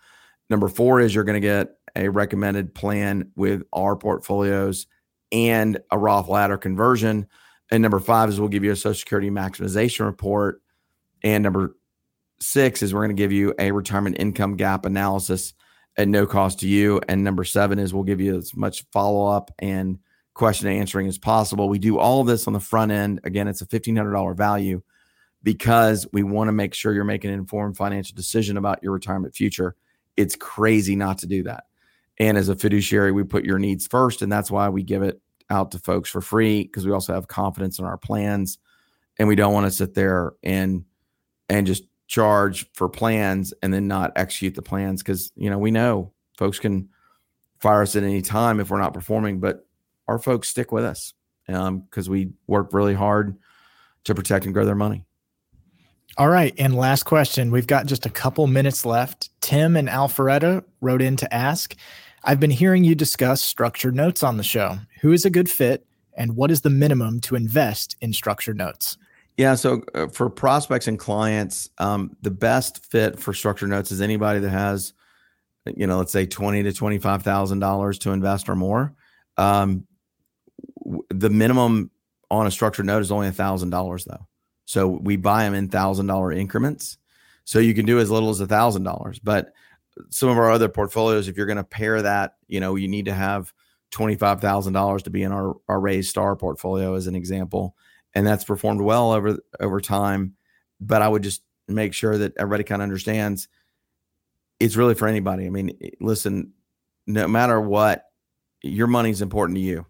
Number 0.49 0.69
four 0.69 1.01
is 1.01 1.15
you're 1.15 1.25
to 1.41 1.47
get 1.47 1.75
a 1.97 2.09
recommended 2.09 2.75
plan 2.75 3.33
with 3.35 3.63
our 3.73 3.97
portfolios 3.97 4.87
and 5.33 5.79
a 5.91 5.99
Roth 5.99 6.29
ladder 6.29 6.59
conversion. 6.59 7.27
And 7.71 7.83
number 7.83 8.01
five 8.01 8.29
is 8.29 8.41
we'll 8.41 8.49
give 8.49 8.65
you 8.65 8.73
a 8.73 8.77
Social 8.77 8.99
Security 8.99 9.31
maximization 9.31 10.07
report. 10.07 10.63
And 11.23 11.43
number 11.43 11.77
six 12.41 12.83
is 12.83 12.95
we're 12.95 13.01
going 13.01 13.17
to 13.17 13.21
give 13.21 13.33
you 13.33 13.55
a 13.59 13.73
retirement 13.73 14.17
income 14.19 14.57
gap 14.57 14.87
analysis 14.87 15.55
at 15.97 16.09
no 16.09 16.27
cost 16.27 16.61
to 16.61 16.69
you. 16.69 17.01
And 17.09 17.25
number 17.25 17.45
seven 17.45 17.79
is 17.79 17.93
we'll 17.93 18.05
give 18.05 18.21
you 18.21 18.37
as 18.37 18.57
much 18.57 18.85
follow 18.93 19.27
up 19.27 19.51
and 19.59 19.99
question 20.35 20.69
answering 20.69 21.09
as 21.09 21.19
possible. 21.19 21.69
We 21.69 21.81
do 21.81 21.99
all 21.99 22.21
of 22.21 22.27
this 22.27 22.47
on 22.47 22.53
the 22.53 22.61
front 22.61 22.93
end. 22.93 23.21
Again, 23.25 23.49
it's 23.49 23.61
a 23.61 23.67
$1,500 23.67 24.37
value 24.37 24.83
because 25.43 26.07
we 26.13 26.23
want 26.23 26.49
to 26.49 26.53
make 26.53 26.75
sure 26.75 26.95
you're 26.95 27.05
making 27.05 27.31
an 27.31 27.39
informed 27.39 27.77
financial 27.77 28.15
decision 28.15 28.57
about 28.57 28.83
your 28.83 28.93
retirement 28.93 29.35
future. 29.35 29.75
It's 30.17 30.37
crazy 30.37 30.97
not 30.97 31.19
to 31.19 31.27
do 31.27 31.43
that. 31.45 31.65
And 32.19 32.37
as 32.37 32.49
a 32.49 32.57
fiduciary, 32.57 33.13
we 33.13 33.25
put 33.25 33.45
your 33.45 33.59
needs 33.59 33.87
first. 33.87 34.23
And 34.23 34.31
that's 34.31 34.51
why 34.51 34.69
we 34.69 34.83
give 34.83 35.03
it 35.03 35.21
out 35.51 35.71
to 35.73 35.79
folks 35.79 36.11
for 36.11 36.21
free 36.21 36.63
because 36.63 36.87
we 36.87 36.93
also 36.93 37.15
have 37.15 37.29
confidence 37.29 37.79
in 37.79 37.85
our 37.85 37.97
plans. 37.97 38.59
And 39.19 39.29
we 39.29 39.37
don't 39.37 39.55
want 39.55 39.67
to 39.67 39.71
sit 39.71 39.95
there 39.95 40.33
and 40.43 40.85
and 41.49 41.67
just 41.67 41.85
charge 42.07 42.71
for 42.75 42.89
plans 42.89 43.53
and 43.63 43.73
then 43.73 43.87
not 43.87 44.13
execute 44.17 44.55
the 44.55 44.63
plans 44.63 45.03
because 45.03 45.33
you 45.37 45.51
know 45.51 45.59
we 45.59 45.71
know 45.71 46.13
folks 46.37 46.59
can 46.59 46.89
fire 47.61 47.83
us 47.83 47.97
at 47.97 48.03
any 48.03 48.23
time 48.23 48.61
if 48.61 48.71
we're 48.71 48.81
not 48.81 48.95
performing, 48.95 49.41
but 49.41 49.67
our 50.07 50.19
folks 50.19 50.49
stick 50.49 50.73
with 50.73 50.85
us 50.85 51.13
because 51.47 52.07
um, 52.07 52.13
we 52.13 52.31
work 52.47 52.73
really 52.73 52.95
hard 52.95 53.37
to 54.05 54.15
protect 54.15 54.45
and 54.45 54.55
grow 54.55 54.65
their 54.65 54.75
money. 54.75 55.05
All 56.17 56.29
right. 56.29 56.55
And 56.59 56.75
last 56.75 57.05
question. 57.05 57.51
We've 57.51 57.67
got 57.67 57.87
just 57.87 58.07
a 58.07 58.11
couple 58.11 58.47
minutes 58.47 58.85
left. 58.85 59.31
Tim 59.41 59.77
and 59.77 59.89
Alpharetta 59.89 60.65
wrote 60.81 61.03
in 61.03 61.17
to 61.17 61.33
ask 61.33 61.77
I've 62.25 62.41
been 62.41 62.51
hearing 62.51 62.85
you 62.85 62.95
discuss 62.95 63.43
structured 63.43 63.95
notes 63.95 64.23
on 64.23 64.37
the 64.37 64.43
show. 64.43 64.79
Who 65.01 65.13
is 65.13 65.25
a 65.25 65.31
good 65.31 65.49
fit 65.49 65.87
and 66.17 66.37
what 66.37 66.51
is 66.51 66.63
the 66.63 66.71
minimum 66.71 67.21
to 67.21 67.37
invest 67.37 67.97
in 68.01 68.13
structured 68.13 68.57
notes? 68.57 68.99
Yeah. 69.37 69.55
So 69.55 69.83
uh, 69.95 70.09
for 70.09 70.29
prospects 70.29 70.89
and 70.89 70.99
clients, 70.99 71.71
um, 71.79 72.17
the 72.23 72.31
best 72.31 72.85
fit 72.85 73.19
for 73.19 73.33
structured 73.33 73.71
notes 73.71 73.93
is 73.93 74.01
anybody 74.01 74.41
that 74.41 74.51
has, 74.51 74.93
you 75.77 75.87
know, 75.87 75.99
let's 75.99 76.13
say 76.13 76.27
twenty 76.27 76.63
to 76.65 76.73
twenty 76.73 76.99
five 76.99 77.23
thousand 77.23 77.61
dollars 77.61 77.99
to 78.01 78.11
invest 78.11 78.49
or 78.49 78.57
more. 78.57 78.95
Um, 79.37 79.87
the 81.11 81.31
minimum 81.31 81.93
on 82.31 82.47
a 82.47 82.51
structured 82.51 82.87
note 82.87 83.03
is 83.03 83.13
only 83.13 83.29
a 83.29 83.33
thousand 83.33 83.71
dollars 83.71 84.05
though. 84.05 84.27
So 84.65 84.89
we 84.89 85.17
buy 85.17 85.45
them 85.45 85.55
in 85.55 85.69
thousand 85.69 86.09
dollar 86.09 86.33
increments. 86.33 86.99
So 87.45 87.61
you 87.61 87.75
can 87.75 87.87
do 87.87 88.01
as 88.01 88.11
little 88.11 88.31
as 88.31 88.41
a 88.41 88.47
thousand 88.47 88.83
dollars. 88.83 89.19
But 89.21 89.53
some 90.11 90.29
of 90.29 90.39
our 90.39 90.51
other 90.51 90.69
portfolios, 90.69 91.29
if 91.29 91.37
you're 91.37 91.47
going 91.47 91.57
to 91.57 91.65
pair 91.65 92.03
that, 92.03 92.37
you 92.47 92.61
know, 92.61 92.75
you 92.77 92.89
need 92.89 93.07
to 93.07 93.15
have 93.15 93.53
twenty 93.91 94.17
five 94.17 94.41
thousand 94.41 94.73
dollars 94.73 95.03
to 95.05 95.11
be 95.11 95.23
in 95.23 95.33
our 95.33 95.55
our 95.69 95.81
raised 95.81 96.11
star 96.11 96.37
portfolio 96.37 96.95
as 96.95 97.07
an 97.07 97.15
example, 97.15 97.75
and 98.15 98.27
that's 98.27 98.45
performed 98.45 98.81
well 98.81 99.13
over 99.13 99.39
over 99.61 99.81
time. 99.81 100.35
But 100.81 101.03
I 101.03 101.09
would 101.09 101.23
just 101.23 101.43
make 101.67 101.93
sure 101.95 102.17
that 102.19 102.33
everybody 102.39 102.65
kind 102.65 102.81
of 102.81 102.85
understands 102.85 103.49
it's 104.61 104.77
really 104.77 104.95
for 104.95 105.07
anybody. 105.07 105.47
I 105.47 105.51
mean, 105.51 105.79
listen, 106.01 106.53
no 107.07 107.29
matter 107.29 107.61
what, 107.61 108.07
your 108.63 108.87
money's 108.87 109.23
important 109.23 109.57
to 109.57 109.63
you. 109.63 109.87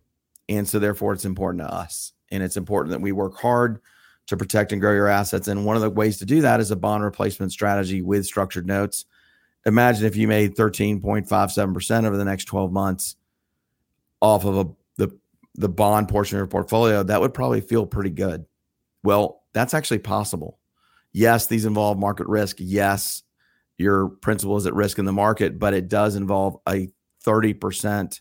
And 0.48 0.68
so 0.68 0.78
therefore 0.78 1.12
it's 1.12 1.24
important 1.24 1.62
to 1.62 1.72
us. 1.72 2.12
And 2.30 2.42
it's 2.42 2.56
important 2.56 2.92
that 2.92 3.00
we 3.00 3.12
work 3.12 3.38
hard 3.38 3.80
to 4.26 4.36
protect 4.36 4.72
and 4.72 4.80
grow 4.80 4.92
your 4.92 5.08
assets. 5.08 5.48
And 5.48 5.64
one 5.64 5.76
of 5.76 5.82
the 5.82 5.90
ways 5.90 6.18
to 6.18 6.26
do 6.26 6.42
that 6.42 6.60
is 6.60 6.70
a 6.70 6.76
bond 6.76 7.02
replacement 7.02 7.52
strategy 7.52 8.02
with 8.02 8.26
structured 8.26 8.66
notes. 8.66 9.06
Imagine 9.68 10.06
if 10.06 10.16
you 10.16 10.26
made 10.26 10.56
13.57% 10.56 12.04
over 12.04 12.16
the 12.16 12.24
next 12.24 12.46
12 12.46 12.72
months 12.72 13.16
off 14.20 14.44
of 14.44 14.56
a, 14.56 14.66
the, 14.96 15.18
the 15.54 15.68
bond 15.68 16.08
portion 16.08 16.36
of 16.36 16.40
your 16.40 16.46
portfolio, 16.46 17.02
that 17.02 17.20
would 17.20 17.34
probably 17.34 17.60
feel 17.60 17.84
pretty 17.86 18.10
good. 18.10 18.46
Well, 19.04 19.42
that's 19.52 19.74
actually 19.74 19.98
possible. 19.98 20.58
Yes, 21.12 21.46
these 21.46 21.66
involve 21.66 21.98
market 21.98 22.26
risk. 22.28 22.56
Yes, 22.58 23.22
your 23.76 24.08
principal 24.08 24.56
is 24.56 24.66
at 24.66 24.74
risk 24.74 24.98
in 24.98 25.04
the 25.04 25.12
market, 25.12 25.58
but 25.58 25.74
it 25.74 25.88
does 25.88 26.16
involve 26.16 26.56
a 26.66 26.88
30% 27.26 28.20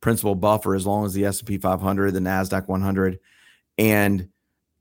principal 0.00 0.34
buffer 0.34 0.74
as 0.74 0.86
long 0.86 1.06
as 1.06 1.14
the 1.14 1.24
S&P 1.24 1.56
500, 1.56 2.10
the 2.12 2.20
Nasdaq 2.20 2.68
100 2.68 3.18
and 3.78 4.28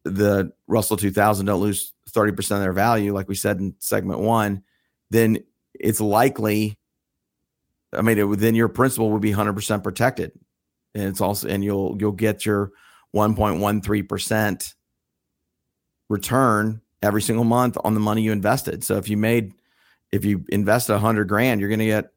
the 0.03 0.51
Russell 0.67 0.97
2000 0.97 1.45
don't 1.45 1.61
lose 1.61 1.93
30% 2.11 2.39
of 2.51 2.59
their 2.59 2.73
value, 2.73 3.13
like 3.13 3.29
we 3.29 3.35
said 3.35 3.59
in 3.59 3.75
segment 3.79 4.19
one, 4.19 4.63
then 5.09 5.39
it's 5.79 6.01
likely, 6.01 6.77
I 7.93 8.01
mean, 8.01 8.17
it, 8.17 8.55
your 8.55 8.69
principal 8.69 9.11
would 9.11 9.21
be 9.21 9.33
100% 9.33 9.83
protected. 9.83 10.31
And 10.93 11.03
it's 11.05 11.21
also, 11.21 11.47
and 11.47 11.63
you'll, 11.63 11.97
you'll 11.99 12.11
get 12.11 12.45
your 12.45 12.71
1.13% 13.15 14.73
return 16.09 16.81
every 17.01 17.21
single 17.21 17.45
month 17.45 17.77
on 17.83 17.93
the 17.93 17.99
money 17.99 18.21
you 18.21 18.31
invested. 18.31 18.83
So 18.83 18.97
if 18.97 19.09
you 19.09 19.17
made, 19.17 19.53
if 20.11 20.25
you 20.25 20.45
invest 20.49 20.89
a 20.89 20.99
hundred 20.99 21.27
grand, 21.27 21.59
you're 21.59 21.69
going 21.69 21.79
to 21.79 21.85
get 21.85 22.11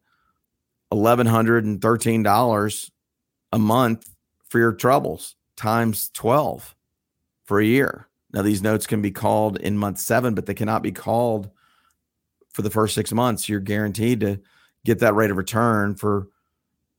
$1,113 0.92 2.90
a 3.53 3.59
month 3.59 4.14
for 4.49 4.59
your 4.59 4.73
troubles 4.73 5.37
times 5.57 6.11
12 6.14 6.75
for 7.44 7.61
a 7.61 7.64
year. 7.64 8.09
Now, 8.33 8.42
these 8.42 8.62
notes 8.62 8.87
can 8.87 9.01
be 9.01 9.11
called 9.11 9.59
in 9.59 9.79
month 9.79 9.99
seven, 9.99 10.35
but 10.35 10.47
they 10.47 10.55
cannot 10.55 10.82
be 10.82 10.93
called 10.93 11.51
for 12.53 12.62
the 12.62 12.70
first 12.70 12.94
six 12.94 13.12
months. 13.12 13.49
You're 13.49 13.61
guaranteed 13.61 14.20
to 14.20 14.40
get 14.84 15.01
that 15.01 15.14
rate 15.14 15.30
of 15.30 15.36
return 15.36 15.94
for 15.94 16.28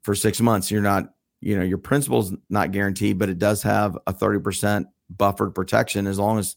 for 0.04 0.16
six 0.16 0.40
months. 0.40 0.72
You're 0.72 0.82
not, 0.82 1.10
you 1.42 1.58
know, 1.58 1.64
your 1.64 1.78
principal's 1.78 2.34
not 2.50 2.72
guaranteed, 2.72 3.18
but 3.18 3.30
it 3.30 3.38
does 3.38 3.64
have 3.64 3.98
a 4.08 4.14
30% 4.14 4.86
buffered 5.10 5.54
protection 5.54 6.08
as 6.08 6.20
long 6.20 6.40
as 6.40 6.56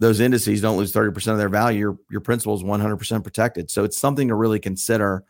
those 0.00 0.20
indices 0.20 0.60
don't 0.60 0.76
lose 0.76 0.92
30% 0.92 1.32
of 1.32 1.38
their 1.38 1.48
value, 1.48 1.78
your, 1.78 1.98
your 2.10 2.20
principal 2.20 2.54
is 2.54 2.62
100% 2.62 3.22
protected. 3.22 3.70
So 3.70 3.84
it's 3.84 3.96
something 3.96 4.28
to 4.28 4.34
really 4.34 4.58
consider 4.58 5.24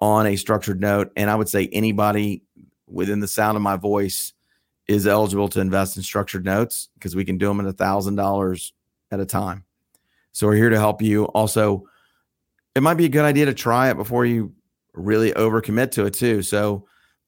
on 0.00 0.26
a 0.26 0.36
structured 0.36 0.80
note. 0.80 1.10
And 1.16 1.30
I 1.30 1.34
would 1.34 1.48
say 1.48 1.68
anybody 1.72 2.42
within 2.86 3.20
the 3.20 3.28
sound 3.28 3.56
of 3.56 3.62
my 3.62 3.76
voice 3.76 4.32
is 4.86 5.06
eligible 5.06 5.48
to 5.48 5.60
invest 5.60 5.96
in 5.96 6.02
structured 6.02 6.44
notes 6.44 6.88
because 6.94 7.16
we 7.16 7.24
can 7.24 7.38
do 7.38 7.48
them 7.48 7.60
at 7.60 7.66
a 7.66 7.72
thousand 7.72 8.16
dollars 8.16 8.72
at 9.10 9.20
a 9.20 9.26
time. 9.26 9.64
So 10.32 10.46
we're 10.46 10.56
here 10.56 10.70
to 10.70 10.78
help 10.78 11.00
you. 11.00 11.24
Also, 11.26 11.84
it 12.74 12.82
might 12.82 12.94
be 12.94 13.04
a 13.04 13.10
good 13.10 13.24
idea 13.24 13.46
to 13.46 13.54
try 13.54 13.90
it 13.90 13.96
before 13.96 14.26
you 14.26 14.52
really 14.92 15.32
overcommit 15.32 15.90
to 15.92 16.06
it 16.06 16.14
too. 16.14 16.42
So 16.42 16.86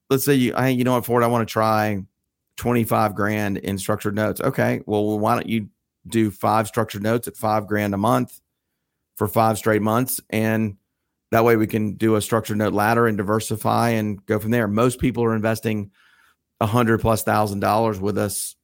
let's 0.09 0.25
say 0.25 0.33
you, 0.33 0.53
hey, 0.55 0.71
you 0.71 0.83
know 0.83 0.93
what, 0.93 1.05
Ford, 1.05 1.23
I 1.23 1.27
want 1.27 1.47
to 1.47 1.51
try 1.51 2.03
25 2.57 3.15
grand 3.15 3.57
in 3.57 3.77
structured 3.77 4.15
notes. 4.15 4.41
Okay. 4.41 4.81
Well, 4.85 5.19
why 5.19 5.35
don't 5.35 5.47
you 5.47 5.69
do 6.07 6.31
five 6.31 6.67
structured 6.67 7.03
notes 7.03 7.27
at 7.27 7.37
five 7.37 7.67
grand 7.67 7.93
a 7.93 7.97
month 7.97 8.39
for 9.15 9.27
five 9.27 9.57
straight 9.57 9.81
months. 9.81 10.21
And 10.29 10.77
that 11.31 11.43
way 11.43 11.55
we 11.55 11.67
can 11.67 11.93
do 11.93 12.15
a 12.15 12.21
structured 12.21 12.57
note 12.57 12.73
ladder 12.73 13.07
and 13.07 13.17
diversify 13.17 13.89
and 13.89 14.25
go 14.25 14.39
from 14.39 14.51
there. 14.51 14.67
Most 14.67 14.99
people 14.99 15.23
are 15.23 15.35
investing 15.35 15.91
a 16.59 16.65
hundred 16.65 17.01
plus 17.01 17.23
thousand 17.23 17.59
dollars 17.59 17.99
with 17.99 18.17
us 18.17 18.55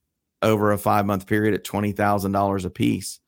over 0.41 0.71
a 0.71 0.77
five 0.77 1.05
month 1.05 1.27
period 1.27 1.53
at 1.53 1.63
twenty 1.63 1.91
thousand 1.91 2.31
dollars 2.31 2.65
a 2.65 2.69
piece 2.69 3.19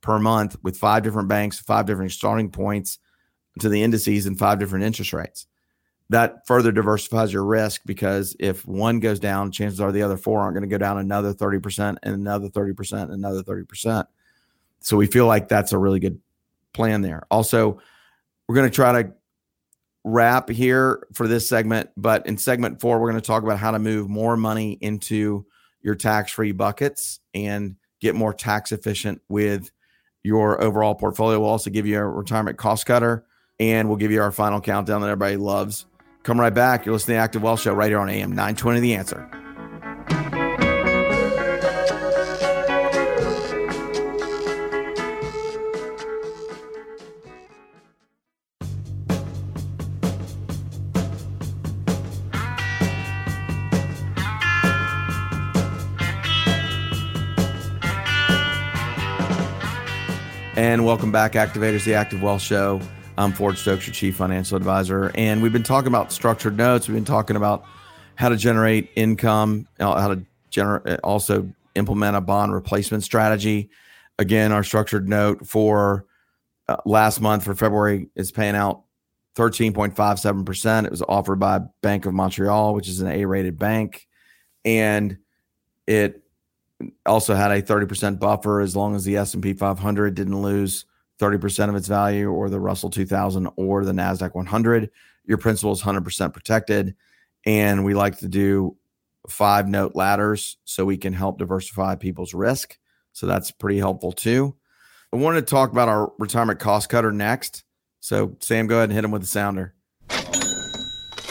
per 0.00 0.18
month 0.18 0.56
with 0.62 0.76
five 0.76 1.02
different 1.02 1.28
banks, 1.28 1.58
five 1.58 1.86
different 1.86 2.12
starting 2.12 2.50
points 2.50 2.98
to 3.60 3.68
the 3.68 3.82
indices 3.82 4.26
and 4.26 4.38
five 4.38 4.58
different 4.58 4.84
interest 4.84 5.12
rates. 5.12 5.46
That 6.10 6.46
further 6.46 6.72
diversifies 6.72 7.32
your 7.32 7.44
risk 7.44 7.82
because 7.84 8.34
if 8.40 8.66
one 8.66 8.98
goes 9.00 9.20
down, 9.20 9.52
chances 9.52 9.80
are 9.80 9.92
the 9.92 10.02
other 10.02 10.16
four 10.16 10.40
aren't 10.40 10.54
going 10.54 10.68
to 10.68 10.68
go 10.68 10.78
down 10.78 10.98
another 10.98 11.34
30% 11.34 11.96
and 12.02 12.14
another 12.14 12.48
30% 12.48 13.02
and 13.02 13.12
another 13.12 13.42
30%. 13.42 14.06
So 14.80 14.96
we 14.96 15.06
feel 15.06 15.26
like 15.26 15.48
that's 15.48 15.72
a 15.72 15.78
really 15.78 16.00
good 16.00 16.18
plan 16.72 17.02
there. 17.02 17.26
Also, 17.30 17.80
we're 18.46 18.54
going 18.54 18.70
to 18.70 18.74
try 18.74 19.02
to 19.02 19.12
wrap 20.04 20.48
here 20.48 21.06
for 21.12 21.28
this 21.28 21.46
segment, 21.46 21.90
but 21.96 22.26
in 22.26 22.38
segment 22.38 22.80
four, 22.80 22.98
we're 22.98 23.10
going 23.10 23.20
to 23.20 23.26
talk 23.26 23.42
about 23.42 23.58
how 23.58 23.72
to 23.72 23.78
move 23.78 24.08
more 24.08 24.36
money 24.36 24.78
into 24.80 25.44
your 25.82 25.94
tax 25.94 26.32
free 26.32 26.52
buckets 26.52 27.20
and 27.34 27.76
get 28.00 28.14
more 28.14 28.32
tax 28.32 28.72
efficient 28.72 29.20
with 29.28 29.70
your 30.22 30.62
overall 30.62 30.94
portfolio. 30.94 31.40
We'll 31.40 31.50
also 31.50 31.70
give 31.70 31.86
you 31.86 31.98
a 31.98 32.06
retirement 32.06 32.58
cost 32.58 32.86
cutter 32.86 33.24
and 33.58 33.88
we'll 33.88 33.98
give 33.98 34.10
you 34.10 34.22
our 34.22 34.32
final 34.32 34.60
countdown 34.60 35.00
that 35.00 35.08
everybody 35.08 35.36
loves. 35.36 35.86
Come 36.22 36.38
right 36.40 36.52
back. 36.52 36.84
You're 36.84 36.92
listening 36.92 37.16
to 37.16 37.22
Active 37.22 37.42
Wealth 37.42 37.60
Show 37.60 37.72
right 37.72 37.88
here 37.88 37.98
on 37.98 38.08
AM 38.08 38.30
920 38.30 38.80
The 38.80 38.94
Answer. 38.94 39.47
And 60.58 60.84
welcome 60.84 61.12
back, 61.12 61.34
Activators, 61.34 61.84
the 61.84 61.94
Active 61.94 62.20
Wealth 62.20 62.42
Show. 62.42 62.80
I'm 63.16 63.32
Ford 63.32 63.56
Stokes, 63.56 63.86
your 63.86 63.94
Chief 63.94 64.16
Financial 64.16 64.56
Advisor. 64.56 65.12
And 65.14 65.40
we've 65.40 65.52
been 65.52 65.62
talking 65.62 65.86
about 65.86 66.10
structured 66.10 66.56
notes. 66.56 66.88
We've 66.88 66.96
been 66.96 67.04
talking 67.04 67.36
about 67.36 67.64
how 68.16 68.28
to 68.28 68.36
generate 68.36 68.90
income, 68.96 69.68
uh, 69.78 70.00
how 70.00 70.08
to 70.08 70.24
generate, 70.50 70.94
uh, 70.94 70.98
also 71.04 71.48
implement 71.76 72.16
a 72.16 72.20
bond 72.20 72.52
replacement 72.52 73.04
strategy. 73.04 73.70
Again, 74.18 74.50
our 74.50 74.64
structured 74.64 75.08
note 75.08 75.46
for 75.46 76.06
uh, 76.66 76.78
last 76.84 77.20
month 77.20 77.44
for 77.44 77.54
February 77.54 78.08
is 78.16 78.32
paying 78.32 78.56
out 78.56 78.82
13.57%. 79.36 80.84
It 80.86 80.90
was 80.90 81.02
offered 81.02 81.38
by 81.38 81.60
Bank 81.82 82.04
of 82.04 82.14
Montreal, 82.14 82.74
which 82.74 82.88
is 82.88 83.00
an 83.00 83.06
A 83.06 83.26
rated 83.26 83.60
bank. 83.60 84.08
And 84.64 85.18
it 85.86 86.24
also 87.06 87.34
had 87.34 87.50
a 87.50 87.62
30% 87.62 88.18
buffer 88.18 88.60
as 88.60 88.76
long 88.76 88.94
as 88.94 89.04
the 89.04 89.16
S&P 89.16 89.52
500 89.52 90.14
didn't 90.14 90.40
lose 90.40 90.84
30% 91.20 91.68
of 91.68 91.74
its 91.74 91.88
value 91.88 92.30
or 92.30 92.48
the 92.48 92.60
Russell 92.60 92.90
2000 92.90 93.48
or 93.56 93.84
the 93.84 93.92
Nasdaq 93.92 94.34
100. 94.34 94.90
Your 95.24 95.38
principal 95.38 95.72
is 95.72 95.82
100% 95.82 96.32
protected 96.32 96.94
and 97.44 97.84
we 97.84 97.94
like 97.94 98.18
to 98.18 98.28
do 98.28 98.76
five 99.28 99.68
note 99.68 99.94
ladders 99.94 100.56
so 100.64 100.84
we 100.84 100.96
can 100.96 101.12
help 101.12 101.38
diversify 101.38 101.94
people's 101.96 102.34
risk. 102.34 102.78
So 103.12 103.26
that's 103.26 103.50
pretty 103.50 103.78
helpful 103.78 104.12
too. 104.12 104.54
I 105.12 105.16
wanted 105.16 105.46
to 105.46 105.50
talk 105.50 105.72
about 105.72 105.88
our 105.88 106.12
retirement 106.18 106.60
cost 106.60 106.88
cutter 106.88 107.10
next. 107.10 107.64
So 108.00 108.36
Sam, 108.40 108.66
go 108.66 108.76
ahead 108.76 108.90
and 108.90 108.92
hit 108.92 109.04
him 109.04 109.10
with 109.10 109.22
the 109.22 109.28
sounder. 109.28 109.74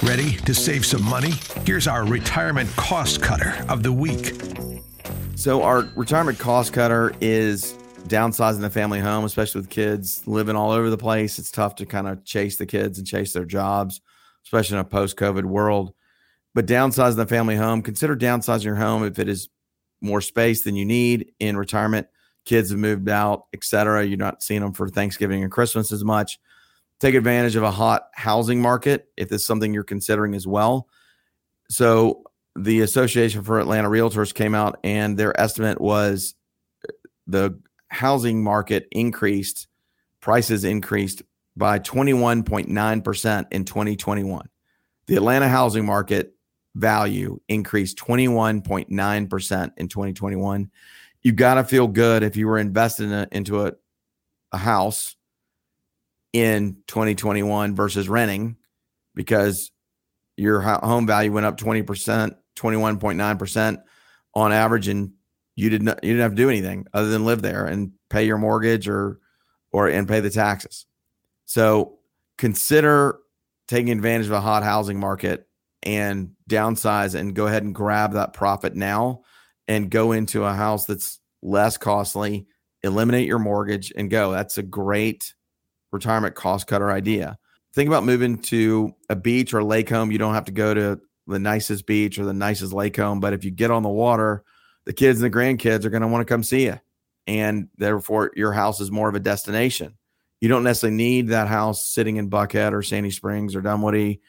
Ready 0.03 0.35
to 0.45 0.53
save 0.53 0.85
some 0.85 1.03
money? 1.03 1.33
Here's 1.65 1.87
our 1.87 2.05
retirement 2.05 2.69
cost 2.75 3.21
cutter 3.21 3.55
of 3.67 3.83
the 3.83 3.91
week. 3.91 4.33
So 5.37 5.61
our 5.61 5.81
retirement 5.95 6.39
cost 6.39 6.73
cutter 6.73 7.13
is 7.21 7.73
downsizing 8.07 8.61
the 8.61 8.71
family 8.71 8.99
home, 8.99 9.23
especially 9.23 9.61
with 9.61 9.69
kids 9.69 10.25
living 10.25 10.55
all 10.55 10.71
over 10.71 10.89
the 10.89 10.97
place. 10.97 11.37
It's 11.37 11.51
tough 11.51 11.75
to 11.75 11.85
kind 11.85 12.07
of 12.07 12.25
chase 12.25 12.57
the 12.57 12.65
kids 12.65 12.97
and 12.97 13.05
chase 13.05 13.33
their 13.33 13.45
jobs, 13.45 14.01
especially 14.43 14.77
in 14.77 14.81
a 14.81 14.83
post-COVID 14.83 15.45
world. 15.45 15.93
But 16.55 16.65
downsizing 16.65 17.17
the 17.17 17.27
family 17.27 17.55
home, 17.55 17.83
consider 17.83 18.17
downsizing 18.17 18.63
your 18.63 18.77
home 18.77 19.03
if 19.03 19.19
it 19.19 19.29
is 19.29 19.47
more 20.01 20.21
space 20.21 20.63
than 20.63 20.75
you 20.75 20.85
need 20.85 21.31
in 21.39 21.55
retirement. 21.55 22.07
Kids 22.43 22.71
have 22.71 22.79
moved 22.79 23.07
out, 23.07 23.45
etc. 23.53 24.07
You're 24.07 24.17
not 24.17 24.41
seeing 24.41 24.61
them 24.61 24.73
for 24.73 24.89
Thanksgiving 24.89 25.43
and 25.43 25.51
Christmas 25.51 25.91
as 25.91 26.03
much. 26.03 26.39
Take 26.99 27.13
advantage 27.13 27.55
of 27.55 27.61
a 27.61 27.69
hot 27.69 28.07
housing 28.15 28.59
market 28.59 29.09
if 29.15 29.31
is 29.31 29.45
something 29.45 29.71
you're 29.71 29.83
considering 29.83 30.33
as 30.33 30.47
well. 30.47 30.87
So 31.69 32.23
the 32.57 32.81
Association 32.81 33.43
for 33.43 33.59
Atlanta 33.59 33.87
Realtors 33.87 34.33
came 34.33 34.55
out 34.55 34.79
and 34.83 35.17
their 35.17 35.39
estimate 35.39 35.79
was 35.79 36.33
uh, 36.83 36.91
the 37.27 37.59
housing 37.89 38.43
market 38.43 38.87
increased, 38.91 39.67
prices 40.21 40.63
increased 40.63 41.21
by 41.55 41.79
21.9% 41.79 43.45
in 43.51 43.65
2021. 43.65 44.49
The 45.05 45.15
Atlanta 45.15 45.47
housing 45.47 45.85
market 45.85 46.33
value 46.75 47.39
increased 47.47 47.97
21.9% 47.97 49.71
in 49.77 49.87
2021. 49.87 50.71
You 51.21 51.31
got 51.31 51.55
to 51.55 51.63
feel 51.63 51.87
good 51.87 52.23
if 52.23 52.35
you 52.35 52.47
were 52.47 52.57
invested 52.57 53.05
in 53.05 53.13
a, 53.13 53.27
into 53.31 53.65
a, 53.65 53.73
a 54.51 54.57
house 54.57 55.15
in 56.33 56.77
2021 56.87 57.75
versus 57.75 58.09
renting 58.09 58.57
because 59.15 59.71
your 60.35 60.61
home 60.61 61.07
value 61.07 61.31
went 61.31 61.45
up 61.45 61.57
20% 61.57 62.35
21.9% 62.57 63.81
on 64.33 64.53
average 64.53 64.87
and 64.87 65.11
you 65.55 65.69
didn't 65.69 65.87
you 66.03 66.13
didn't 66.13 66.21
have 66.21 66.31
to 66.31 66.37
do 66.37 66.49
anything 66.49 66.85
other 66.93 67.09
than 67.09 67.25
live 67.25 67.41
there 67.41 67.65
and 67.65 67.91
pay 68.09 68.25
your 68.25 68.37
mortgage 68.37 68.87
or 68.87 69.19
or 69.71 69.87
and 69.87 70.07
pay 70.07 70.19
the 70.19 70.29
taxes. 70.29 70.85
So 71.45 71.97
consider 72.37 73.19
taking 73.67 73.91
advantage 73.91 74.27
of 74.27 74.33
a 74.33 74.41
hot 74.41 74.63
housing 74.63 74.99
market 74.99 75.47
and 75.83 76.31
downsize 76.49 77.15
and 77.15 77.35
go 77.35 77.47
ahead 77.47 77.63
and 77.63 77.73
grab 77.73 78.13
that 78.13 78.33
profit 78.33 78.75
now 78.75 79.21
and 79.67 79.89
go 79.89 80.11
into 80.11 80.43
a 80.43 80.53
house 80.53 80.85
that's 80.85 81.19
less 81.41 81.77
costly, 81.77 82.47
eliminate 82.83 83.27
your 83.27 83.39
mortgage 83.39 83.91
and 83.95 84.09
go. 84.09 84.31
That's 84.31 84.57
a 84.57 84.63
great 84.63 85.33
retirement 85.91 86.35
cost 86.35 86.67
cutter 86.67 86.91
idea. 86.91 87.37
Think 87.73 87.87
about 87.87 88.03
moving 88.03 88.39
to 88.43 88.93
a 89.09 89.15
beach 89.15 89.53
or 89.53 89.63
lake 89.63 89.89
home. 89.89 90.11
You 90.11 90.17
don't 90.17 90.33
have 90.33 90.45
to 90.45 90.51
go 90.51 90.73
to 90.73 90.99
the 91.27 91.39
nicest 91.39 91.85
beach 91.85 92.17
or 92.17 92.25
the 92.25 92.33
nicest 92.33 92.73
lake 92.73 92.97
home. 92.97 93.19
But 93.19 93.33
if 93.33 93.43
you 93.43 93.51
get 93.51 93.71
on 93.71 93.83
the 93.83 93.89
water, 93.89 94.43
the 94.85 94.93
kids 94.93 95.21
and 95.21 95.31
the 95.31 95.37
grandkids 95.37 95.85
are 95.85 95.89
going 95.89 96.01
to 96.01 96.07
want 96.07 96.25
to 96.25 96.31
come 96.31 96.43
see 96.43 96.65
you. 96.65 96.79
And 97.27 97.67
therefore, 97.77 98.31
your 98.35 98.53
house 98.53 98.79
is 98.79 98.89
more 98.89 99.09
of 99.09 99.15
a 99.15 99.19
destination. 99.19 99.97
You 100.39 100.49
don't 100.49 100.63
necessarily 100.63 100.95
need 100.95 101.29
that 101.29 101.47
house 101.47 101.85
sitting 101.85 102.17
in 102.17 102.29
Buckhead 102.29 102.71
or 102.71 102.81
Sandy 102.81 103.11
Springs 103.11 103.55
or 103.55 103.61
Dunwoody 103.61 104.21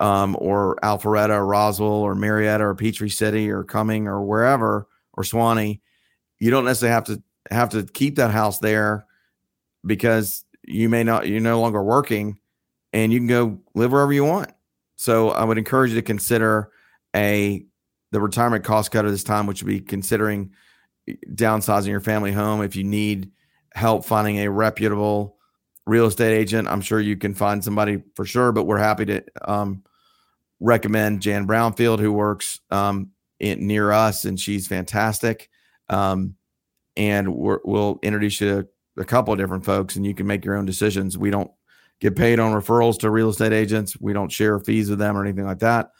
um, 0.00 0.36
or 0.38 0.76
Alpharetta 0.82 1.30
or 1.30 1.46
Roswell 1.46 1.88
or 1.88 2.14
Marietta 2.14 2.64
or 2.64 2.74
Peachtree 2.74 3.08
City 3.08 3.50
or 3.50 3.62
Cumming 3.62 4.08
or 4.08 4.22
wherever 4.22 4.88
or 5.12 5.22
Suwanee. 5.22 5.80
You 6.38 6.50
don't 6.50 6.64
necessarily 6.64 6.94
have 6.94 7.04
to 7.04 7.22
have 7.50 7.68
to 7.70 7.84
keep 7.84 8.16
that 8.16 8.30
house 8.30 8.58
there 8.58 9.06
because 9.86 10.44
you 10.62 10.88
may 10.88 11.04
not 11.04 11.28
you're 11.28 11.40
no 11.40 11.60
longer 11.60 11.82
working 11.82 12.38
and 12.92 13.12
you 13.12 13.20
can 13.20 13.26
go 13.26 13.60
live 13.74 13.92
wherever 13.92 14.12
you 14.12 14.24
want. 14.24 14.50
So 14.96 15.30
I 15.30 15.44
would 15.44 15.58
encourage 15.58 15.90
you 15.90 15.96
to 15.96 16.02
consider 16.02 16.70
a 17.14 17.64
the 18.12 18.20
retirement 18.20 18.64
cost 18.64 18.92
cutter 18.92 19.10
this 19.10 19.24
time, 19.24 19.46
which 19.46 19.62
would 19.62 19.68
be 19.68 19.80
considering 19.80 20.52
eh, 21.08 21.14
downsizing 21.32 21.88
your 21.88 22.00
family 22.00 22.32
home. 22.32 22.62
If 22.62 22.76
you 22.76 22.84
need 22.84 23.32
help 23.72 24.04
finding 24.04 24.38
a 24.38 24.50
reputable 24.50 25.36
real 25.86 26.06
estate 26.06 26.32
agent, 26.32 26.68
I'm 26.68 26.80
sure 26.80 27.00
you 27.00 27.16
can 27.16 27.34
find 27.34 27.62
somebody 27.62 28.02
for 28.14 28.24
sure. 28.24 28.52
But 28.52 28.64
we're 28.64 28.78
happy 28.78 29.04
to 29.06 29.24
um, 29.42 29.82
recommend 30.60 31.22
Jan 31.22 31.46
Brownfield, 31.46 31.98
who 31.98 32.12
works 32.12 32.60
um, 32.70 33.10
in, 33.40 33.66
near 33.66 33.90
us, 33.90 34.24
and 34.24 34.38
she's 34.38 34.66
fantastic. 34.66 35.50
Um, 35.88 36.36
and 36.96 37.34
we 37.34 37.56
will 37.64 37.98
introduce 38.02 38.40
you 38.40 38.62
to 38.62 38.68
a 38.96 39.04
couple 39.04 39.32
of 39.32 39.38
different 39.38 39.64
folks, 39.64 39.96
and 39.96 40.06
you 40.06 40.14
can 40.14 40.26
make 40.26 40.44
your 40.44 40.56
own 40.56 40.66
decisions. 40.66 41.18
We 41.18 41.30
don't 41.30 41.50
get 42.00 42.16
paid 42.16 42.38
on 42.38 42.52
referrals 42.52 42.98
to 42.98 43.10
real 43.10 43.30
estate 43.30 43.52
agents. 43.52 43.98
We 44.00 44.12
don't 44.12 44.30
share 44.30 44.58
fees 44.58 44.90
with 44.90 44.98
them 44.98 45.16
or 45.16 45.24
anything 45.24 45.44
like 45.44 45.60
that. 45.60 45.90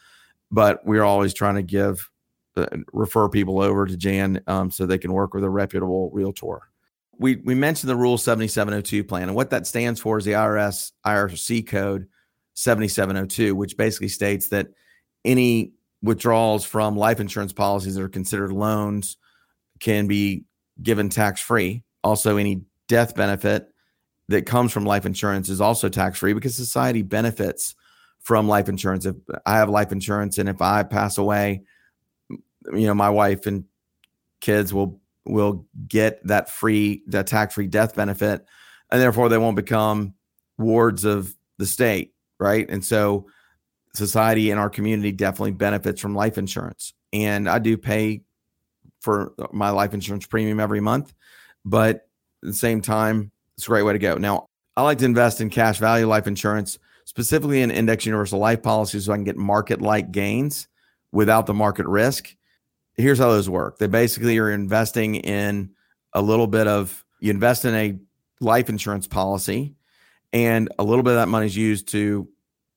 But 0.51 0.85
we're 0.85 1.03
always 1.03 1.33
trying 1.33 1.55
to 1.55 1.63
give 1.63 2.09
uh, 2.57 2.67
refer 2.93 3.27
people 3.27 3.61
over 3.61 3.85
to 3.85 3.97
Jan 3.97 4.41
um, 4.47 4.71
so 4.71 4.85
they 4.85 4.97
can 4.97 5.11
work 5.11 5.33
with 5.33 5.43
a 5.43 5.49
reputable 5.49 6.09
realtor. 6.11 6.61
We 7.17 7.37
we 7.37 7.55
mentioned 7.55 7.89
the 7.89 7.95
Rule 7.95 8.17
7702 8.17 9.03
plan, 9.03 9.23
and 9.23 9.35
what 9.35 9.49
that 9.49 9.67
stands 9.67 9.99
for 9.99 10.17
is 10.17 10.25
the 10.25 10.33
IRS 10.33 10.91
IRC 11.05 11.67
code 11.67 12.07
7702, 12.53 13.55
which 13.55 13.77
basically 13.77 14.09
states 14.09 14.49
that 14.49 14.67
any 15.23 15.73
withdrawals 16.01 16.65
from 16.65 16.95
life 16.95 17.19
insurance 17.19 17.53
policies 17.53 17.95
that 17.95 18.03
are 18.03 18.09
considered 18.09 18.51
loans 18.51 19.17
can 19.79 20.07
be 20.07 20.45
given 20.81 21.09
tax 21.09 21.41
free. 21.41 21.83
Also, 22.03 22.37
any 22.37 22.61
death 22.87 23.15
benefit 23.15 23.67
that 24.29 24.45
comes 24.45 24.71
from 24.71 24.85
life 24.85 25.05
insurance 25.05 25.49
is 25.49 25.61
also 25.61 25.89
tax 25.89 26.19
free 26.19 26.33
because 26.33 26.55
society 26.55 27.01
benefits 27.01 27.75
from 28.21 28.47
life 28.47 28.69
insurance. 28.69 29.05
If 29.05 29.15
I 29.45 29.57
have 29.57 29.69
life 29.69 29.91
insurance 29.91 30.37
and 30.37 30.49
if 30.49 30.61
I 30.61 30.83
pass 30.83 31.17
away, 31.17 31.63
you 32.29 32.87
know, 32.87 32.95
my 32.95 33.09
wife 33.09 33.45
and 33.45 33.65
kids 34.41 34.73
will 34.73 34.99
will 35.25 35.65
get 35.87 36.25
that 36.27 36.49
free 36.49 37.03
that 37.07 37.27
tax 37.27 37.55
free 37.55 37.67
death 37.67 37.95
benefit 37.95 38.45
and 38.91 39.01
therefore 39.01 39.29
they 39.29 39.37
won't 39.37 39.55
become 39.55 40.13
wards 40.57 41.03
of 41.03 41.35
the 41.57 41.65
state, 41.65 42.13
right? 42.39 42.69
And 42.69 42.83
so 42.83 43.27
society 43.93 44.51
and 44.51 44.59
our 44.59 44.69
community 44.69 45.11
definitely 45.11 45.51
benefits 45.51 46.01
from 46.01 46.15
life 46.15 46.37
insurance. 46.37 46.93
And 47.13 47.49
I 47.49 47.59
do 47.59 47.77
pay 47.77 48.21
for 49.01 49.33
my 49.51 49.69
life 49.69 49.93
insurance 49.93 50.25
premium 50.25 50.59
every 50.59 50.81
month, 50.81 51.13
but 51.63 51.95
at 51.95 52.01
the 52.41 52.53
same 52.53 52.81
time, 52.81 53.31
it's 53.57 53.65
a 53.65 53.69
great 53.69 53.83
way 53.83 53.93
to 53.93 53.99
go. 53.99 54.15
Now, 54.15 54.47
I 54.75 54.83
like 54.83 54.97
to 54.99 55.05
invest 55.05 55.41
in 55.41 55.49
cash 55.49 55.77
value 55.79 56.07
life 56.07 56.27
insurance, 56.27 56.77
specifically 57.05 57.61
in 57.61 57.71
index 57.71 58.05
universal 58.05 58.39
life 58.39 58.61
policies 58.61 59.05
so 59.05 59.13
I 59.13 59.15
can 59.15 59.23
get 59.23 59.37
market 59.37 59.81
like 59.81 60.11
gains 60.11 60.67
without 61.11 61.45
the 61.45 61.53
market 61.53 61.87
risk. 61.87 62.35
Here's 62.95 63.19
how 63.19 63.29
those 63.29 63.49
work. 63.49 63.77
They 63.77 63.87
basically 63.87 64.37
are 64.37 64.51
investing 64.51 65.15
in 65.15 65.71
a 66.13 66.21
little 66.21 66.47
bit 66.47 66.67
of 66.67 67.05
you 67.19 67.31
invest 67.31 67.65
in 67.65 67.75
a 67.75 67.97
life 68.39 68.69
insurance 68.69 69.07
policy 69.07 69.75
and 70.33 70.69
a 70.77 70.83
little 70.83 71.03
bit 71.03 71.11
of 71.11 71.17
that 71.17 71.29
money 71.29 71.45
is 71.45 71.55
used 71.55 71.87
to 71.89 72.27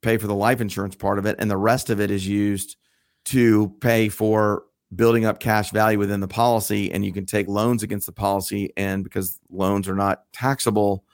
pay 0.02 0.16
for 0.16 0.26
the 0.28 0.34
life 0.34 0.60
insurance 0.60 0.94
part 0.94 1.18
of 1.18 1.26
it 1.26 1.36
and 1.38 1.50
the 1.50 1.56
rest 1.56 1.90
of 1.90 2.00
it 2.00 2.10
is 2.10 2.26
used 2.26 2.76
to 3.24 3.68
pay 3.80 4.08
for 4.08 4.64
building 4.94 5.24
up 5.24 5.38
cash 5.38 5.70
value 5.70 5.98
within 5.98 6.20
the 6.20 6.28
policy 6.28 6.90
and 6.92 7.04
you 7.04 7.12
can 7.12 7.26
take 7.26 7.46
loans 7.46 7.82
against 7.82 8.06
the 8.06 8.12
policy. 8.12 8.72
And 8.76 9.04
because 9.04 9.38
loans 9.50 9.88
are 9.88 9.94
not 9.94 10.22
taxable 10.32 11.04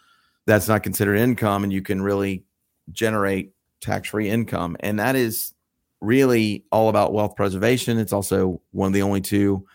that's 0.47 0.69
not 0.69 0.83
considered 0.83 1.17
income 1.17 1.65
and 1.65 1.73
you 1.73 1.83
can 1.83 2.03
really 2.03 2.45
generate 2.93 3.53
tax-free 3.81 4.29
income. 4.29 4.77
And 4.81 4.99
that 4.99 5.17
is 5.17 5.55
really 6.01 6.65
all 6.71 6.89
about 6.89 7.13
wealth 7.13 7.35
preservation. 7.37 7.99
It's 7.99 8.13
also 8.13 8.61
one 8.73 8.89
of 8.89 8.93
the 8.93 9.03
only 9.03 9.21
two 9.21 9.67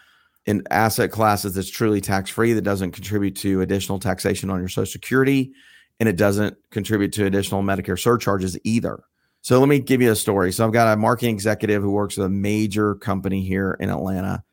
in 0.46 0.64
asset 0.70 1.12
classes 1.12 1.56
that's 1.56 1.70
truly 1.70 2.02
tax-free 2.02 2.54
that 2.54 2.62
doesn't 2.62 2.92
contribute 2.92 3.36
to 3.38 3.62
additional 3.62 4.00
taxation 4.00 4.50
on 4.50 4.60
your 4.60 4.70
social 4.70 4.92
security. 4.92 5.52
And 6.00 6.08
it 6.08 6.16
doesn't 6.16 6.56
contribute 6.72 7.12
to 7.14 7.26
additional 7.26 7.62
medicare 7.62 8.00
surcharges 8.00 8.58
either 8.64 9.04
so 9.42 9.60
let 9.60 9.70
me 9.70 9.80
give 9.80 10.02
you 10.02 10.12
a 10.12 10.16
story. 10.16 10.52
So 10.52 10.66
I've 10.66 10.74
got 10.74 10.94
a 10.94 10.98
marketing 10.98 11.34
executive 11.34 11.82
who 11.82 11.92
works 11.92 12.18
with 12.18 12.26
a 12.26 12.30
major 12.30 12.96
company 12.96 13.44
here 13.44 13.78
in 13.80 13.90
Atlanta, 13.90 14.44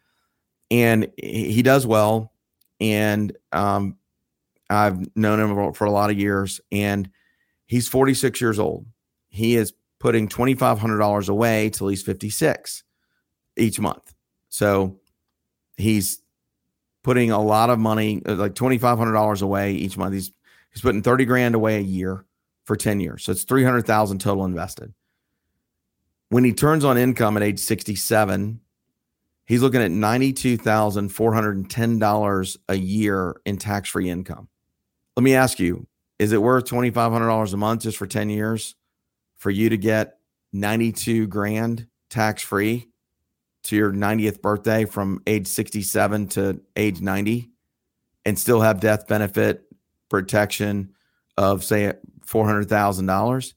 and 0.70 1.10
he 1.16 1.62
does 1.62 1.86
well. 1.86 2.32
And 2.80 3.36
um, 3.52 3.96
I've 4.70 5.16
known 5.16 5.40
him 5.40 5.72
for 5.72 5.84
a 5.86 5.90
lot 5.90 6.10
of 6.10 6.18
years, 6.18 6.60
and 6.70 7.10
he's 7.66 7.88
46 7.88 8.40
years 8.40 8.58
old. 8.58 8.86
He 9.28 9.56
is 9.56 9.72
putting 9.98 10.28
$2,500 10.28 11.28
away 11.28 11.70
till 11.70 11.88
he's 11.88 12.02
56 12.02 12.84
each 13.56 13.80
month. 13.80 14.14
So 14.50 15.00
he's 15.76 16.20
putting 17.02 17.30
a 17.30 17.42
lot 17.42 17.70
of 17.70 17.78
money, 17.78 18.22
uh, 18.26 18.34
like 18.34 18.54
$2,500 18.54 19.42
away 19.42 19.72
each 19.72 19.96
month. 19.96 20.14
He's 20.14 20.32
he's 20.70 20.82
putting 20.82 21.02
30 21.02 21.24
grand 21.24 21.54
away 21.54 21.76
a 21.76 21.80
year 21.80 22.24
for 22.66 22.76
10 22.76 23.00
years. 23.00 23.24
So 23.24 23.32
it's 23.32 23.44
300,000 23.44 24.20
total 24.20 24.44
invested. 24.44 24.92
When 26.28 26.44
he 26.44 26.52
turns 26.52 26.84
on 26.84 26.98
income 26.98 27.36
at 27.36 27.44
age 27.44 27.60
67, 27.60 28.60
he's 29.46 29.62
looking 29.62 29.80
at 29.80 29.92
$92,410 29.92 32.56
a 32.68 32.74
year 32.74 33.40
in 33.46 33.56
tax-free 33.56 34.10
income. 34.10 34.48
Let 35.16 35.22
me 35.22 35.34
ask 35.34 35.60
you, 35.60 35.86
is 36.18 36.32
it 36.32 36.42
worth 36.42 36.64
$2,500 36.64 37.52
a 37.52 37.56
month 37.56 37.82
just 37.82 37.96
for 37.96 38.08
10 38.08 38.30
years 38.30 38.74
for 39.36 39.50
you 39.50 39.68
to 39.68 39.76
get 39.76 40.18
92 40.52 41.28
grand 41.28 41.86
tax-free 42.10 42.88
to 43.64 43.76
your 43.76 43.92
90th 43.92 44.42
birthday 44.42 44.84
from 44.84 45.22
age 45.26 45.46
67 45.46 46.26
to 46.28 46.60
age 46.74 47.00
90 47.00 47.50
and 48.24 48.38
still 48.38 48.60
have 48.60 48.80
death 48.80 49.06
benefit 49.06 49.62
protection 50.08 50.95
of 51.36 51.64
say 51.64 51.92
$400,000? 52.26 53.54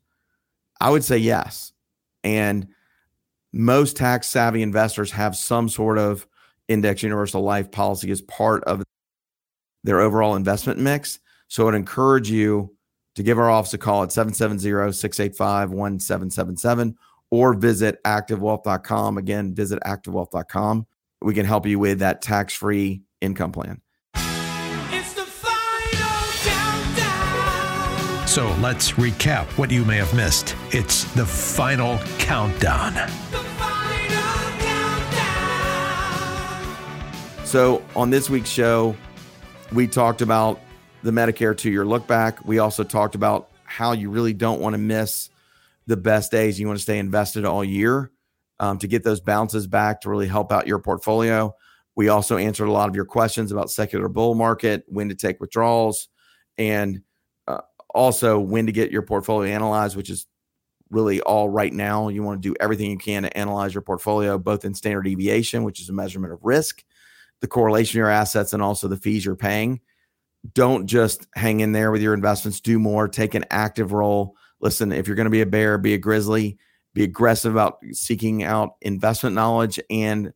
I 0.82 0.89
would 0.89 1.03
say 1.03 1.17
yes. 1.17 1.73
And 2.23 2.67
most 3.51 3.97
tax 3.97 4.27
savvy 4.27 4.61
investors 4.61 5.11
have 5.11 5.36
some 5.36 5.67
sort 5.69 5.97
of 5.97 6.25
index 6.67 7.03
universal 7.03 7.41
life 7.41 7.71
policy 7.71 8.11
as 8.11 8.21
part 8.21 8.63
of 8.65 8.84
their 9.84 9.99
overall 9.99 10.36
investment 10.36 10.80
mix. 10.80 11.19
So 11.47 11.67
I'd 11.67 11.73
encourage 11.73 12.30
you 12.30 12.75
to 13.15 13.23
give 13.23 13.39
our 13.39 13.49
office 13.49 13.73
a 13.73 13.77
call 13.77 14.03
at 14.03 14.09
770-685-1777 14.09 16.95
or 17.32 17.53
visit 17.53 18.03
activewealth.com. 18.03 19.17
Again, 19.17 19.55
visit 19.55 19.80
activewealth.com. 19.86 20.86
We 21.21 21.34
can 21.34 21.45
help 21.45 21.65
you 21.65 21.80
with 21.80 21.99
that 21.99 22.21
tax-free 22.21 23.01
income 23.21 23.51
plan. 23.51 23.82
So 28.39 28.55
let's 28.61 28.93
recap 28.93 29.47
what 29.57 29.69
you 29.69 29.83
may 29.83 29.97
have 29.97 30.15
missed. 30.15 30.55
It's 30.71 31.03
the 31.13 31.25
final 31.25 31.97
countdown. 32.19 32.93
The 32.93 33.37
final 33.37 34.59
countdown. 34.59 35.85
So, 37.45 37.83
on 37.97 38.11
this 38.11 38.29
week's 38.29 38.47
show, 38.49 38.95
we 39.73 39.87
talked 39.87 40.21
about 40.21 40.61
the 41.03 41.11
Medicare 41.11 41.57
two 41.57 41.69
year 41.69 41.83
look 41.83 42.07
back. 42.07 42.45
We 42.45 42.59
also 42.59 42.85
talked 42.85 43.13
about 43.13 43.49
how 43.65 43.91
you 43.91 44.09
really 44.09 44.31
don't 44.31 44.61
want 44.61 44.73
to 44.73 44.77
miss 44.77 45.29
the 45.85 45.97
best 45.97 46.31
days. 46.31 46.57
You 46.57 46.65
want 46.65 46.79
to 46.79 46.83
stay 46.83 46.97
invested 46.97 47.43
all 47.43 47.65
year 47.65 48.09
um, 48.61 48.77
to 48.77 48.87
get 48.87 49.03
those 49.03 49.19
bounces 49.19 49.67
back 49.67 49.99
to 50.03 50.09
really 50.09 50.29
help 50.29 50.53
out 50.53 50.65
your 50.65 50.79
portfolio. 50.79 51.53
We 51.97 52.07
also 52.07 52.37
answered 52.37 52.69
a 52.69 52.71
lot 52.71 52.87
of 52.87 52.95
your 52.95 53.03
questions 53.03 53.51
about 53.51 53.69
secular 53.69 54.07
bull 54.07 54.33
market, 54.33 54.85
when 54.87 55.09
to 55.09 55.15
take 55.15 55.41
withdrawals, 55.41 56.07
and 56.57 57.01
also 57.93 58.39
when 58.39 58.65
to 58.65 58.71
get 58.71 58.91
your 58.91 59.01
portfolio 59.01 59.53
analyzed, 59.53 59.95
which 59.95 60.09
is 60.09 60.25
really 60.89 61.21
all 61.21 61.49
right 61.49 61.73
now. 61.73 62.09
You 62.09 62.23
want 62.23 62.41
to 62.41 62.49
do 62.49 62.55
everything 62.59 62.91
you 62.91 62.97
can 62.97 63.23
to 63.23 63.37
analyze 63.37 63.73
your 63.73 63.81
portfolio, 63.81 64.37
both 64.37 64.65
in 64.65 64.73
standard 64.73 65.03
deviation, 65.03 65.63
which 65.63 65.79
is 65.79 65.89
a 65.89 65.93
measurement 65.93 66.33
of 66.33 66.39
risk, 66.43 66.83
the 67.41 67.47
correlation 67.47 67.97
of 67.97 68.01
your 68.01 68.09
assets, 68.09 68.53
and 68.53 68.61
also 68.61 68.87
the 68.87 68.97
fees 68.97 69.25
you're 69.25 69.35
paying. 69.35 69.81
Don't 70.53 70.87
just 70.87 71.27
hang 71.35 71.59
in 71.59 71.73
there 71.73 71.91
with 71.91 72.01
your 72.01 72.13
investments. 72.13 72.59
Do 72.59 72.79
more. 72.79 73.07
Take 73.07 73.33
an 73.35 73.45
active 73.51 73.91
role. 73.91 74.35
Listen, 74.61 74.91
if 74.91 75.07
you're 75.07 75.15
going 75.15 75.25
to 75.25 75.31
be 75.31 75.41
a 75.41 75.45
bear, 75.45 75.77
be 75.77 75.93
a 75.93 75.97
grizzly. 75.97 76.57
Be 76.93 77.03
aggressive 77.03 77.53
about 77.53 77.77
seeking 77.91 78.43
out 78.43 78.75
investment 78.81 79.35
knowledge 79.35 79.79
and 79.89 80.33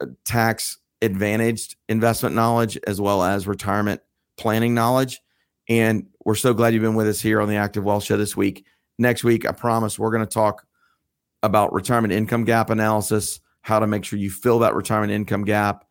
uh, 0.00 0.06
tax 0.24 0.78
advantaged 1.00 1.76
investment 1.88 2.34
knowledge, 2.34 2.78
as 2.86 3.00
well 3.00 3.22
as 3.22 3.46
retirement 3.46 4.00
planning 4.36 4.74
knowledge. 4.74 5.20
And 5.68 6.06
we're 6.24 6.34
so 6.34 6.54
glad 6.54 6.72
you've 6.72 6.82
been 6.82 6.94
with 6.94 7.08
us 7.08 7.20
here 7.20 7.40
on 7.40 7.48
the 7.48 7.56
Active 7.56 7.84
Wealth 7.84 8.04
Show 8.04 8.16
this 8.16 8.36
week. 8.36 8.64
Next 8.98 9.22
week, 9.22 9.46
I 9.46 9.52
promise 9.52 9.98
we're 9.98 10.10
going 10.10 10.26
to 10.26 10.26
talk 10.26 10.66
about 11.42 11.72
retirement 11.72 12.12
income 12.12 12.44
gap 12.44 12.70
analysis, 12.70 13.40
how 13.62 13.78
to 13.78 13.86
make 13.86 14.04
sure 14.04 14.18
you 14.18 14.30
fill 14.30 14.60
that 14.60 14.74
retirement 14.74 15.12
income 15.12 15.44
gap, 15.44 15.84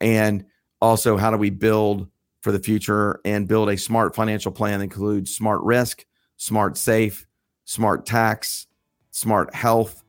and 0.00 0.44
also 0.80 1.16
how 1.16 1.30
do 1.30 1.36
we 1.36 1.50
build 1.50 2.08
for 2.42 2.52
the 2.52 2.58
future 2.58 3.20
and 3.24 3.48
build 3.48 3.68
a 3.68 3.76
smart 3.76 4.14
financial 4.14 4.52
plan 4.52 4.78
that 4.78 4.84
includes 4.84 5.34
smart 5.34 5.62
risk, 5.62 6.04
smart 6.36 6.76
safe, 6.76 7.26
smart 7.64 8.06
tax, 8.06 8.66
smart 9.10 9.54
health, 9.54 10.02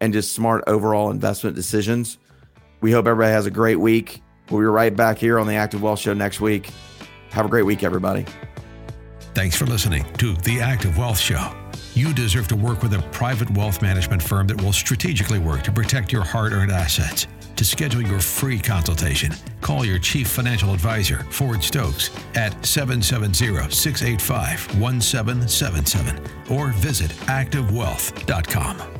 and 0.00 0.12
just 0.12 0.32
smart 0.32 0.64
overall 0.66 1.10
investment 1.10 1.56
decisions. 1.56 2.18
We 2.80 2.92
hope 2.92 3.06
everybody 3.06 3.32
has 3.32 3.46
a 3.46 3.50
great 3.50 3.76
week. 3.76 4.22
We'll 4.50 4.60
be 4.60 4.66
right 4.66 4.94
back 4.94 5.18
here 5.18 5.38
on 5.38 5.46
the 5.46 5.54
Active 5.54 5.82
Wealth 5.82 5.98
Show 6.00 6.14
next 6.14 6.40
week. 6.40 6.70
Have 7.30 7.46
a 7.46 7.48
great 7.48 7.64
week, 7.64 7.82
everybody. 7.82 8.24
Thanks 9.34 9.56
for 9.56 9.66
listening 9.66 10.04
to 10.14 10.34
The 10.34 10.60
Active 10.60 10.98
Wealth 10.98 11.18
Show. 11.18 11.54
You 11.94 12.12
deserve 12.12 12.48
to 12.48 12.56
work 12.56 12.82
with 12.82 12.94
a 12.94 13.02
private 13.12 13.50
wealth 13.50 13.80
management 13.80 14.22
firm 14.22 14.46
that 14.48 14.60
will 14.60 14.72
strategically 14.72 15.38
work 15.38 15.62
to 15.64 15.72
protect 15.72 16.12
your 16.12 16.24
hard 16.24 16.52
earned 16.52 16.72
assets. 16.72 17.26
To 17.56 17.64
schedule 17.64 18.02
your 18.02 18.20
free 18.20 18.58
consultation, 18.58 19.32
call 19.60 19.84
your 19.84 19.98
chief 19.98 20.28
financial 20.28 20.72
advisor, 20.72 21.24
Ford 21.30 21.62
Stokes, 21.62 22.10
at 22.34 22.64
770 22.64 23.70
685 23.70 24.80
1777 24.80 26.56
or 26.56 26.68
visit 26.72 27.10
activewealth.com. 27.26 28.99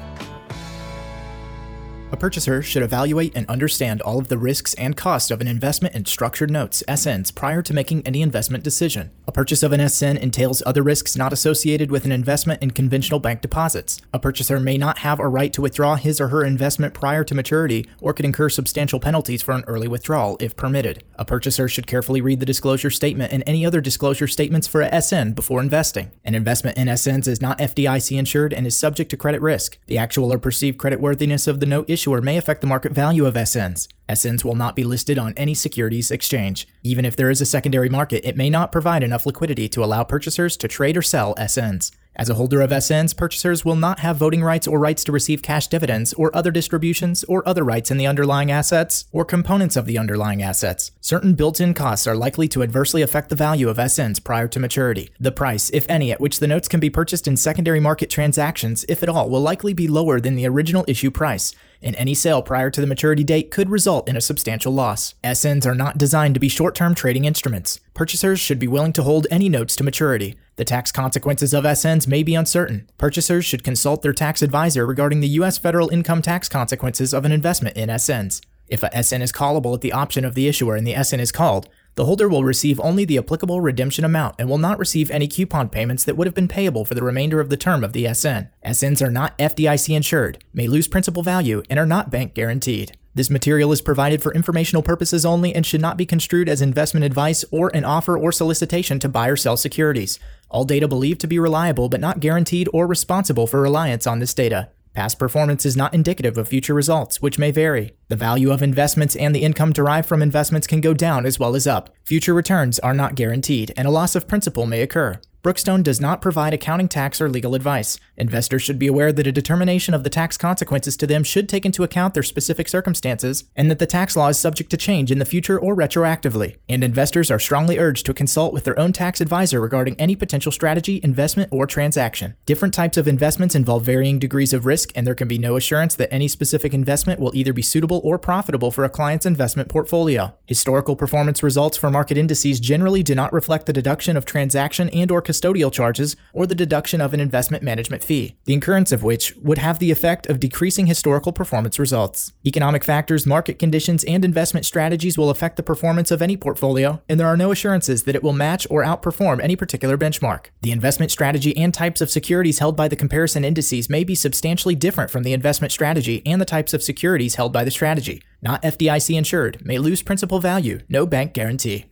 A 2.11 2.17
purchaser 2.17 2.61
should 2.61 2.83
evaluate 2.83 3.31
and 3.37 3.47
understand 3.47 4.01
all 4.01 4.19
of 4.19 4.27
the 4.27 4.37
risks 4.37 4.73
and 4.73 4.97
costs 4.97 5.31
of 5.31 5.39
an 5.39 5.47
investment 5.47 5.95
in 5.95 6.03
structured 6.03 6.51
notes, 6.51 6.83
SNs, 6.89 7.33
prior 7.33 7.61
to 7.61 7.73
making 7.73 8.05
any 8.05 8.21
investment 8.21 8.65
decision. 8.65 9.11
A 9.29 9.31
purchase 9.31 9.63
of 9.63 9.71
an 9.71 9.87
SN 9.87 10.17
entails 10.17 10.61
other 10.65 10.83
risks 10.83 11.15
not 11.15 11.31
associated 11.31 11.89
with 11.89 12.03
an 12.03 12.11
investment 12.11 12.61
in 12.61 12.71
conventional 12.71 13.21
bank 13.21 13.39
deposits. 13.39 14.01
A 14.13 14.19
purchaser 14.19 14.59
may 14.59 14.77
not 14.77 14.97
have 14.97 15.21
a 15.21 15.27
right 15.27 15.53
to 15.53 15.61
withdraw 15.61 15.95
his 15.95 16.19
or 16.19 16.27
her 16.27 16.43
investment 16.43 16.93
prior 16.93 17.23
to 17.23 17.33
maturity 17.33 17.87
or 18.01 18.13
could 18.13 18.25
incur 18.25 18.49
substantial 18.49 18.99
penalties 18.99 19.41
for 19.41 19.53
an 19.53 19.63
early 19.65 19.87
withdrawal 19.87 20.35
if 20.41 20.57
permitted. 20.57 21.05
A 21.15 21.23
purchaser 21.23 21.69
should 21.69 21.87
carefully 21.87 22.19
read 22.19 22.41
the 22.41 22.45
disclosure 22.45 22.89
statement 22.89 23.31
and 23.31 23.41
any 23.47 23.65
other 23.65 23.79
disclosure 23.79 24.27
statements 24.27 24.67
for 24.67 24.81
a 24.81 25.01
SN 25.01 25.31
before 25.31 25.61
investing. 25.61 26.11
An 26.25 26.35
investment 26.35 26.77
in 26.77 26.89
SNs 26.89 27.29
is 27.29 27.41
not 27.41 27.59
FDIC 27.59 28.19
insured 28.19 28.51
and 28.51 28.67
is 28.67 28.77
subject 28.77 29.09
to 29.11 29.17
credit 29.17 29.39
risk. 29.39 29.77
The 29.87 29.97
actual 29.97 30.33
or 30.33 30.39
perceived 30.39 30.77
creditworthiness 30.77 31.47
of 31.47 31.61
the 31.61 31.65
note 31.65 31.89
issuer 32.01 32.19
may 32.19 32.35
affect 32.35 32.61
the 32.61 32.67
market 32.67 32.91
value 32.91 33.27
of 33.27 33.35
SNs. 33.35 33.87
SNs 34.09 34.43
will 34.43 34.55
not 34.55 34.75
be 34.75 34.83
listed 34.83 35.19
on 35.19 35.35
any 35.37 35.53
securities 35.53 36.09
exchange. 36.09 36.67
Even 36.81 37.05
if 37.05 37.15
there 37.15 37.29
is 37.29 37.41
a 37.41 37.45
secondary 37.45 37.89
market, 37.89 38.27
it 38.27 38.35
may 38.35 38.49
not 38.49 38.71
provide 38.71 39.03
enough 39.03 39.27
liquidity 39.27 39.69
to 39.69 39.83
allow 39.83 40.03
purchasers 40.03 40.57
to 40.57 40.67
trade 40.67 40.97
or 40.97 41.03
sell 41.03 41.35
SNs. 41.35 41.91
As 42.15 42.29
a 42.29 42.33
holder 42.33 42.59
of 42.59 42.71
SNs, 42.71 43.15
purchasers 43.15 43.63
will 43.63 43.75
not 43.75 43.99
have 43.99 44.17
voting 44.17 44.43
rights 44.43 44.67
or 44.67 44.79
rights 44.79 45.03
to 45.05 45.13
receive 45.13 45.43
cash 45.43 45.67
dividends 45.67 46.11
or 46.13 46.35
other 46.35 46.51
distributions 46.51 47.23
or 47.25 47.47
other 47.47 47.63
rights 47.63 47.89
in 47.89 47.97
the 47.97 48.07
underlying 48.07 48.51
assets 48.51 49.05
or 49.13 49.23
components 49.23 49.77
of 49.77 49.85
the 49.85 49.97
underlying 49.97 50.41
assets. 50.41 50.91
Certain 50.99 51.35
built 51.35 51.61
in 51.61 51.73
costs 51.73 52.07
are 52.07 52.15
likely 52.15 52.49
to 52.49 52.63
adversely 52.63 53.01
affect 53.01 53.29
the 53.29 53.35
value 53.35 53.69
of 53.69 53.77
SNs 53.77 54.21
prior 54.21 54.49
to 54.49 54.59
maturity. 54.59 55.09
The 55.19 55.31
price, 55.31 55.69
if 55.69 55.85
any, 55.87 56.11
at 56.11 56.19
which 56.19 56.39
the 56.39 56.47
notes 56.47 56.67
can 56.67 56.81
be 56.81 56.89
purchased 56.89 57.27
in 57.27 57.37
secondary 57.37 57.79
market 57.79 58.09
transactions, 58.09 58.83
if 58.89 59.03
at 59.03 59.09
all, 59.09 59.29
will 59.29 59.39
likely 59.39 59.73
be 59.73 59.87
lower 59.87 60.19
than 60.19 60.35
the 60.35 60.47
original 60.47 60.83
issue 60.89 61.11
price 61.11 61.55
and 61.81 61.95
any 61.95 62.13
sale 62.13 62.41
prior 62.41 62.69
to 62.69 62.81
the 62.81 62.87
maturity 62.87 63.23
date 63.23 63.51
could 63.51 63.69
result 63.69 64.07
in 64.07 64.15
a 64.15 64.21
substantial 64.21 64.73
loss. 64.73 65.15
SNs 65.23 65.65
are 65.65 65.75
not 65.75 65.97
designed 65.97 66.33
to 66.33 66.39
be 66.39 66.49
short 66.49 66.75
term 66.75 66.93
trading 66.93 67.25
instruments. 67.25 67.79
Purchasers 67.93 68.39
should 68.39 68.59
be 68.59 68.67
willing 68.67 68.93
to 68.93 69.03
hold 69.03 69.27
any 69.29 69.49
notes 69.49 69.75
to 69.75 69.83
maturity. 69.83 70.35
The 70.55 70.65
tax 70.65 70.91
consequences 70.91 71.53
of 71.53 71.63
SNs 71.63 72.07
may 72.07 72.23
be 72.23 72.35
uncertain. 72.35 72.89
Purchasers 72.97 73.45
should 73.45 73.63
consult 73.63 74.01
their 74.01 74.13
tax 74.13 74.41
advisor 74.41 74.85
regarding 74.85 75.19
the 75.19 75.29
U.S. 75.29 75.57
federal 75.57 75.89
income 75.89 76.21
tax 76.21 76.47
consequences 76.49 77.13
of 77.13 77.25
an 77.25 77.31
investment 77.31 77.77
in 77.77 77.89
SNs. 77.89 78.41
If 78.67 78.83
a 78.83 79.03
SN 79.03 79.21
is 79.21 79.33
callable 79.33 79.73
at 79.73 79.81
the 79.81 79.91
option 79.91 80.23
of 80.23 80.33
the 80.33 80.47
issuer 80.47 80.75
and 80.75 80.87
the 80.87 81.03
SN 81.03 81.19
is 81.19 81.31
called, 81.31 81.67
the 81.95 82.05
holder 82.05 82.29
will 82.29 82.43
receive 82.43 82.79
only 82.79 83.03
the 83.03 83.17
applicable 83.17 83.59
redemption 83.59 84.05
amount 84.05 84.35
and 84.39 84.49
will 84.49 84.57
not 84.57 84.79
receive 84.79 85.11
any 85.11 85.27
coupon 85.27 85.67
payments 85.67 86.03
that 86.05 86.15
would 86.15 86.25
have 86.25 86.33
been 86.33 86.47
payable 86.47 86.85
for 86.85 86.93
the 86.93 87.03
remainder 87.03 87.39
of 87.41 87.49
the 87.49 87.57
term 87.57 87.83
of 87.83 87.93
the 87.93 88.11
SN. 88.13 88.49
SNs 88.65 89.01
are 89.01 89.11
not 89.11 89.37
FDIC 89.37 89.95
insured, 89.95 90.43
may 90.53 90.67
lose 90.67 90.87
principal 90.87 91.21
value, 91.21 91.61
and 91.69 91.77
are 91.77 91.85
not 91.85 92.09
bank 92.09 92.33
guaranteed. 92.33 92.97
This 93.13 93.29
material 93.29 93.73
is 93.73 93.81
provided 93.81 94.23
for 94.23 94.33
informational 94.33 94.81
purposes 94.81 95.25
only 95.25 95.53
and 95.53 95.65
should 95.65 95.81
not 95.81 95.97
be 95.97 96.05
construed 96.05 96.47
as 96.47 96.61
investment 96.61 97.03
advice 97.03 97.43
or 97.51 97.69
an 97.75 97.83
offer 97.83 98.17
or 98.17 98.31
solicitation 98.31 98.99
to 98.99 99.09
buy 99.09 99.27
or 99.27 99.35
sell 99.35 99.57
securities. 99.57 100.17
All 100.49 100.63
data 100.63 100.87
believed 100.87 101.19
to 101.21 101.27
be 101.27 101.37
reliable 101.37 101.89
but 101.89 101.99
not 101.99 102.21
guaranteed 102.21 102.69
or 102.71 102.87
responsible 102.87 103.47
for 103.47 103.59
reliance 103.61 104.07
on 104.07 104.19
this 104.19 104.33
data. 104.33 104.69
Past 104.93 105.17
performance 105.17 105.65
is 105.65 105.77
not 105.77 105.93
indicative 105.93 106.37
of 106.37 106.49
future 106.49 106.73
results, 106.73 107.21
which 107.21 107.39
may 107.39 107.49
vary. 107.49 107.93
The 108.09 108.17
value 108.17 108.51
of 108.51 108.61
investments 108.61 109.15
and 109.15 109.33
the 109.33 109.43
income 109.43 109.71
derived 109.71 110.07
from 110.07 110.21
investments 110.21 110.67
can 110.67 110.81
go 110.81 110.93
down 110.93 111.25
as 111.25 111.39
well 111.39 111.55
as 111.55 111.65
up. 111.65 111.91
Future 112.03 112.33
returns 112.33 112.77
are 112.79 112.93
not 112.93 113.15
guaranteed, 113.15 113.71
and 113.77 113.87
a 113.87 113.91
loss 113.91 114.15
of 114.15 114.27
principal 114.27 114.65
may 114.65 114.81
occur. 114.81 115.21
Brookstone 115.43 115.81
does 115.81 115.99
not 115.99 116.21
provide 116.21 116.53
accounting 116.53 116.87
tax 116.87 117.19
or 117.19 117.27
legal 117.27 117.55
advice. 117.55 117.97
Investors 118.15 118.61
should 118.61 118.77
be 118.77 118.85
aware 118.85 119.11
that 119.11 119.25
a 119.25 119.31
determination 119.31 119.95
of 119.95 120.03
the 120.03 120.09
tax 120.09 120.37
consequences 120.37 120.95
to 120.97 121.07
them 121.07 121.23
should 121.23 121.49
take 121.49 121.65
into 121.65 121.81
account 121.81 122.13
their 122.13 122.21
specific 122.21 122.69
circumstances, 122.69 123.45
and 123.55 123.71
that 123.71 123.79
the 123.79 123.87
tax 123.87 124.15
law 124.15 124.27
is 124.27 124.37
subject 124.37 124.69
to 124.69 124.77
change 124.77 125.11
in 125.11 125.17
the 125.17 125.25
future 125.25 125.59
or 125.59 125.75
retroactively. 125.75 126.57
And 126.69 126.83
investors 126.83 127.31
are 127.31 127.39
strongly 127.39 127.79
urged 127.79 128.05
to 128.05 128.13
consult 128.13 128.53
with 128.53 128.65
their 128.65 128.77
own 128.77 128.93
tax 128.93 129.19
advisor 129.19 129.59
regarding 129.59 129.99
any 129.99 130.15
potential 130.15 130.51
strategy, 130.51 131.01
investment, 131.03 131.49
or 131.51 131.65
transaction. 131.65 132.35
Different 132.45 132.75
types 132.75 132.97
of 132.97 133.07
investments 133.07 133.55
involve 133.55 133.83
varying 133.83 134.19
degrees 134.19 134.53
of 134.53 134.67
risk, 134.67 134.91
and 134.93 135.07
there 135.07 135.15
can 135.15 135.27
be 135.27 135.39
no 135.39 135.55
assurance 135.55 135.95
that 135.95 136.13
any 136.13 136.27
specific 136.27 136.71
investment 136.71 137.19
will 137.19 137.35
either 137.35 137.51
be 137.51 137.63
suitable 137.63 137.99
or 138.03 138.19
profitable 138.19 138.69
for 138.69 138.83
a 138.83 138.89
client's 138.89 139.25
investment 139.25 139.69
portfolio. 139.69 140.35
Historical 140.45 140.95
performance 140.95 141.41
results 141.41 141.77
for 141.77 141.89
market 141.89 142.15
indices 142.15 142.59
generally 142.59 143.01
do 143.01 143.15
not 143.15 143.33
reflect 143.33 143.65
the 143.65 143.73
deduction 143.73 144.15
of 144.15 144.23
transaction 144.23 144.87
and 144.89 145.09
or 145.09 145.19
custodial 145.31 145.71
charges 145.71 146.15
or 146.33 146.45
the 146.45 146.55
deduction 146.55 146.99
of 146.99 147.13
an 147.13 147.19
investment 147.19 147.63
management 147.63 148.03
fee, 148.03 148.35
the 148.45 148.53
incurrence 148.53 148.91
of 148.91 149.03
which 149.03 149.33
would 149.37 149.57
have 149.57 149.79
the 149.79 149.91
effect 149.91 150.27
of 150.27 150.39
decreasing 150.39 150.87
historical 150.87 151.31
performance 151.31 151.79
results. 151.79 152.33
Economic 152.45 152.83
factors, 152.83 153.25
market 153.25 153.57
conditions, 153.59 154.03
and 154.03 154.25
investment 154.25 154.65
strategies 154.65 155.17
will 155.17 155.29
affect 155.29 155.55
the 155.55 155.63
performance 155.63 156.11
of 156.11 156.21
any 156.21 156.35
portfolio, 156.35 157.01
and 157.07 157.19
there 157.19 157.27
are 157.27 157.37
no 157.37 157.51
assurances 157.51 158.03
that 158.03 158.15
it 158.15 158.23
will 158.23 158.33
match 158.33 158.67
or 158.69 158.83
outperform 158.83 159.41
any 159.41 159.55
particular 159.55 159.97
benchmark. 159.97 160.47
The 160.61 160.71
investment 160.71 161.11
strategy 161.11 161.55
and 161.55 161.73
types 161.73 162.01
of 162.01 162.09
securities 162.09 162.59
held 162.59 162.75
by 162.75 162.87
the 162.87 162.95
comparison 162.95 163.45
indices 163.45 163.89
may 163.89 164.03
be 164.03 164.15
substantially 164.15 164.75
different 164.75 165.11
from 165.11 165.23
the 165.23 165.33
investment 165.33 165.71
strategy 165.71 166.21
and 166.25 166.41
the 166.41 166.45
types 166.45 166.73
of 166.73 166.83
securities 166.83 167.35
held 167.35 167.53
by 167.53 167.63
the 167.63 167.71
strategy. 167.71 168.21
Not 168.41 168.63
FDIC 168.63 169.17
insured, 169.17 169.63
may 169.65 169.77
lose 169.77 170.01
principal 170.01 170.39
value, 170.39 170.79
no 170.89 171.05
bank 171.05 171.33
guarantee. 171.33 171.85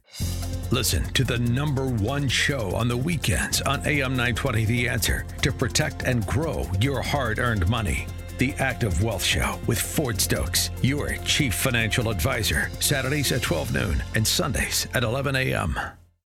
Listen 0.72 1.04
to 1.14 1.24
the 1.24 1.40
number 1.40 1.88
one 1.88 2.28
show 2.28 2.76
on 2.76 2.88
the 2.88 2.96
weekends 2.96 3.60
on 3.62 3.80
AM 3.88 4.12
920 4.12 4.66
The 4.66 4.88
Answer 4.88 5.26
to 5.42 5.52
protect 5.52 6.04
and 6.04 6.26
grow 6.28 6.70
your 6.80 7.02
hard 7.02 7.40
earned 7.40 7.68
money. 7.68 8.06
The 8.38 8.54
Active 8.60 9.02
Wealth 9.02 9.24
Show 9.24 9.60
with 9.66 9.82
Ford 9.82 10.22
Stokes, 10.22 10.70
your 10.84 11.16
chief 11.26 11.56
financial 11.56 12.10
advisor, 12.10 12.70
Saturdays 12.80 13.32
at 13.32 13.42
12 13.42 13.74
noon 13.74 14.04
and 14.14 14.26
Sundays 14.26 14.88
at 14.94 15.04
11 15.04 15.36
a.m. 15.36 15.78